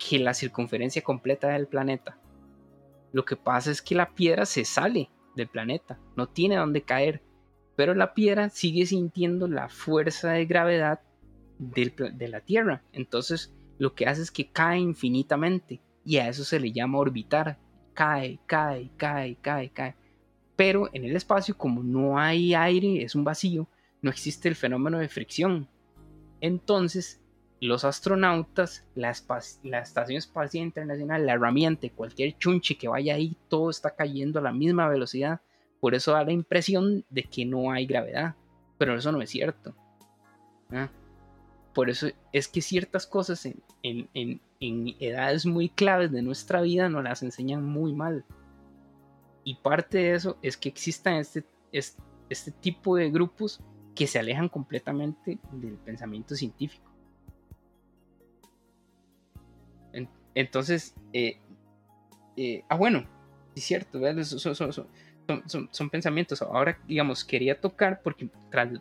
que 0.00 0.18
la 0.18 0.34
circunferencia 0.34 1.00
completa 1.00 1.50
del 1.50 1.68
planeta? 1.68 2.18
Lo 3.12 3.24
que 3.24 3.36
pasa 3.36 3.70
es 3.70 3.80
que 3.80 3.94
la 3.94 4.10
piedra 4.10 4.46
se 4.46 4.64
sale 4.64 5.10
del 5.36 5.46
planeta, 5.46 5.96
no 6.16 6.26
tiene 6.26 6.56
dónde 6.56 6.82
caer, 6.82 7.22
pero 7.76 7.94
la 7.94 8.14
piedra 8.14 8.48
sigue 8.48 8.84
sintiendo 8.84 9.46
la 9.46 9.68
fuerza 9.68 10.32
de 10.32 10.44
gravedad 10.44 11.00
de 11.58 12.28
la 12.28 12.40
Tierra. 12.40 12.82
Entonces 12.92 13.52
lo 13.78 13.94
que 13.94 14.06
hace 14.06 14.22
es 14.22 14.30
que 14.30 14.48
cae 14.50 14.78
infinitamente 14.78 15.80
y 16.04 16.18
a 16.18 16.28
eso 16.28 16.44
se 16.44 16.60
le 16.60 16.72
llama 16.72 16.98
orbitar 16.98 17.58
cae, 17.96 18.38
cae, 18.46 18.90
cae, 18.96 19.36
cae, 19.40 19.70
cae. 19.70 19.96
Pero 20.54 20.88
en 20.92 21.04
el 21.04 21.16
espacio, 21.16 21.56
como 21.56 21.82
no 21.82 22.18
hay 22.18 22.54
aire, 22.54 23.02
es 23.02 23.14
un 23.14 23.24
vacío, 23.24 23.68
no 24.02 24.10
existe 24.10 24.48
el 24.48 24.54
fenómeno 24.54 24.98
de 24.98 25.08
fricción. 25.08 25.68
Entonces, 26.40 27.20
los 27.60 27.84
astronautas, 27.84 28.84
la, 28.94 29.10
Estación 29.10 30.18
Espacial 30.18 30.64
Internacional, 30.64 31.26
la 31.26 31.32
herramienta, 31.32 31.88
cualquier 31.90 32.36
chunche 32.38 32.76
que 32.76 32.88
vaya 32.88 33.14
ahí, 33.14 33.36
todo 33.48 33.70
está 33.70 33.94
cayendo 33.96 34.38
a 34.38 34.42
la 34.42 34.52
misma 34.52 34.88
velocidad. 34.88 35.40
Por 35.80 35.94
eso 35.94 36.12
da 36.12 36.24
la 36.24 36.32
impresión 36.32 37.04
de 37.10 37.24
que 37.24 37.44
no 37.44 37.72
hay 37.72 37.86
gravedad. 37.86 38.34
Pero 38.78 38.94
eso 38.94 39.10
no 39.12 39.22
es 39.22 39.30
cierto. 39.30 39.74
¿Ah? 40.70 40.90
Por 41.76 41.90
eso 41.90 42.06
es 42.32 42.48
que 42.48 42.62
ciertas 42.62 43.06
cosas 43.06 43.44
en, 43.44 43.60
en, 43.82 44.40
edades 44.98 45.44
muy 45.44 45.68
claves 45.68 46.10
de 46.10 46.22
nuestra 46.22 46.62
vida 46.62 46.88
nos 46.88 47.04
las 47.04 47.22
enseñan 47.22 47.66
muy 47.66 47.92
mal. 47.92 48.24
Y 49.44 49.56
parte 49.56 49.98
de 49.98 50.14
eso 50.14 50.38
es 50.40 50.56
que 50.56 50.70
existan 50.70 51.16
este, 51.16 51.44
este, 51.72 52.02
este 52.30 52.50
tipo 52.50 52.96
de 52.96 53.10
grupos 53.10 53.60
que 53.94 54.06
se 54.06 54.18
alejan 54.18 54.48
completamente 54.48 55.38
del 55.52 55.74
pensamiento 55.74 56.34
científico. 56.34 56.90
Entonces, 60.34 60.94
eh, 61.12 61.40
eh, 62.38 62.64
ah, 62.70 62.76
bueno, 62.76 63.06
es 63.54 63.64
cierto, 63.64 64.00
son, 65.46 65.68
son, 65.70 65.90
pensamientos. 65.90 66.42
Ahora, 66.42 66.78
digamos, 66.86 67.24
quería 67.24 67.60
tocar 67.60 68.00
porque, 68.02 68.28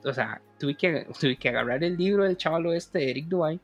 o 0.04 0.14
sea, 0.14 0.42
tuve 0.60 0.76
que, 0.76 1.08
tuve 1.20 1.38
que 1.38 1.50
agarrar 1.50 1.84
el 1.84 1.98
libro 1.98 2.24
del 2.24 2.38
chaval 2.38 2.66
este 2.68 3.00
de 3.00 3.12
Eric 3.12 3.28
Duay 3.28 3.60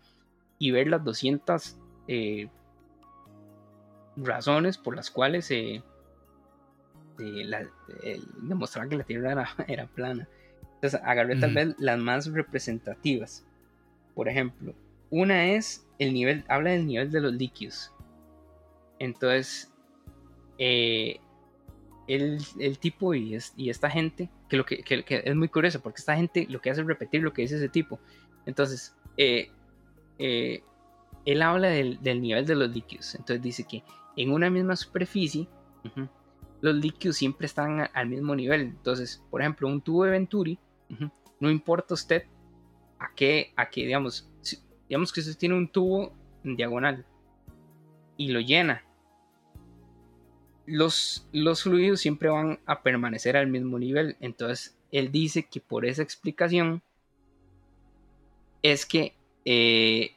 y 0.60 0.72
ver 0.72 0.88
las 0.88 1.04
200 1.04 1.78
eh, 2.08 2.50
razones 4.18 4.78
por 4.78 4.96
las 4.96 5.10
cuales 5.10 5.46
se 5.46 5.84
demostrar 8.42 8.90
que 8.90 8.98
la 8.98 9.04
Tierra 9.04 9.48
era, 9.68 9.88
plana. 9.96 10.28
Entonces, 10.76 11.00
agarré 11.04 11.36
tal 11.40 11.54
vez 11.54 11.76
las 11.78 12.00
más 12.00 12.32
representativas. 12.32 13.46
Por 14.16 14.28
ejemplo, 14.28 14.74
una 15.10 15.52
es 15.52 15.86
el 16.00 16.14
nivel, 16.14 16.44
habla 16.48 16.72
del 16.72 16.88
nivel 16.88 17.12
de 17.12 17.22
los 17.22 17.34
líquidos. 17.34 17.92
Entonces, 18.98 19.72
eh, 20.58 21.20
el, 22.08 22.78
tipo 22.80 23.14
y, 23.14 23.36
esta 23.36 23.90
gente, 23.90 24.30
que, 24.50 24.58
lo 24.58 24.66
que, 24.66 24.84
es 25.08 25.36
muy 25.36 25.48
curioso, 25.48 25.82
porque 25.82 26.00
esta 26.00 26.16
gente 26.16 26.46
lo 26.50 26.60
que 26.62 26.70
hace 26.70 26.82
es 26.82 26.88
repetir 26.88 27.22
lo 27.22 27.34
que 27.34 27.44
dice 27.44 27.58
ese 27.58 27.70
tipo. 27.70 28.00
Entonces, 28.46 28.96
eh, 29.18 29.52
eh, 30.18 30.64
él 31.26 31.42
habla 31.42 31.70
del, 31.70 32.00
nivel 32.22 32.46
de 32.46 32.56
los 32.56 32.74
líquidos. 32.74 33.16
Entonces 33.16 33.42
dice 33.42 33.64
que 33.66 33.84
en 34.18 34.32
una 34.32 34.50
misma 34.50 34.76
superficie, 34.76 35.48
los 36.62 36.76
líquidos 36.76 37.18
siempre 37.18 37.46
están 37.46 37.90
al 37.94 38.08
mismo 38.08 38.36
nivel. 38.36 38.62
Entonces, 38.62 39.24
por 39.30 39.42
ejemplo, 39.42 39.68
un 39.68 39.82
tubo 39.82 40.04
de 40.04 40.12
Venturi, 40.12 40.60
no 41.40 41.50
importa 41.50 41.94
usted 41.94 42.26
a 43.00 43.14
qué, 43.16 43.54
a 43.56 43.70
qué, 43.70 43.86
digamos, 43.86 44.30
digamos 44.90 45.14
que 45.14 45.22
usted 45.22 45.38
tiene 45.38 45.56
un 45.56 45.68
tubo 45.68 46.14
en 46.44 46.56
diagonal 46.56 47.06
y 48.18 48.30
lo 48.30 48.40
llena 48.42 48.84
los, 50.72 51.28
fluidos 51.62 52.00
siempre 52.00 52.30
van 52.30 52.60
a 52.66 52.82
permanecer 52.82 53.36
al 53.36 53.48
mismo 53.48 53.78
nivel. 53.78 54.16
Entonces, 54.20 54.78
él 54.92 55.12
dice 55.12 55.44
que 55.44 55.60
por 55.60 55.86
esa 55.86 56.02
explicación 56.02 56.82
es 58.64 58.86
que 58.86 59.16
eh, 59.46 60.12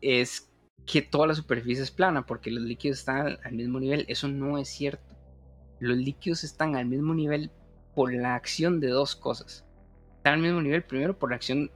es 0.00 0.48
que 0.86 1.02
toda 1.02 1.26
la 1.26 1.34
superficie 1.34 1.82
es 1.82 1.90
plana 1.90 2.24
porque 2.24 2.50
los 2.50 2.62
líquidos 2.62 3.00
están 3.00 3.38
al 3.44 3.52
mismo 3.52 3.78
nivel. 3.78 4.04
Eso 4.08 4.28
no 4.28 4.58
es 4.58 4.68
cierto. 4.68 5.16
Los 5.80 5.98
líquidos 5.98 6.44
están 6.44 6.74
al 6.76 6.86
mismo 6.86 7.14
nivel 7.14 7.50
por 7.94 8.12
la 8.12 8.34
acción 8.34 8.80
de 8.80 8.88
dos 8.88 9.14
cosas. 9.16 9.66
Están 10.16 10.34
al 10.34 10.40
mismo 10.40 10.62
nivel 10.62 10.82
primero 10.82 11.18
por 11.18 11.30
la 11.30 11.36
acción, 11.36 11.70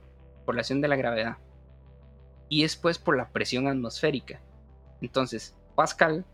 por 0.45 0.55
la 0.55 0.61
acción 0.61 0.81
de 0.81 0.87
la 0.87 0.95
gravedad 0.95 1.37
y 2.49 2.63
después 2.63 2.97
por 2.97 3.15
la 3.15 3.31
presión 3.31 3.67
atmosférica. 3.67 4.41
Entonces, 5.01 5.55
Pascal 5.75 6.25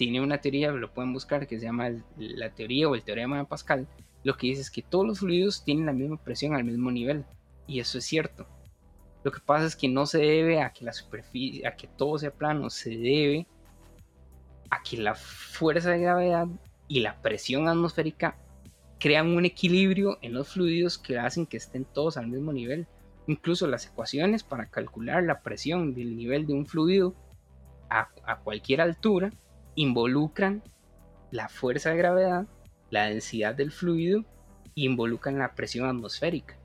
tiene 0.00 0.22
una 0.22 0.40
teoría, 0.40 0.70
lo 0.70 0.94
pueden 0.94 1.12
buscar, 1.12 1.46
que 1.46 1.58
se 1.58 1.66
llama 1.66 1.90
la 2.16 2.48
teoría 2.54 2.88
o 2.88 2.94
el 2.94 3.02
teorema 3.02 3.36
de 3.36 3.44
Pascal. 3.44 3.86
Lo 4.24 4.34
que 4.34 4.46
dice 4.46 4.62
es 4.62 4.70
que 4.70 4.80
todos 4.80 5.06
los 5.06 5.18
fluidos 5.18 5.62
tienen 5.62 5.84
la 5.84 5.92
misma 5.92 6.16
presión 6.16 6.54
al 6.54 6.64
mismo 6.64 6.90
nivel. 6.90 7.26
Y 7.66 7.80
eso 7.80 7.98
es 7.98 8.06
cierto. 8.06 8.46
Lo 9.24 9.30
que 9.30 9.40
pasa 9.40 9.66
es 9.66 9.76
que 9.76 9.88
no 9.88 10.06
se 10.06 10.16
debe 10.16 10.62
a 10.62 10.72
que 10.72 10.86
la 10.86 10.94
superficie, 10.94 11.66
a 11.66 11.76
que 11.76 11.86
todo 11.86 12.16
sea 12.18 12.30
plano, 12.30 12.70
se 12.70 12.96
debe 12.96 13.46
a 14.70 14.82
que 14.82 14.96
la 14.96 15.14
fuerza 15.14 15.90
de 15.90 15.98
gravedad 15.98 16.46
y 16.88 17.00
la 17.00 17.20
presión 17.20 17.68
atmosférica 17.68 18.38
crean 18.98 19.26
un 19.36 19.44
equilibrio 19.44 20.16
en 20.22 20.32
los 20.32 20.48
fluidos 20.48 20.96
que 20.96 21.18
hacen 21.18 21.44
que 21.44 21.58
estén 21.58 21.84
todos 21.84 22.16
al 22.16 22.28
mismo 22.28 22.54
nivel. 22.54 22.86
Incluso 23.26 23.66
las 23.66 23.84
ecuaciones 23.84 24.44
para 24.44 24.70
calcular 24.70 25.22
la 25.24 25.42
presión 25.42 25.92
del 25.92 26.16
nivel 26.16 26.46
de 26.46 26.54
un 26.54 26.64
fluido 26.64 27.14
a, 27.90 28.08
a 28.24 28.38
cualquier 28.38 28.80
altura 28.80 29.30
involucran 29.74 30.62
la 31.30 31.48
fuerza 31.48 31.90
de 31.90 31.96
gravedad, 31.96 32.46
la 32.90 33.04
densidad 33.04 33.54
del 33.54 33.70
fluido 33.70 34.24
e 34.76 34.82
involucran 34.82 35.38
la 35.38 35.54
presión 35.54 35.88
atmosférica. 35.88 36.56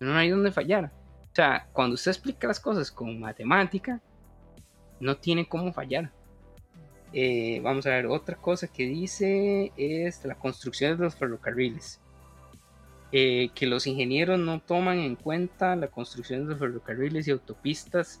No 0.00 0.14
hay 0.16 0.30
donde 0.30 0.50
fallar. 0.50 0.92
O 1.32 1.34
sea, 1.34 1.68
cuando 1.72 1.94
usted 1.94 2.10
explica 2.10 2.48
las 2.48 2.60
cosas 2.60 2.90
con 2.90 3.18
matemática, 3.20 4.00
no 5.00 5.16
tiene 5.16 5.48
cómo 5.48 5.72
fallar. 5.72 6.12
Eh, 7.12 7.60
vamos 7.62 7.86
a 7.86 7.90
ver, 7.90 8.06
otra 8.06 8.36
cosa 8.36 8.68
que 8.68 8.84
dice 8.84 9.72
es 9.76 10.24
la 10.24 10.34
construcción 10.34 10.96
de 10.96 11.04
los 11.04 11.14
ferrocarriles. 11.14 12.00
Eh, 13.12 13.50
que 13.54 13.66
los 13.66 13.86
ingenieros 13.86 14.38
no 14.38 14.60
toman 14.60 14.98
en 14.98 15.16
cuenta 15.16 15.76
la 15.76 15.88
construcción 15.88 16.44
de 16.44 16.50
los 16.50 16.58
ferrocarriles 16.58 17.28
y 17.28 17.30
autopistas, 17.30 18.20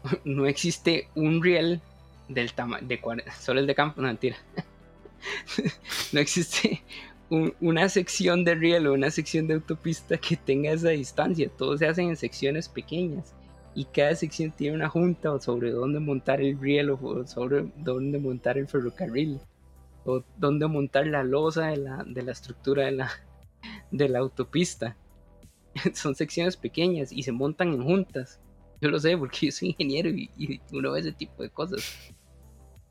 no 0.25 0.45
existe 0.45 1.09
un 1.15 1.41
riel 1.41 1.81
del 2.27 2.53
tamaño 2.53 2.87
de 2.87 2.99
solo 3.39 3.59
el 3.59 3.67
de 3.67 3.75
campo, 3.75 4.01
no 4.01 4.07
mentira. 4.07 4.37
no 6.11 6.19
existe 6.19 6.81
una 7.29 7.89
sección 7.89 8.43
de 8.43 8.55
riel 8.55 8.87
o 8.87 8.93
una 8.93 9.09
sección 9.09 9.47
de 9.47 9.55
autopista 9.55 10.17
que 10.17 10.35
tenga 10.35 10.71
esa 10.71 10.89
distancia. 10.89 11.49
Todos 11.57 11.79
se 11.79 11.87
hacen 11.87 12.09
en 12.09 12.17
secciones 12.17 12.69
pequeñas 12.69 13.33
y 13.75 13.85
cada 13.85 14.15
sección 14.15 14.51
tiene 14.51 14.75
una 14.75 14.89
junta 14.89 15.39
sobre 15.39 15.71
dónde 15.71 15.99
montar 15.99 16.41
el 16.41 16.59
riel 16.59 16.91
o 16.91 17.25
sobre 17.25 17.71
dónde 17.77 18.19
montar 18.19 18.57
el 18.57 18.67
ferrocarril 18.67 19.39
o 20.05 20.23
dónde 20.37 20.67
montar 20.67 21.07
la 21.07 21.23
losa 21.23 21.67
de 21.67 21.77
la, 21.77 22.03
de 22.05 22.21
la 22.21 22.31
estructura 22.33 22.85
de 22.85 22.91
la, 22.91 23.11
de 23.91 24.09
la 24.09 24.19
autopista. 24.19 24.95
Son 25.93 26.13
secciones 26.13 26.57
pequeñas 26.57 27.11
y 27.11 27.23
se 27.23 27.31
montan 27.31 27.69
en 27.69 27.83
juntas. 27.83 28.39
Yo 28.83 28.89
lo 28.89 28.99
sé 28.99 29.17
porque 29.17 29.37
yo 29.47 29.51
soy 29.51 29.69
ingeniero 29.69 30.09
y, 30.09 30.29
uno 30.71 30.91
ve 30.91 30.99
ese 30.99 31.11
tipo 31.11 31.41
de 31.41 31.49
cosas. 31.49 31.81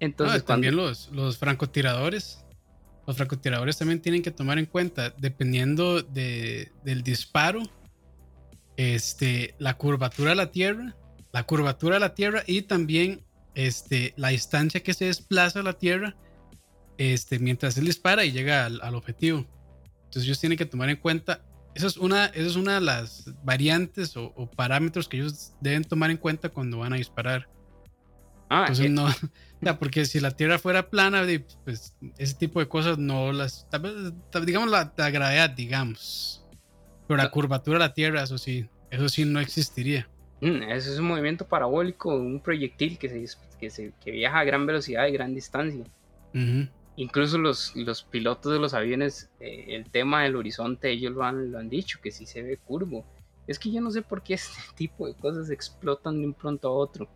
Entonces, 0.01 0.45
también 0.45 0.75
los, 0.75 1.11
los 1.13 1.39
francotiradores. 1.39 2.45
Los 3.07 3.17
francotiradores 3.17 3.79
también 3.79 4.01
tienen 4.01 4.23
que 4.23 4.31
tomar 4.31 4.59
en 4.59 4.67
cuenta, 4.67 5.11
dependiendo 5.19 6.03
de, 6.03 6.71
del 6.85 7.03
disparo, 7.03 7.63
este, 8.77 9.57
la 9.59 9.75
curvatura 9.75 10.31
de 10.31 10.37
la 10.37 10.53
Tierra 10.53 10.97
la 11.33 11.45
curvatura 11.45 11.97
de 11.97 12.01
la 12.01 12.15
Tierra 12.15 12.45
y 12.47 12.63
también 12.63 13.25
este, 13.55 14.15
la 14.17 14.29
distancia 14.29 14.83
que 14.83 14.95
se 14.95 15.07
desplaza 15.07 15.61
a 15.61 15.63
la 15.63 15.73
Tierra 15.73 16.15
este, 16.99 17.39
mientras 17.39 17.77
él 17.79 17.87
dispara 17.87 18.25
y 18.25 18.33
llega 18.33 18.67
al, 18.67 18.95
objetivo. 18.95 19.47
Entonces 20.05 20.25
ellos 20.25 20.41
tienen 20.41 20.59
que 20.59 20.67
tomar 20.67 20.91
en 20.91 20.97
cuenta, 20.97 21.43
esa 21.75 21.87
es 21.87 21.97
una, 21.97 22.27
es 22.27 22.57
una 22.57 22.75
de 22.75 22.81
las 22.81 23.31
variantes 23.43 24.17
o, 24.17 24.51
parámetros 24.55 25.09
que 25.09 25.19
ellos 25.19 25.53
deben 25.61 25.85
tomar 25.85 26.11
en 26.11 26.17
cuenta 26.17 26.49
cuando 26.49 26.79
van 26.79 26.93
a 26.93 26.97
disparar. 26.97 27.49
Ah, 28.49 28.67
Entonces 28.69 28.87
eh. 28.87 28.91
no, 29.61 29.79
porque 29.79 30.05
si 30.05 30.21
la 30.21 30.33
Tierra 30.33 30.59
fuera 30.59 30.91
plana, 30.91 31.25
pues 31.65 31.97
ese 32.19 32.35
tipo 32.35 32.61
de 32.61 32.69
cosas 32.69 32.99
no 32.99 33.33
las, 33.33 33.67
digamos 34.45 34.71
la, 34.71 34.93
la 34.97 35.11
gravedad, 35.11 35.51
digamos. 35.51 36.45
Pero 37.09 37.17
la 37.17 37.31
curvatura 37.31 37.79
de 37.79 37.85
la 37.85 37.95
Tierra, 37.95 38.23
eso 38.23 38.39
sí, 38.39 38.69
eso 38.91 39.09
sí 39.09 39.25
no 39.25 39.41
existiría. 39.41 40.09
Mm, 40.43 40.63
eso 40.65 40.93
es 40.93 40.99
un 40.99 41.07
movimiento 41.07 41.47
parabólico, 41.47 42.15
un 42.15 42.41
proyectil 42.41 42.99
que, 42.99 43.09
se, 43.09 43.39
que, 43.59 43.71
se, 43.71 43.93
que 44.05 44.11
viaja 44.11 44.41
a 44.41 44.45
gran 44.45 44.67
velocidad 44.67 45.07
y 45.07 45.13
gran 45.13 45.35
distancia. 45.35 45.85
Incluso 46.97 47.39
los, 47.39 47.75
los 47.75 48.03
pilotos 48.03 48.53
de 48.53 48.59
los 48.59 48.75
aviones, 48.75 49.31
eh, 49.41 49.67
el 49.69 49.91
tema 49.91 50.25
del 50.25 50.37
horizonte, 50.37 50.91
ellos 50.91 51.13
lo 51.13 51.25
han, 51.25 51.51
lo 51.51 51.59
han 51.59 51.71
dicho, 51.71 52.01
que 52.03 52.11
sí 52.11 52.27
se 52.27 52.43
ve 52.43 52.59
curvo. 52.59 53.07
Es 53.47 53.59
que 53.59 53.73
yo 53.73 53.81
no 53.81 53.91
sé 53.91 54.03
por 54.03 54.23
qué 54.23 54.35
este 54.35 54.61
tipo 54.77 55.07
de 55.07 55.15
cosas 55.15 55.51
explotan 55.51 56.21
de 56.21 56.27
un 56.27 56.35
pronto 56.35 56.69
a 56.69 56.73
otro. 56.73 57.09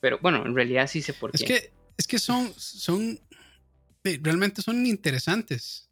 Pero 0.00 0.18
bueno, 0.20 0.44
en 0.46 0.54
realidad 0.54 0.86
sí 0.86 1.02
sé 1.02 1.12
por 1.12 1.32
qué. 1.32 1.36
Es 1.36 1.44
que, 1.44 1.72
es 1.96 2.06
que 2.06 2.18
son, 2.18 2.52
son, 2.56 3.20
realmente 4.02 4.62
son 4.62 4.86
interesantes. 4.86 5.90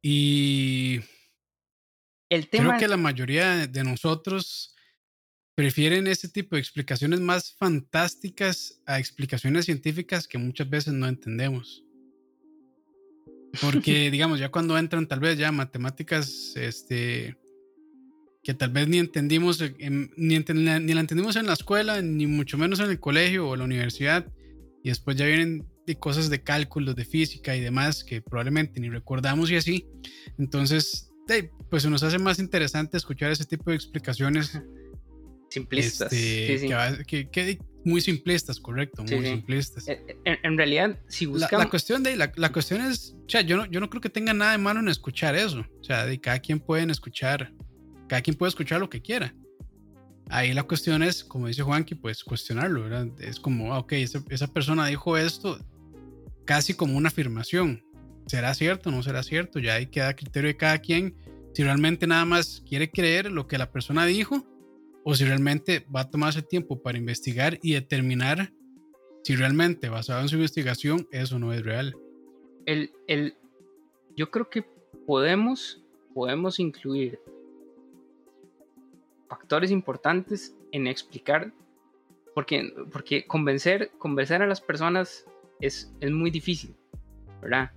Y 0.00 1.00
el 2.28 2.48
tema 2.48 2.76
creo 2.76 2.80
que 2.80 2.88
la 2.88 2.96
mayoría 2.96 3.66
de 3.66 3.84
nosotros 3.84 4.74
prefieren 5.54 6.06
ese 6.06 6.28
tipo 6.28 6.54
de 6.54 6.60
explicaciones 6.60 7.20
más 7.20 7.52
fantásticas 7.52 8.80
a 8.86 8.98
explicaciones 9.00 9.64
científicas 9.64 10.28
que 10.28 10.38
muchas 10.38 10.70
veces 10.70 10.94
no 10.94 11.08
entendemos. 11.08 11.84
Porque, 13.60 14.10
digamos, 14.10 14.38
ya 14.38 14.50
cuando 14.50 14.76
entran 14.76 15.06
tal 15.06 15.20
vez 15.20 15.38
ya 15.38 15.50
matemáticas, 15.52 16.52
este, 16.56 17.36
que 18.42 18.54
tal 18.54 18.70
vez 18.70 18.88
ni 18.88 18.98
entendimos, 18.98 19.62
ni, 19.78 20.38
ni 20.38 20.94
la 20.94 21.00
entendimos 21.00 21.36
en 21.36 21.46
la 21.46 21.54
escuela, 21.54 22.02
ni 22.02 22.26
mucho 22.26 22.58
menos 22.58 22.80
en 22.80 22.90
el 22.90 23.00
colegio 23.00 23.48
o 23.48 23.54
en 23.54 23.60
la 23.60 23.64
universidad, 23.64 24.26
y 24.82 24.90
después 24.90 25.16
ya 25.16 25.26
vienen 25.26 25.66
de 25.86 25.96
cosas 25.96 26.28
de 26.28 26.42
cálculos, 26.42 26.94
de 26.94 27.04
física 27.04 27.56
y 27.56 27.60
demás 27.60 28.04
que 28.04 28.20
probablemente 28.20 28.80
ni 28.80 28.90
recordamos 28.90 29.50
y 29.50 29.56
así. 29.56 29.86
Entonces, 30.38 31.10
pues 31.70 31.82
se 31.82 31.90
nos 31.90 32.02
hace 32.02 32.18
más 32.18 32.38
interesante 32.38 32.96
escuchar 32.96 33.30
ese 33.32 33.44
tipo 33.44 33.70
de 33.70 33.76
explicaciones 33.76 34.60
Simplistas. 35.50 36.12
Este, 36.12 36.68
que, 37.06 37.58
muy 37.88 38.00
simplistas, 38.00 38.60
correcto, 38.60 39.02
muy 39.02 39.24
simplistas. 39.24 39.88
Eh, 39.88 40.16
en, 40.24 40.56
realidad, 40.56 40.98
si 41.08 41.26
buscamos... 41.26 41.64
La, 41.64 41.70
cuestión 41.70 42.02
de 42.02 42.16
la, 42.16 42.32
la, 42.36 42.52
cuestión 42.52 42.82
es, 42.82 43.16
o 43.26 43.28
sea, 43.28 43.40
yo 43.40 43.56
no, 43.56 43.66
yo 43.66 43.80
no 43.80 43.90
creo 43.90 44.00
que 44.00 44.10
tenga 44.10 44.32
nada 44.32 44.52
de 44.52 44.58
malo 44.58 44.80
en 44.80 44.88
escuchar 44.88 45.34
eso. 45.34 45.64
O 45.80 45.84
sea, 45.84 46.06
de 46.06 46.20
cada 46.20 46.38
quien 46.38 46.60
puede 46.60 46.90
escuchar, 46.90 47.52
cada 48.06 48.22
quien 48.22 48.36
puede 48.36 48.48
escuchar 48.50 48.80
lo 48.80 48.88
que 48.88 49.02
quiera. 49.02 49.34
Ahí 50.30 50.52
la 50.52 50.62
cuestión 50.62 51.02
es, 51.02 51.24
como 51.24 51.48
dice 51.48 51.62
Juanqui, 51.62 51.94
pues 51.94 52.22
cuestionarlo, 52.22 52.82
¿verdad? 52.82 53.08
Es 53.18 53.40
como, 53.40 53.72
ah, 53.72 53.78
ok, 53.78 53.92
esa, 53.94 54.22
esa 54.28 54.46
persona 54.46 54.86
dijo 54.86 55.16
esto 55.16 55.58
casi 56.44 56.74
como 56.74 56.96
una 56.96 57.08
afirmación. 57.08 57.84
¿Será 58.26 58.54
cierto 58.54 58.90
o 58.90 58.92
no 58.92 59.02
será 59.02 59.22
cierto? 59.22 59.58
Ya 59.58 59.74
ahí 59.74 59.86
queda 59.86 60.14
criterio 60.14 60.48
de 60.48 60.56
cada 60.56 60.78
quien. 60.78 61.14
Si 61.54 61.62
realmente 61.62 62.06
nada 62.06 62.24
más 62.24 62.62
quiere 62.68 62.90
creer 62.90 63.30
lo 63.30 63.46
que 63.46 63.58
la 63.58 63.70
persona 63.70 64.04
dijo, 64.04 64.46
o 65.10 65.14
si 65.14 65.24
realmente 65.24 65.86
va 65.88 66.02
a 66.02 66.10
tomarse 66.10 66.42
tiempo 66.42 66.82
para 66.82 66.98
investigar 66.98 67.58
y 67.62 67.72
determinar 67.72 68.52
si 69.24 69.36
realmente 69.36 69.88
basado 69.88 70.20
en 70.20 70.28
su 70.28 70.34
investigación 70.34 71.08
eso 71.10 71.38
no 71.38 71.50
es 71.54 71.64
real. 71.64 71.96
El, 72.66 72.92
el, 73.06 73.34
yo 74.14 74.30
creo 74.30 74.50
que 74.50 74.66
podemos, 75.06 75.82
podemos 76.12 76.60
incluir 76.60 77.18
factores 79.30 79.70
importantes 79.70 80.54
en 80.72 80.86
explicar, 80.86 81.54
porque, 82.34 82.70
porque 82.92 83.26
convencer, 83.26 83.90
convencer 83.96 84.42
a 84.42 84.46
las 84.46 84.60
personas 84.60 85.24
es, 85.58 85.90
es 86.00 86.10
muy 86.10 86.30
difícil, 86.30 86.76
¿verdad? 87.40 87.70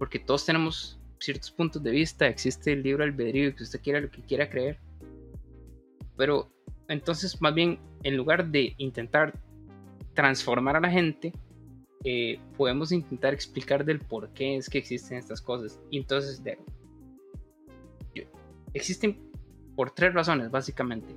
Porque 0.00 0.18
todos 0.18 0.44
tenemos 0.44 0.98
ciertos 1.20 1.52
puntos 1.52 1.80
de 1.80 1.92
vista, 1.92 2.26
existe 2.26 2.72
el 2.72 2.82
libro 2.82 3.04
albedrío, 3.04 3.54
que 3.54 3.62
usted 3.62 3.80
quiera 3.80 4.00
lo 4.00 4.10
que 4.10 4.22
quiera 4.22 4.50
creer, 4.50 4.80
pero 6.16 6.50
entonces, 6.92 7.40
más 7.40 7.54
bien, 7.54 7.78
en 8.02 8.16
lugar 8.16 8.48
de 8.48 8.74
intentar 8.78 9.38
transformar 10.14 10.76
a 10.76 10.80
la 10.80 10.90
gente, 10.90 11.32
eh, 12.04 12.40
podemos 12.56 12.92
intentar 12.92 13.32
explicar 13.32 13.84
del 13.84 14.00
por 14.00 14.30
qué 14.30 14.56
es 14.56 14.68
que 14.68 14.78
existen 14.78 15.18
estas 15.18 15.40
cosas. 15.40 15.80
Y 15.90 15.98
entonces, 15.98 16.42
existen 18.74 19.18
por 19.76 19.90
tres 19.90 20.12
razones, 20.14 20.50
básicamente. 20.50 21.14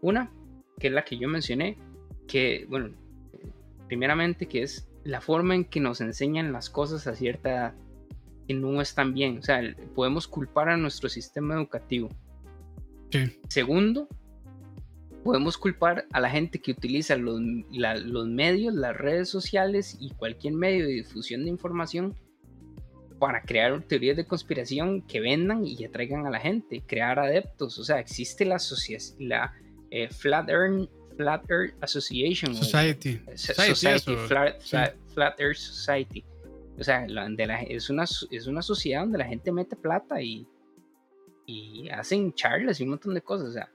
Una, 0.00 0.30
que 0.78 0.88
es 0.88 0.92
la 0.92 1.04
que 1.04 1.16
yo 1.16 1.28
mencioné, 1.28 1.78
que, 2.26 2.66
bueno, 2.68 2.90
primeramente, 3.88 4.46
que 4.46 4.62
es 4.62 4.88
la 5.04 5.20
forma 5.20 5.54
en 5.54 5.64
que 5.64 5.80
nos 5.80 6.00
enseñan 6.00 6.52
las 6.52 6.70
cosas 6.70 7.06
a 7.06 7.14
cierta 7.14 7.50
edad, 7.50 7.74
que 8.46 8.54
no 8.54 8.80
están 8.80 9.14
bien. 9.14 9.38
O 9.38 9.42
sea, 9.42 9.60
podemos 9.94 10.28
culpar 10.28 10.68
a 10.68 10.76
nuestro 10.76 11.08
sistema 11.08 11.54
educativo. 11.54 12.08
Segundo, 13.48 14.08
podemos 15.22 15.56
culpar 15.56 16.06
a 16.12 16.20
la 16.20 16.30
gente 16.30 16.60
que 16.60 16.72
utiliza 16.72 17.16
los, 17.16 17.40
los, 17.70 18.26
medios, 18.26 18.74
las 18.74 18.96
redes 18.96 19.28
sociales 19.28 19.96
y 20.00 20.10
cualquier 20.10 20.54
medio 20.54 20.86
de 20.86 20.92
difusión 20.92 21.44
de 21.44 21.50
información 21.50 22.14
para 23.18 23.42
crear 23.42 23.80
teorías 23.82 24.16
de 24.16 24.26
conspiración 24.26 25.02
que 25.02 25.20
vendan 25.20 25.64
y 25.64 25.84
atraigan 25.84 26.26
a 26.26 26.30
la 26.30 26.40
gente, 26.40 26.82
crear 26.84 27.18
adeptos. 27.20 27.78
O 27.78 27.84
sea, 27.84 28.00
existe 28.00 28.44
la, 28.44 28.58
la 29.20 29.52
eh, 29.90 30.08
Flat, 30.08 30.48
Earth, 30.48 30.90
Flat 31.16 31.48
Earth 31.48 31.74
Association. 31.80 32.54
Society. 32.54 33.20
Society, 33.36 34.16
Flat, 34.26 35.40
Earth 35.40 35.56
Society. 35.56 36.24
O 36.78 36.82
sea, 36.82 37.06
es, 37.68 37.90
una, 37.90 38.04
es 38.04 38.46
una 38.48 38.62
sociedad 38.62 39.02
donde 39.02 39.18
la 39.18 39.26
gente 39.26 39.52
mete 39.52 39.76
plata 39.76 40.20
y, 40.20 40.48
y 41.46 41.88
hacen 41.90 42.32
charlas 42.34 42.80
y 42.80 42.82
un 42.82 42.90
montón 42.90 43.14
de 43.14 43.20
cosas. 43.20 43.48
O 43.50 43.52
sea, 43.52 43.71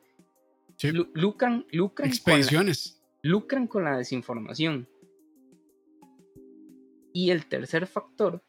lucran, 1.13 1.65
lucran, 1.71 2.07
Expediciones. 2.07 2.91
Con 2.91 3.01
la, 3.23 3.29
lucran 3.29 3.67
con 3.67 3.83
la 3.83 3.97
desinformación. 3.97 4.87
Y 7.13 7.31
el 7.31 7.47
tercer 7.47 7.87
factor 7.87 8.43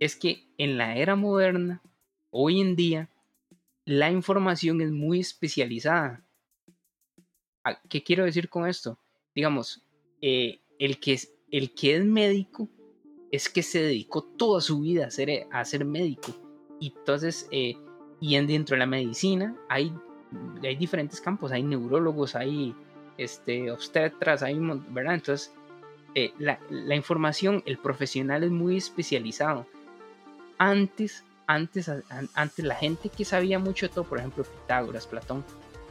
es 0.00 0.16
que 0.16 0.48
en 0.58 0.78
la 0.78 0.96
era 0.96 1.16
moderna, 1.16 1.82
hoy 2.30 2.60
en 2.60 2.76
día, 2.76 3.10
la 3.84 4.10
información 4.10 4.80
es 4.80 4.90
muy 4.90 5.20
especializada. 5.20 6.24
¿Qué 7.88 8.02
quiero 8.02 8.24
decir 8.24 8.48
con 8.48 8.66
esto? 8.66 8.98
Digamos, 9.34 9.84
eh, 10.22 10.60
el, 10.78 10.98
que 10.98 11.14
es, 11.14 11.34
el 11.50 11.74
que 11.74 11.96
es 11.96 12.04
médico 12.04 12.70
es 13.30 13.48
que 13.48 13.62
se 13.62 13.82
dedicó 13.82 14.22
toda 14.22 14.60
su 14.60 14.80
vida 14.80 15.06
a 15.06 15.10
ser, 15.10 15.46
a 15.50 15.64
ser 15.64 15.84
médico. 15.84 16.34
Y 16.80 16.94
entonces, 16.96 17.48
eh, 17.50 17.76
y 18.20 18.36
dentro 18.46 18.74
de 18.74 18.78
la 18.78 18.86
medicina 18.86 19.56
hay 19.68 19.92
hay 20.62 20.76
diferentes 20.76 21.20
campos, 21.20 21.52
hay 21.52 21.62
neurólogos, 21.62 22.34
hay 22.34 22.74
este, 23.18 23.70
obstetras, 23.70 24.42
hay, 24.42 24.58
¿verdad? 24.88 25.14
Entonces, 25.14 25.52
eh, 26.14 26.32
la, 26.38 26.58
la, 26.70 26.94
información, 26.94 27.62
el 27.66 27.78
profesional 27.78 28.42
es 28.42 28.50
muy 28.50 28.76
especializado. 28.76 29.66
Antes, 30.58 31.24
antes, 31.46 31.90
antes 32.34 32.64
la 32.64 32.74
gente 32.74 33.08
que 33.08 33.24
sabía 33.24 33.58
mucho 33.58 33.86
de 33.86 33.94
todo, 33.94 34.04
por 34.04 34.18
ejemplo, 34.18 34.44
Pitágoras, 34.44 35.06
Platón, 35.06 35.44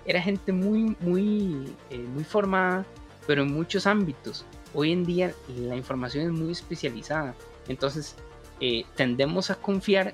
era 0.06 0.22
gente 0.22 0.52
muy, 0.52 0.96
muy, 1.00 1.74
eh, 1.90 1.98
muy 1.98 2.24
formada, 2.24 2.86
pero 3.28 3.44
en 3.44 3.54
muchos 3.54 3.88
ámbitos. 3.88 4.46
Hoy 4.74 4.92
en 4.92 5.06
día 5.06 5.34
la 5.56 5.76
información 5.76 6.26
es 6.26 6.32
muy 6.32 6.52
especializada. 6.52 7.36
Entonces, 7.68 8.16
eh, 8.60 8.86
tendemos 8.96 9.50
a 9.50 9.56
confiar 9.56 10.14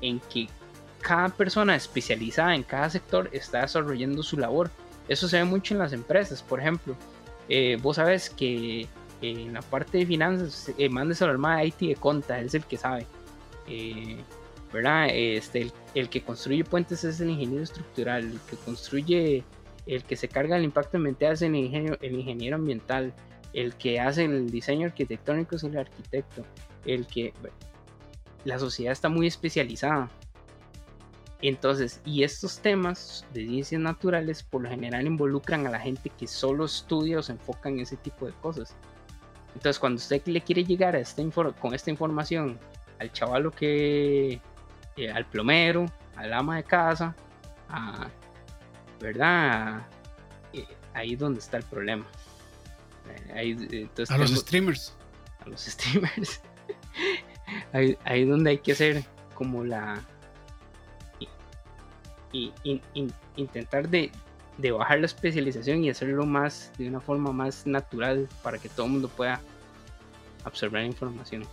en 0.00 0.20
que 0.20 0.48
cada 1.00 1.28
persona 1.28 1.74
especializada 1.74 2.54
en 2.54 2.62
cada 2.62 2.90
sector 2.90 3.28
está 3.32 3.62
desarrollando 3.62 4.22
su 4.22 4.36
labor. 4.36 4.70
Eso 5.08 5.28
se 5.28 5.38
ve 5.38 5.44
mucho 5.44 5.74
en 5.74 5.78
las 5.78 5.92
empresas, 5.92 6.42
por 6.42 6.60
ejemplo. 6.60 6.94
Eh, 7.48 7.78
vos 7.82 7.96
sabes 7.96 8.30
que 8.30 8.86
en 9.22 9.52
la 9.52 9.62
parte 9.62 9.98
de 9.98 10.06
finanzas, 10.06 10.72
eh, 10.78 10.88
mandes 10.88 11.20
al 11.22 11.40
de 11.40 11.66
IT 11.66 11.78
de 11.80 11.96
Conta, 11.96 12.38
él 12.38 12.46
es 12.46 12.54
el 12.54 12.64
que 12.64 12.76
sabe. 12.76 13.06
Eh, 13.66 14.18
¿Verdad? 14.72 15.08
Este, 15.10 15.72
el, 15.94 16.08
que 16.08 16.22
construye 16.22 16.62
puentes 16.62 17.02
es 17.02 17.20
el 17.20 17.30
ingeniero 17.30 17.64
estructural, 17.64 18.24
el 18.24 18.40
que 18.48 18.56
construye, 18.56 19.42
el 19.86 20.04
que 20.04 20.14
se 20.14 20.28
carga 20.28 20.56
el 20.56 20.62
impacto 20.62 20.96
ambiental 20.96 21.32
es 21.32 21.42
el 21.42 21.56
ingeniero, 21.56 21.98
el 22.00 22.14
ingeniero 22.14 22.56
ambiental, 22.56 23.12
el 23.52 23.74
que 23.74 23.98
hace 23.98 24.26
el 24.26 24.48
diseño 24.48 24.86
arquitectónico 24.86 25.56
es 25.56 25.64
el 25.64 25.76
arquitecto, 25.76 26.44
el 26.86 27.08
que... 27.08 27.32
la 28.44 28.60
sociedad 28.60 28.92
está 28.92 29.08
muy 29.08 29.26
especializada 29.26 30.08
Entonces, 31.42 32.00
y 32.04 32.22
estos 32.22 32.58
temas 32.58 33.24
de 33.32 33.46
ciencias 33.46 33.80
naturales 33.80 34.42
por 34.42 34.62
lo 34.62 34.68
general 34.68 35.06
involucran 35.06 35.66
a 35.66 35.70
la 35.70 35.80
gente 35.80 36.10
que 36.10 36.26
solo 36.26 36.66
estudia 36.66 37.18
o 37.18 37.22
se 37.22 37.32
enfoca 37.32 37.70
en 37.70 37.80
ese 37.80 37.96
tipo 37.96 38.26
de 38.26 38.32
cosas. 38.32 38.76
Entonces, 39.54 39.78
cuando 39.78 39.96
usted 39.96 40.22
le 40.26 40.42
quiere 40.42 40.64
llegar 40.64 40.94
a 40.94 41.00
esta 41.00 41.22
con 41.58 41.74
esta 41.74 41.90
información 41.90 42.58
al 42.98 43.10
chavalo 43.12 43.50
que, 43.50 44.40
eh, 44.96 45.10
al 45.10 45.24
plomero, 45.26 45.86
al 46.16 46.32
ama 46.32 46.56
de 46.56 46.64
casa, 46.64 47.16
a, 47.68 48.08
¿verdad? 49.00 49.86
Eh, 50.52 50.66
ahí 50.92 51.14
es 51.14 51.18
donde 51.18 51.40
está 51.40 51.56
el 51.56 51.64
problema. 51.64 52.04
Eh, 53.34 53.88
a 54.08 54.18
los 54.18 54.30
streamers. 54.30 54.94
A 55.40 55.48
los 55.48 55.60
streamers. 55.66 56.42
ahí, 57.72 57.96
ahí 58.04 58.22
es 58.22 58.28
donde 58.28 58.50
hay 58.50 58.58
que 58.58 58.72
hacer 58.72 59.04
como 59.34 59.64
la... 59.64 60.04
Y, 62.32 62.52
intentar 63.36 63.88
de, 63.88 64.10
de 64.58 64.70
bajar 64.70 65.00
la 65.00 65.06
especialización 65.06 65.82
y 65.82 65.90
hacerlo 65.90 66.26
más 66.26 66.70
de 66.78 66.88
una 66.88 67.00
forma 67.00 67.32
más 67.32 67.66
natural 67.66 68.28
para 68.42 68.58
que 68.58 68.68
todo 68.68 68.86
el 68.86 68.92
mundo 68.92 69.08
pueda 69.08 69.40
absorber 70.44 70.84
información. 70.84 71.44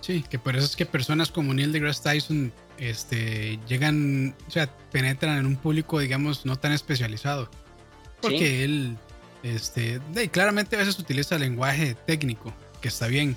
Sí, 0.00 0.22
que 0.28 0.38
por 0.38 0.54
eso 0.54 0.66
es 0.66 0.76
que 0.76 0.84
personas 0.84 1.30
como 1.30 1.54
Neil 1.54 1.72
deGrasse 1.72 2.02
Tyson 2.02 2.52
este, 2.76 3.58
llegan, 3.66 4.34
o 4.46 4.50
sea, 4.50 4.68
penetran 4.92 5.38
en 5.38 5.46
un 5.46 5.56
público, 5.56 5.98
digamos, 5.98 6.44
no 6.44 6.56
tan 6.56 6.72
especializado. 6.72 7.48
Porque 8.20 8.64
él, 8.64 8.98
este, 9.42 10.00
claramente 10.30 10.76
a 10.76 10.80
veces 10.80 10.98
utiliza 10.98 11.38
lenguaje 11.38 11.96
técnico, 12.06 12.52
que 12.82 12.88
está 12.88 13.06
bien, 13.06 13.36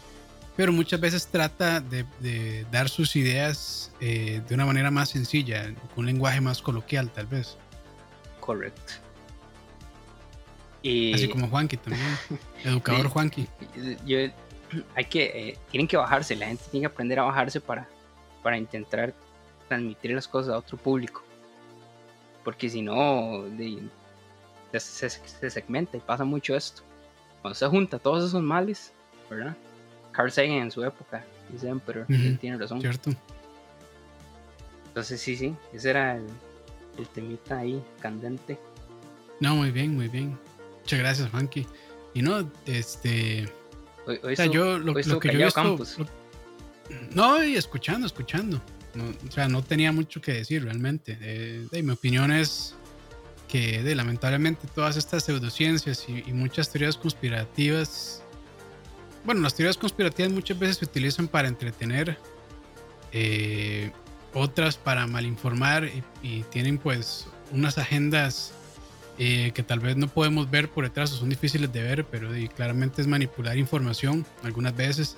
pero 0.57 0.73
muchas 0.73 0.99
veces 0.99 1.27
trata 1.27 1.79
de, 1.79 2.65
dar 2.71 2.89
sus 2.89 3.15
ideas 3.15 3.93
eh, 4.01 4.41
de 4.47 4.55
una 4.55 4.65
manera 4.65 4.89
más 4.89 5.09
sencilla, 5.09 5.73
con 5.93 5.99
un 5.99 6.05
lenguaje 6.07 6.41
más 6.41 6.61
coloquial, 6.61 7.11
tal 7.11 7.27
vez. 7.27 7.55
Correcto. 8.39 8.93
Así 10.79 11.29
como 11.29 11.47
Juanqui 11.47 11.77
también, 11.77 12.17
educador 12.63 13.07
Juanqui. 13.07 13.47
Yo 14.05 14.17
hay 14.95 15.05
que, 15.05 15.25
eh, 15.25 15.57
tienen 15.69 15.87
que 15.87 15.95
bajarse, 15.95 16.35
la 16.35 16.47
gente 16.47 16.63
tiene 16.71 16.87
que 16.87 16.93
aprender 16.93 17.19
a 17.19 17.23
bajarse 17.23 17.61
para, 17.61 17.87
para 18.41 18.57
intentar 18.57 19.13
transmitir 19.67 20.11
las 20.11 20.27
cosas 20.27 20.53
a 20.53 20.57
otro 20.57 20.77
público. 20.77 21.23
Porque 22.43 22.69
si 22.69 22.81
no, 22.81 23.43
se, 24.73 25.09
segmenta 25.49 25.97
y 25.97 25.99
pasa 25.99 26.23
mucho 26.23 26.55
esto. 26.55 26.81
Cuando 27.41 27.55
se 27.55 27.67
junta 27.67 27.99
todos 27.99 28.29
esos 28.29 28.41
males, 28.41 28.91
¿verdad? 29.29 29.55
Carl 30.17 30.31
Sagan 30.31 30.51
en 30.53 30.71
su 30.71 30.83
época, 30.83 31.23
dicen, 31.49 31.79
pero 31.79 32.05
tiene 32.39 32.57
razón. 32.57 32.81
Cierto. 32.81 33.11
Entonces 34.87 35.21
sí, 35.21 35.37
sí, 35.37 35.55
ese 35.71 35.91
era 35.91 36.17
el, 36.17 36.25
el 36.97 37.07
temita 37.09 37.59
ahí, 37.59 37.81
candente. 38.01 38.57
No, 39.39 39.55
muy 39.55 39.69
bien, 39.69 39.95
muy 39.95 40.07
bien. 40.07 40.37
Muchas 40.81 40.99
gracias, 40.99 41.29
Funky. 41.29 41.67
Y 42.15 42.23
no, 42.23 42.51
este 42.65 43.47
o 44.07 44.35
sea, 44.35 44.47
yo 44.47 44.79
lo, 44.79 44.95
que 44.95 45.03
yo 45.03 45.49
no, 47.13 47.43
y 47.43 47.55
escuchando, 47.55 48.07
escuchando. 48.07 48.61
o 49.27 49.31
sea, 49.31 49.47
no 49.47 49.61
tenía 49.61 49.91
mucho 49.91 50.19
que 50.19 50.33
decir 50.33 50.63
realmente. 50.63 51.17
Eh, 51.21 51.83
mi 51.83 51.91
opinión 51.91 52.31
es 52.31 52.73
que 53.47 53.83
de, 53.83 53.95
lamentablemente 53.95 54.67
todas 54.73 54.97
estas 54.97 55.25
pseudociencias 55.25 56.07
y, 56.07 56.33
muchas 56.33 56.71
teorías 56.71 56.97
conspirativas, 56.97 58.23
bueno, 59.27 59.41
las 59.41 59.53
teorías 59.53 59.77
conspirativas 59.77 60.31
muchas 60.31 60.57
veces 60.57 60.77
se 60.77 60.85
utilizan 60.85 61.27
para 61.27 61.47
entretener, 61.47 62.17
eh, 63.11 63.91
otras 64.33 64.77
para 64.77 65.05
malinformar 65.05 65.89
y 66.23 66.41
tienen 66.43 66.79
pues 66.79 67.27
unas 67.51 67.77
agendas 67.77 68.53
eh, 69.19 69.51
que 69.55 69.63
tal 69.63 69.79
vez 69.79 69.97
no 69.97 70.07
podemos 70.07 70.49
ver 70.49 70.69
por 70.69 70.83
detrás 70.83 71.11
o 71.11 71.17
son 71.17 71.29
difíciles 71.29 71.73
de 71.73 71.81
ver, 71.81 72.05
pero 72.05 72.29
claramente 72.55 73.01
es 73.01 73.07
manipular 73.07 73.57
información 73.57 74.25
algunas 74.43 74.75
veces. 74.75 75.17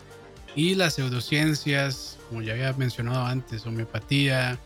Y 0.55 0.75
las 0.75 0.95
pseudociencias, 0.95 2.17
como 2.29 2.41
ya 2.41 2.53
había 2.53 2.71
mencionado 2.73 3.25
antes, 3.25 3.65
homeopatía, 3.65 4.57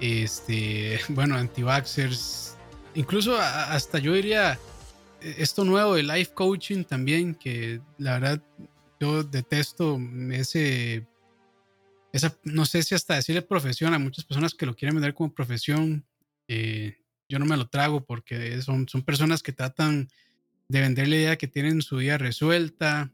este, 0.00 1.00
bueno, 1.08 1.36
anti-vaxxers, 1.36 2.56
incluso 2.94 3.38
hasta 3.38 3.98
yo 3.98 4.12
diría 4.12 4.58
esto 5.38 5.64
nuevo 5.64 5.94
de 5.94 6.02
life 6.02 6.32
coaching 6.34 6.84
también, 6.84 7.34
que 7.34 7.80
la 7.98 8.18
verdad 8.18 8.42
yo 9.00 9.24
detesto 9.24 9.98
ese, 10.32 11.06
esa, 12.12 12.36
no 12.44 12.64
sé 12.64 12.82
si 12.82 12.94
hasta 12.94 13.14
decirle 13.14 13.42
profesión 13.42 13.94
a 13.94 13.98
muchas 13.98 14.24
personas 14.24 14.54
que 14.54 14.66
lo 14.66 14.76
quieren 14.76 14.94
vender 14.94 15.14
como 15.14 15.34
profesión. 15.34 16.04
Eh, 16.48 16.98
yo 17.28 17.38
no 17.38 17.46
me 17.46 17.56
lo 17.56 17.66
trago 17.68 18.04
porque 18.04 18.60
son, 18.62 18.88
son 18.88 19.02
personas 19.02 19.42
que 19.42 19.52
tratan 19.52 20.08
de 20.68 20.80
vender 20.80 21.08
la 21.08 21.16
idea 21.16 21.38
que 21.38 21.48
tienen 21.48 21.82
su 21.82 21.96
vida 21.96 22.18
resuelta 22.18 23.10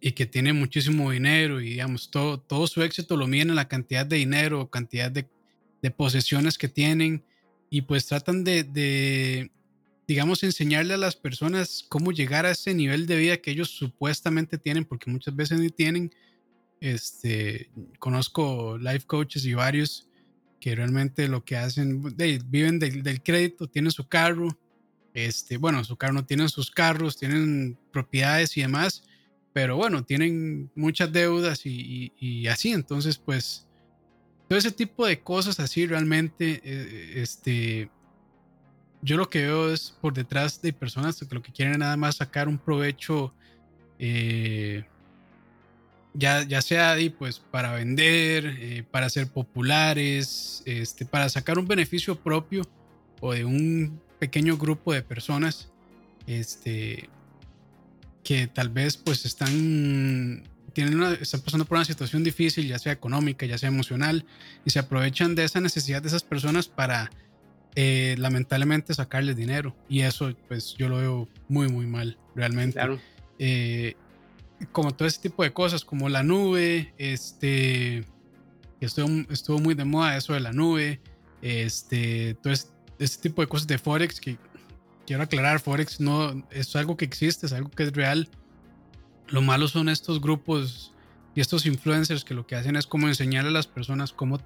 y 0.00 0.12
que 0.12 0.26
tienen 0.26 0.56
muchísimo 0.56 1.10
dinero 1.10 1.60
y 1.60 1.70
digamos 1.70 2.10
todo, 2.10 2.40
todo 2.40 2.66
su 2.66 2.82
éxito 2.82 3.16
lo 3.16 3.26
miden 3.26 3.50
en 3.50 3.56
la 3.56 3.68
cantidad 3.68 4.06
de 4.06 4.16
dinero 4.16 4.70
cantidad 4.70 5.10
de, 5.10 5.28
de, 5.82 5.90
posesiones 5.90 6.56
que 6.56 6.68
tienen 6.68 7.24
y 7.68 7.82
pues 7.82 8.06
tratan 8.06 8.42
de, 8.44 9.50
digamos, 10.10 10.42
enseñarle 10.42 10.94
a 10.94 10.96
las 10.96 11.14
personas 11.14 11.86
cómo 11.88 12.10
llegar 12.10 12.44
a 12.44 12.50
ese 12.50 12.74
nivel 12.74 13.06
de 13.06 13.16
vida 13.16 13.36
que 13.36 13.52
ellos 13.52 13.70
supuestamente 13.70 14.58
tienen 14.58 14.84
porque 14.84 15.08
muchas 15.08 15.36
veces 15.36 15.60
ni 15.60 15.70
tienen. 15.70 16.12
Este, 16.80 17.70
conozco 18.00 18.76
life 18.76 19.06
coaches 19.06 19.44
y 19.44 19.54
varios 19.54 20.08
que 20.58 20.74
realmente 20.74 21.28
lo 21.28 21.44
que 21.44 21.56
hacen, 21.56 22.02
viven 22.48 22.80
del, 22.80 23.22
crédito, 23.22 23.68
tienen 23.68 23.92
su 23.92 24.08
carro, 24.08 24.48
este, 25.14 25.58
bueno, 25.58 25.84
su 25.84 25.96
carro 25.96 26.14
no 26.14 26.26
tienen 26.26 26.48
sus 26.48 26.72
carros, 26.72 27.16
tienen 27.16 27.78
propiedades 27.92 28.56
y 28.56 28.62
demás, 28.62 29.04
pero 29.52 29.76
bueno, 29.76 30.04
tienen 30.04 30.72
muchas 30.74 31.12
deudas 31.12 31.64
y, 31.64 32.48
así, 32.48 32.72
entonces 32.72 33.16
pues 33.16 33.68
todo 34.48 34.58
ese 34.58 34.72
tipo 34.72 35.06
de 35.06 35.20
cosas 35.20 35.60
así 35.60 35.86
realmente, 35.86 36.60
eh, 36.64 37.12
este, 37.22 37.90
yo 39.02 39.16
lo 39.16 39.30
que 39.30 39.42
veo 39.42 39.72
es 39.72 39.94
por 40.00 40.12
detrás 40.12 40.60
de 40.62 40.72
personas 40.72 41.18
que 41.18 41.34
lo 41.34 41.42
que 41.42 41.52
quieren 41.52 41.78
nada 41.78 41.96
más 41.96 42.16
sacar 42.16 42.48
un 42.48 42.58
provecho 42.58 43.32
eh, 43.98 44.84
ya, 46.14 46.42
ya 46.42 46.60
sea 46.62 46.96
pues, 47.18 47.38
para 47.38 47.72
vender, 47.72 48.56
eh, 48.58 48.84
para 48.90 49.08
ser 49.08 49.28
populares, 49.28 50.62
este, 50.66 51.04
para 51.04 51.28
sacar 51.28 51.58
un 51.58 51.68
beneficio 51.68 52.18
propio 52.18 52.62
o 53.20 53.32
de 53.32 53.44
un 53.44 54.00
pequeño 54.18 54.56
grupo 54.56 54.92
de 54.92 55.02
personas 55.02 55.70
este, 56.26 57.08
que 58.22 58.46
tal 58.46 58.68
vez 58.68 58.96
pues 58.96 59.24
están, 59.24 60.42
tienen 60.72 61.02
están 61.20 61.40
pasando 61.40 61.64
por 61.64 61.76
una 61.76 61.84
situación 61.84 62.22
difícil, 62.24 62.66
ya 62.66 62.78
sea 62.78 62.92
económica, 62.92 63.46
ya 63.46 63.58
sea 63.58 63.68
emocional, 63.68 64.24
y 64.64 64.70
se 64.70 64.78
aprovechan 64.78 65.34
de 65.34 65.44
esa 65.44 65.60
necesidad 65.60 66.02
de 66.02 66.08
esas 66.08 66.22
personas 66.22 66.68
para 66.68 67.10
eh, 67.74 68.16
lamentablemente 68.18 68.94
sacarles 68.94 69.36
dinero. 69.36 69.74
Y 69.88 70.00
eso 70.00 70.32
pues 70.48 70.74
yo 70.76 70.88
lo 70.88 70.98
veo 70.98 71.28
muy, 71.48 71.68
muy 71.68 71.86
mal, 71.86 72.18
realmente. 72.34 72.74
Claro. 72.74 72.98
Eh, 73.38 73.94
como 74.72 74.92
todo 74.94 75.08
ese 75.08 75.20
tipo 75.20 75.42
de 75.42 75.52
cosas, 75.52 75.84
como 75.84 76.08
la 76.08 76.22
nube, 76.22 76.92
este, 76.98 78.04
estuvo, 78.80 79.08
estuvo 79.30 79.58
muy 79.58 79.74
de 79.74 79.84
moda 79.84 80.16
eso 80.16 80.34
de 80.34 80.40
la 80.40 80.52
nube, 80.52 81.00
este, 81.42 82.34
todo 82.42 82.52
este, 82.52 83.20
tipo 83.22 83.40
de 83.40 83.48
cosas 83.48 83.66
de 83.66 83.78
Forex 83.78 84.20
que 84.20 84.36
quiero 85.06 85.22
aclarar, 85.22 85.60
Forex 85.60 86.00
no 86.00 86.46
es 86.50 86.76
algo 86.76 86.96
que 86.96 87.04
existe, 87.04 87.46
es 87.46 87.52
algo 87.52 87.70
que 87.70 87.84
es 87.84 87.92
real. 87.92 88.28
Lo 89.28 89.42
malo 89.42 89.68
son 89.68 89.88
estos 89.88 90.20
grupos 90.20 90.92
y 91.34 91.40
estos 91.40 91.64
influencers 91.64 92.24
que 92.24 92.34
lo 92.34 92.46
que 92.46 92.56
hacen 92.56 92.76
es 92.76 92.86
como 92.86 93.08
enseñarle 93.08 93.50
a 93.50 93.52
las 93.52 93.66
personas 93.66 94.12
cómo, 94.12 94.40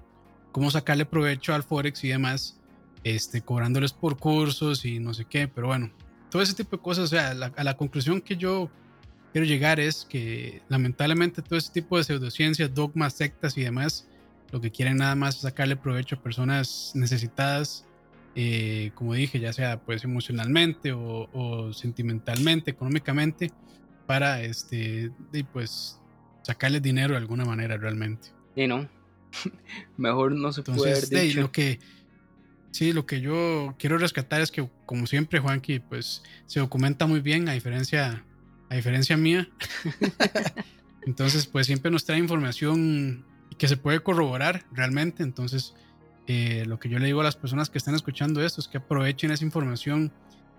cómo 0.51 0.71
sacarle 0.71 1.05
provecho 1.05 1.53
al 1.53 1.63
Forex 1.63 2.03
y 2.03 2.09
demás, 2.09 2.59
este, 3.05 3.41
cobrándoles 3.41 3.93
por 3.93 4.17
cursos 4.17 4.83
y 4.83 4.99
no 4.99 5.13
sé 5.13 5.25
qué, 5.25 5.47
pero 5.47 5.67
bueno, 5.67 5.91
todo 6.31 6.41
ese 6.41 6.55
tipo 6.55 6.75
de 6.75 6.81
cosas, 6.81 7.05
o 7.05 7.07
sea, 7.07 7.29
a 7.29 7.63
la 7.63 7.77
conclusión 7.77 8.19
que 8.19 8.35
yo 8.35 8.69
quiero 9.31 9.45
llegar 9.45 9.79
es 9.79 10.07
que 10.09 10.63
lamentablemente 10.69 11.43
todo 11.43 11.59
ese 11.59 11.71
tipo 11.71 11.97
de 11.97 12.03
pseudociencias, 12.03 12.73
dogmas, 12.73 13.13
sectas 13.13 13.55
y 13.57 13.63
demás, 13.63 14.07
lo 14.51 14.59
que 14.59 14.71
quieren 14.71 14.97
nada 14.97 15.13
más 15.13 15.35
es 15.35 15.41
sacarle 15.41 15.75
provecho 15.75 16.15
a 16.15 16.21
personas 16.23 16.93
necesitadas, 16.95 17.85
eh, 18.33 18.89
como 18.95 19.13
dije, 19.13 19.39
ya 19.39 19.53
sea 19.53 19.79
pues 19.79 20.03
emocionalmente 20.03 20.91
o, 20.93 21.71
sentimentalmente, 21.73 22.71
económicamente, 22.71 23.51
para 24.07 24.41
este, 24.41 25.11
y 25.31 25.43
pues 25.43 25.99
sacarle 26.41 26.79
dinero 26.79 27.13
de 27.13 27.19
alguna 27.19 27.45
manera 27.45 27.77
realmente. 27.77 28.29
Y 28.55 28.65
no, 28.65 28.89
mejor 29.97 30.31
no 30.31 30.51
se 30.51 30.63
puede 30.63 30.91
haber 30.91 31.07
dicho. 31.07 31.41
lo 31.41 31.51
que 31.51 31.79
Sí, 32.75 32.91
lo 32.91 33.05
que 33.05 33.21
yo 33.21 33.73
quiero 33.79 33.97
rescatar 33.97 34.41
es 34.41 34.51
que, 34.51 34.69
como 34.85 35.07
siempre, 35.07 35.39
Juanqui, 35.39 35.79
pues 35.79 36.21
se 36.45 36.59
documenta 36.59 37.07
muy 37.07 37.21
bien, 37.21 37.47
a 37.47 37.53
diferencia 37.53 38.25
a 38.69 38.75
diferencia 38.75 39.15
mía. 39.15 39.47
Entonces, 41.07 41.45
pues 41.45 41.67
siempre 41.67 41.89
nos 41.89 42.03
trae 42.03 42.19
información 42.19 43.23
que 43.57 43.69
se 43.69 43.77
puede 43.77 44.01
corroborar 44.01 44.65
realmente. 44.73 45.23
Entonces, 45.23 45.73
eh, 46.27 46.65
lo 46.67 46.77
que 46.77 46.89
yo 46.89 46.99
le 46.99 47.05
digo 47.05 47.21
a 47.21 47.23
las 47.23 47.37
personas 47.37 47.69
que 47.69 47.77
están 47.77 47.95
escuchando 47.95 48.43
esto 48.43 48.59
es 48.59 48.67
que 48.67 48.79
aprovechen 48.79 49.31
esa 49.31 49.45
información, 49.45 50.11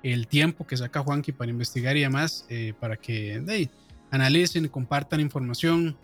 el 0.03 0.27
tiempo 0.27 0.67
que 0.67 0.79
saca 0.79 1.03
Juanqui 1.03 1.33
para 1.33 1.51
investigar 1.51 1.99
y 1.99 2.01
demás, 2.01 2.47
eh, 2.49 2.73
para 2.81 2.97
que 2.97 3.45
hey, 3.47 3.69
analicen 4.11 4.67
compartan 4.69 5.21
información. 5.21 5.99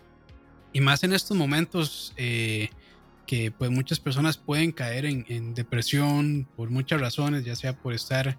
Y 0.73 0.79
más 0.79 1.03
en 1.03 1.13
estos 1.13 1.35
momentos 1.35 2.13
eh, 2.17 2.69
que 3.25 3.51
pues 3.51 3.71
muchas 3.71 3.99
personas 3.99 4.37
pueden 4.37 4.71
caer 4.71 5.05
en, 5.05 5.25
en, 5.29 5.53
depresión 5.53 6.47
por 6.55 6.69
muchas 6.69 6.99
razones, 6.99 7.45
ya 7.45 7.55
sea 7.55 7.73
por 7.73 7.93
estar 7.93 8.37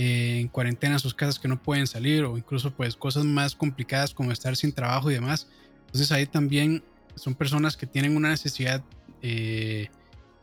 en 0.00 0.46
cuarentena 0.46 0.94
en 0.94 1.00
sus 1.00 1.12
casas 1.12 1.40
que 1.40 1.48
no 1.48 1.60
pueden 1.60 1.88
salir 1.88 2.22
o 2.22 2.38
incluso 2.38 2.72
pues 2.72 2.94
cosas 2.94 3.24
más 3.24 3.56
complicadas 3.56 4.14
como 4.14 4.30
estar 4.30 4.54
sin 4.54 4.72
trabajo 4.72 5.10
y 5.10 5.14
demás. 5.14 5.48
Entonces 5.86 6.12
ahí 6.12 6.24
también 6.26 6.84
son 7.16 7.34
personas 7.34 7.76
que 7.76 7.86
tienen 7.86 8.16
una 8.16 8.28
necesidad 8.28 8.84
eh, 9.22 9.88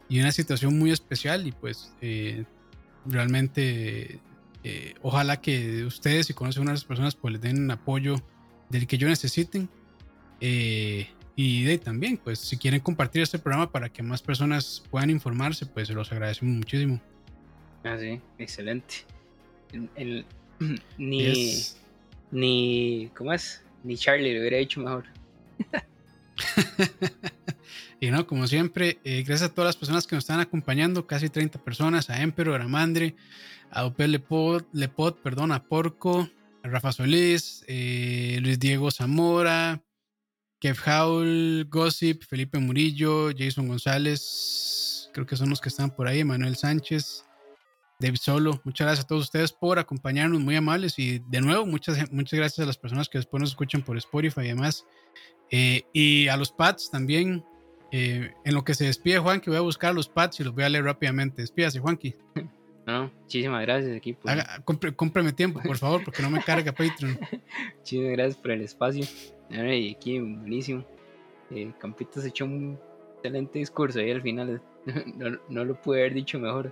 y 0.09 0.19
una 0.19 0.33
situación 0.33 0.77
muy 0.77 0.91
especial 0.91 1.47
y 1.47 1.53
pues 1.53 1.93
eh, 2.01 2.43
realmente 3.05 4.19
eh, 4.65 4.95
ojalá 5.01 5.39
que 5.39 5.85
ustedes 5.85 6.27
si 6.27 6.33
conocen 6.33 6.63
a 6.63 6.71
unas 6.71 6.83
personas 6.83 7.15
pues 7.15 7.33
les 7.33 7.41
den 7.41 7.71
apoyo 7.71 8.15
del 8.69 8.87
que 8.87 8.97
yo 8.97 9.07
necesiten 9.07 9.69
y 11.35 11.63
de 11.63 11.77
también 11.77 12.17
pues 12.17 12.39
si 12.39 12.57
quieren 12.57 12.79
compartir 12.79 13.21
este 13.21 13.39
programa 13.39 13.71
para 13.71 13.89
que 13.89 14.01
más 14.01 14.21
personas 14.21 14.83
puedan 14.89 15.09
informarse 15.09 15.65
pues 15.65 15.87
se 15.87 15.93
los 15.93 16.11
agradecemos 16.11 16.55
muchísimo. 16.55 17.01
Ah, 17.83 17.97
sí, 17.99 18.19
excelente. 18.39 19.05
El, 19.95 20.25
ni, 20.97 21.53
ni, 22.31 23.11
¿cómo 23.15 23.33
es? 23.33 23.63
Ni 23.83 23.97
Charlie 23.97 24.33
lo 24.33 24.39
hubiera 24.39 24.57
hecho 24.57 24.79
mejor. 24.79 25.05
y 27.99 28.09
no, 28.09 28.25
como 28.25 28.47
siempre, 28.47 28.99
eh, 29.03 29.23
gracias 29.23 29.51
a 29.51 29.53
todas 29.53 29.69
las 29.69 29.77
personas 29.77 30.07
que 30.07 30.15
nos 30.15 30.23
están 30.23 30.39
acompañando, 30.39 31.05
casi 31.05 31.29
30 31.29 31.63
personas, 31.63 32.09
a 32.09 32.21
Emperor, 32.21 32.61
a 32.61 32.67
Mandre, 32.67 33.15
a 33.69 33.85
Opel 33.85 34.13
Lepot, 34.13 34.67
Lepot 34.73 35.21
perdón, 35.21 35.51
a 35.51 35.63
Porco, 35.63 36.29
a 36.63 36.67
Rafa 36.67 36.91
Solís, 36.91 37.63
eh, 37.67 38.39
Luis 38.41 38.59
Diego 38.59 38.89
Zamora, 38.89 39.84
Kev 40.59 40.77
Haul, 40.85 41.67
Gossip, 41.69 42.23
Felipe 42.23 42.59
Murillo, 42.59 43.29
Jason 43.37 43.67
González, 43.67 45.09
creo 45.13 45.25
que 45.25 45.35
son 45.35 45.49
los 45.49 45.61
que 45.61 45.69
están 45.69 45.95
por 45.95 46.07
ahí, 46.07 46.23
Manuel 46.23 46.55
Sánchez, 46.55 47.25
David 47.99 48.17
Solo, 48.21 48.61
muchas 48.63 48.87
gracias 48.87 49.05
a 49.05 49.07
todos 49.07 49.23
ustedes 49.23 49.51
por 49.51 49.79
acompañarnos, 49.79 50.41
muy 50.41 50.55
amables 50.55 50.99
y 50.99 51.19
de 51.19 51.41
nuevo 51.41 51.65
muchas, 51.65 52.11
muchas 52.11 52.37
gracias 52.37 52.63
a 52.63 52.67
las 52.67 52.77
personas 52.77 53.07
que 53.07 53.17
después 53.17 53.41
nos 53.41 53.51
escuchan 53.51 53.81
por 53.81 53.97
Spotify 53.97 54.41
y 54.41 54.47
demás. 54.47 54.85
Eh, 55.51 55.83
y 55.93 56.27
a 56.27 56.37
los 56.37 56.51
pads 56.51 56.89
también, 56.89 57.45
eh, 57.91 58.33
en 58.43 58.53
lo 58.53 58.63
que 58.63 58.73
se 58.73 58.85
despide 58.85 59.19
Juan, 59.19 59.39
que 59.39 59.49
voy 59.49 59.57
a 59.57 59.61
buscar 59.61 59.93
los 59.93 60.09
pads 60.09 60.39
y 60.39 60.43
los 60.43 60.53
voy 60.53 60.63
a 60.63 60.69
leer 60.69 60.83
rápidamente. 60.83 61.41
Despídase, 61.41 61.79
Juanqui. 61.79 62.15
No, 62.85 63.11
muchísimas 63.21 63.61
gracias, 63.63 63.95
equipo. 63.95 64.29
Haga, 64.29 64.61
cómpreme 64.63 65.33
tiempo, 65.33 65.59
por 65.61 65.77
favor, 65.77 66.03
porque 66.03 66.21
no 66.21 66.29
me 66.29 66.41
carga 66.41 66.71
Patreon. 66.71 67.19
muchísimas 67.77 68.11
gracias 68.11 68.37
por 68.37 68.51
el 68.51 68.61
espacio. 68.61 69.05
Y 69.49 69.95
aquí, 69.95 70.19
buenísimo. 70.19 70.85
Eh, 71.51 71.71
Campito 71.79 72.21
se 72.21 72.29
echó 72.29 72.45
un 72.45 72.79
excelente 73.15 73.59
discurso 73.59 73.99
ahí 73.99 74.11
al 74.11 74.21
final. 74.21 74.61
No, 75.15 75.35
no 75.49 75.65
lo 75.65 75.81
pude 75.81 76.01
haber 76.01 76.13
dicho 76.13 76.37
mejor. 76.37 76.71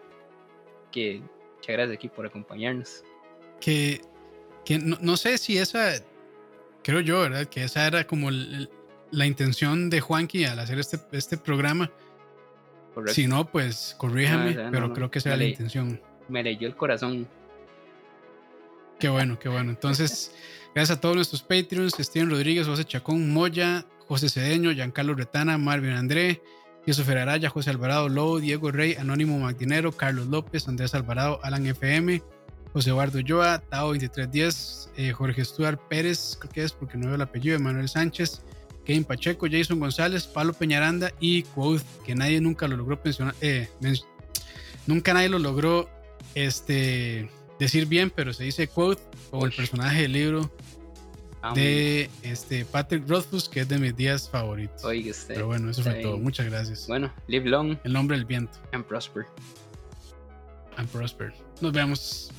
Que 0.91 1.19
muchas 1.55 1.75
gracias 1.75 1.97
aquí 1.97 2.09
por 2.09 2.27
acompañarnos. 2.27 3.03
Que, 3.59 4.01
que 4.63 4.77
no, 4.77 4.97
no 5.01 5.17
sé 5.17 5.39
si 5.39 5.57
esa 5.57 5.95
creo 6.83 6.99
yo, 6.99 7.21
¿verdad? 7.21 7.47
Que 7.47 7.63
esa 7.63 7.87
era 7.87 8.05
como 8.05 8.29
la 8.29 9.25
intención 9.25 9.89
de 9.89 10.01
Juanqui 10.01 10.45
al 10.45 10.59
hacer 10.59 10.77
este, 10.77 10.99
este 11.11 11.37
programa. 11.37 11.91
Correcto. 12.93 13.13
Si 13.13 13.27
no, 13.27 13.45
pues 13.45 13.95
corríjame, 13.97 14.55
pero 14.71 14.93
creo 14.93 15.09
que 15.09 15.19
esa 15.19 15.29
era 15.29 15.37
la 15.37 15.45
intención. 15.45 16.01
Me 16.29 16.43
leyó 16.43 16.67
el 16.67 16.75
corazón. 16.75 17.27
Qué 18.99 19.09
bueno, 19.09 19.37
qué 19.39 19.49
bueno. 19.49 19.71
Entonces, 19.71 20.33
gracias 20.75 20.97
a 20.97 21.01
todos 21.01 21.15
nuestros 21.15 21.41
Patreons, 21.41 21.93
Steven 21.99 22.29
Rodríguez, 22.29 22.67
José 22.67 22.85
Chacón, 22.85 23.31
Moya, 23.33 23.85
José 24.07 24.29
Cedeño, 24.29 24.71
Giancarlo 24.71 25.15
Retana, 25.15 25.57
Marvin 25.57 25.91
André, 25.91 26.41
Jesús 26.85 27.05
Ferraraya, 27.05 27.49
José 27.49 27.69
Alvarado 27.69 28.09
Lowe, 28.09 28.41
Diego 28.41 28.71
Rey, 28.71 28.95
Anónimo 28.95 29.39
Magdinero, 29.39 29.91
Carlos 29.91 30.27
López, 30.27 30.67
Andrés 30.67 30.93
Alvarado, 30.93 31.39
Alan 31.43 31.65
FM, 31.65 32.21
José 32.73 32.89
Eduardo 32.89 33.19
Yoa, 33.19 33.59
Tao 33.59 33.87
2310, 33.87 34.89
eh, 34.97 35.11
Jorge 35.13 35.45
Stuart 35.45 35.79
Pérez, 35.89 36.37
creo 36.39 36.51
que 36.51 36.63
es 36.63 36.73
porque 36.73 36.97
no 36.97 37.07
veo 37.07 37.15
el 37.15 37.21
apellido, 37.21 37.59
Manuel 37.59 37.87
Sánchez, 37.87 38.41
Kevin 38.85 39.03
Pacheco, 39.03 39.47
Jason 39.49 39.79
González, 39.79 40.27
Pablo 40.27 40.53
Peñaranda 40.53 41.11
y 41.19 41.43
Quoth, 41.43 41.83
que 42.05 42.15
nadie 42.15 42.41
nunca 42.41 42.67
lo 42.67 42.77
logró 42.77 42.99
mencionar, 43.03 43.35
eh, 43.41 43.69
nunca 44.87 45.13
nadie 45.13 45.29
lo 45.29 45.39
logró 45.39 45.89
este, 46.35 47.29
decir 47.59 47.85
bien, 47.85 48.09
pero 48.09 48.33
se 48.33 48.43
dice 48.43 48.67
Quoth, 48.67 48.99
o 49.31 49.45
el 49.45 49.51
personaje 49.53 50.03
del 50.03 50.13
libro 50.13 50.51
de 51.55 52.09
este, 52.21 52.65
Patrick 52.65 53.07
Rothfuss, 53.07 53.49
que 53.49 53.61
es 53.61 53.67
de 53.67 53.77
mis 53.77 53.95
días 53.95 54.29
favoritos. 54.29 54.83
Oiga 54.85 55.11
usted, 55.11 55.33
pero 55.33 55.47
bueno, 55.47 55.69
eso 55.69 55.83
fue 55.83 55.95
todo. 55.95 56.17
Muchas 56.17 56.45
gracias. 56.45 56.87
Bueno, 56.87 57.13
live 57.27 57.49
long. 57.49 57.77
El 57.83 57.93
nombre 57.93 58.15
del 58.15 58.25
viento. 58.25 58.57
And 58.71 58.85
prosper. 58.85 59.25
And 60.77 60.87
prosper. 60.89 61.33
Nos 61.61 61.73
vemos. 61.73 62.31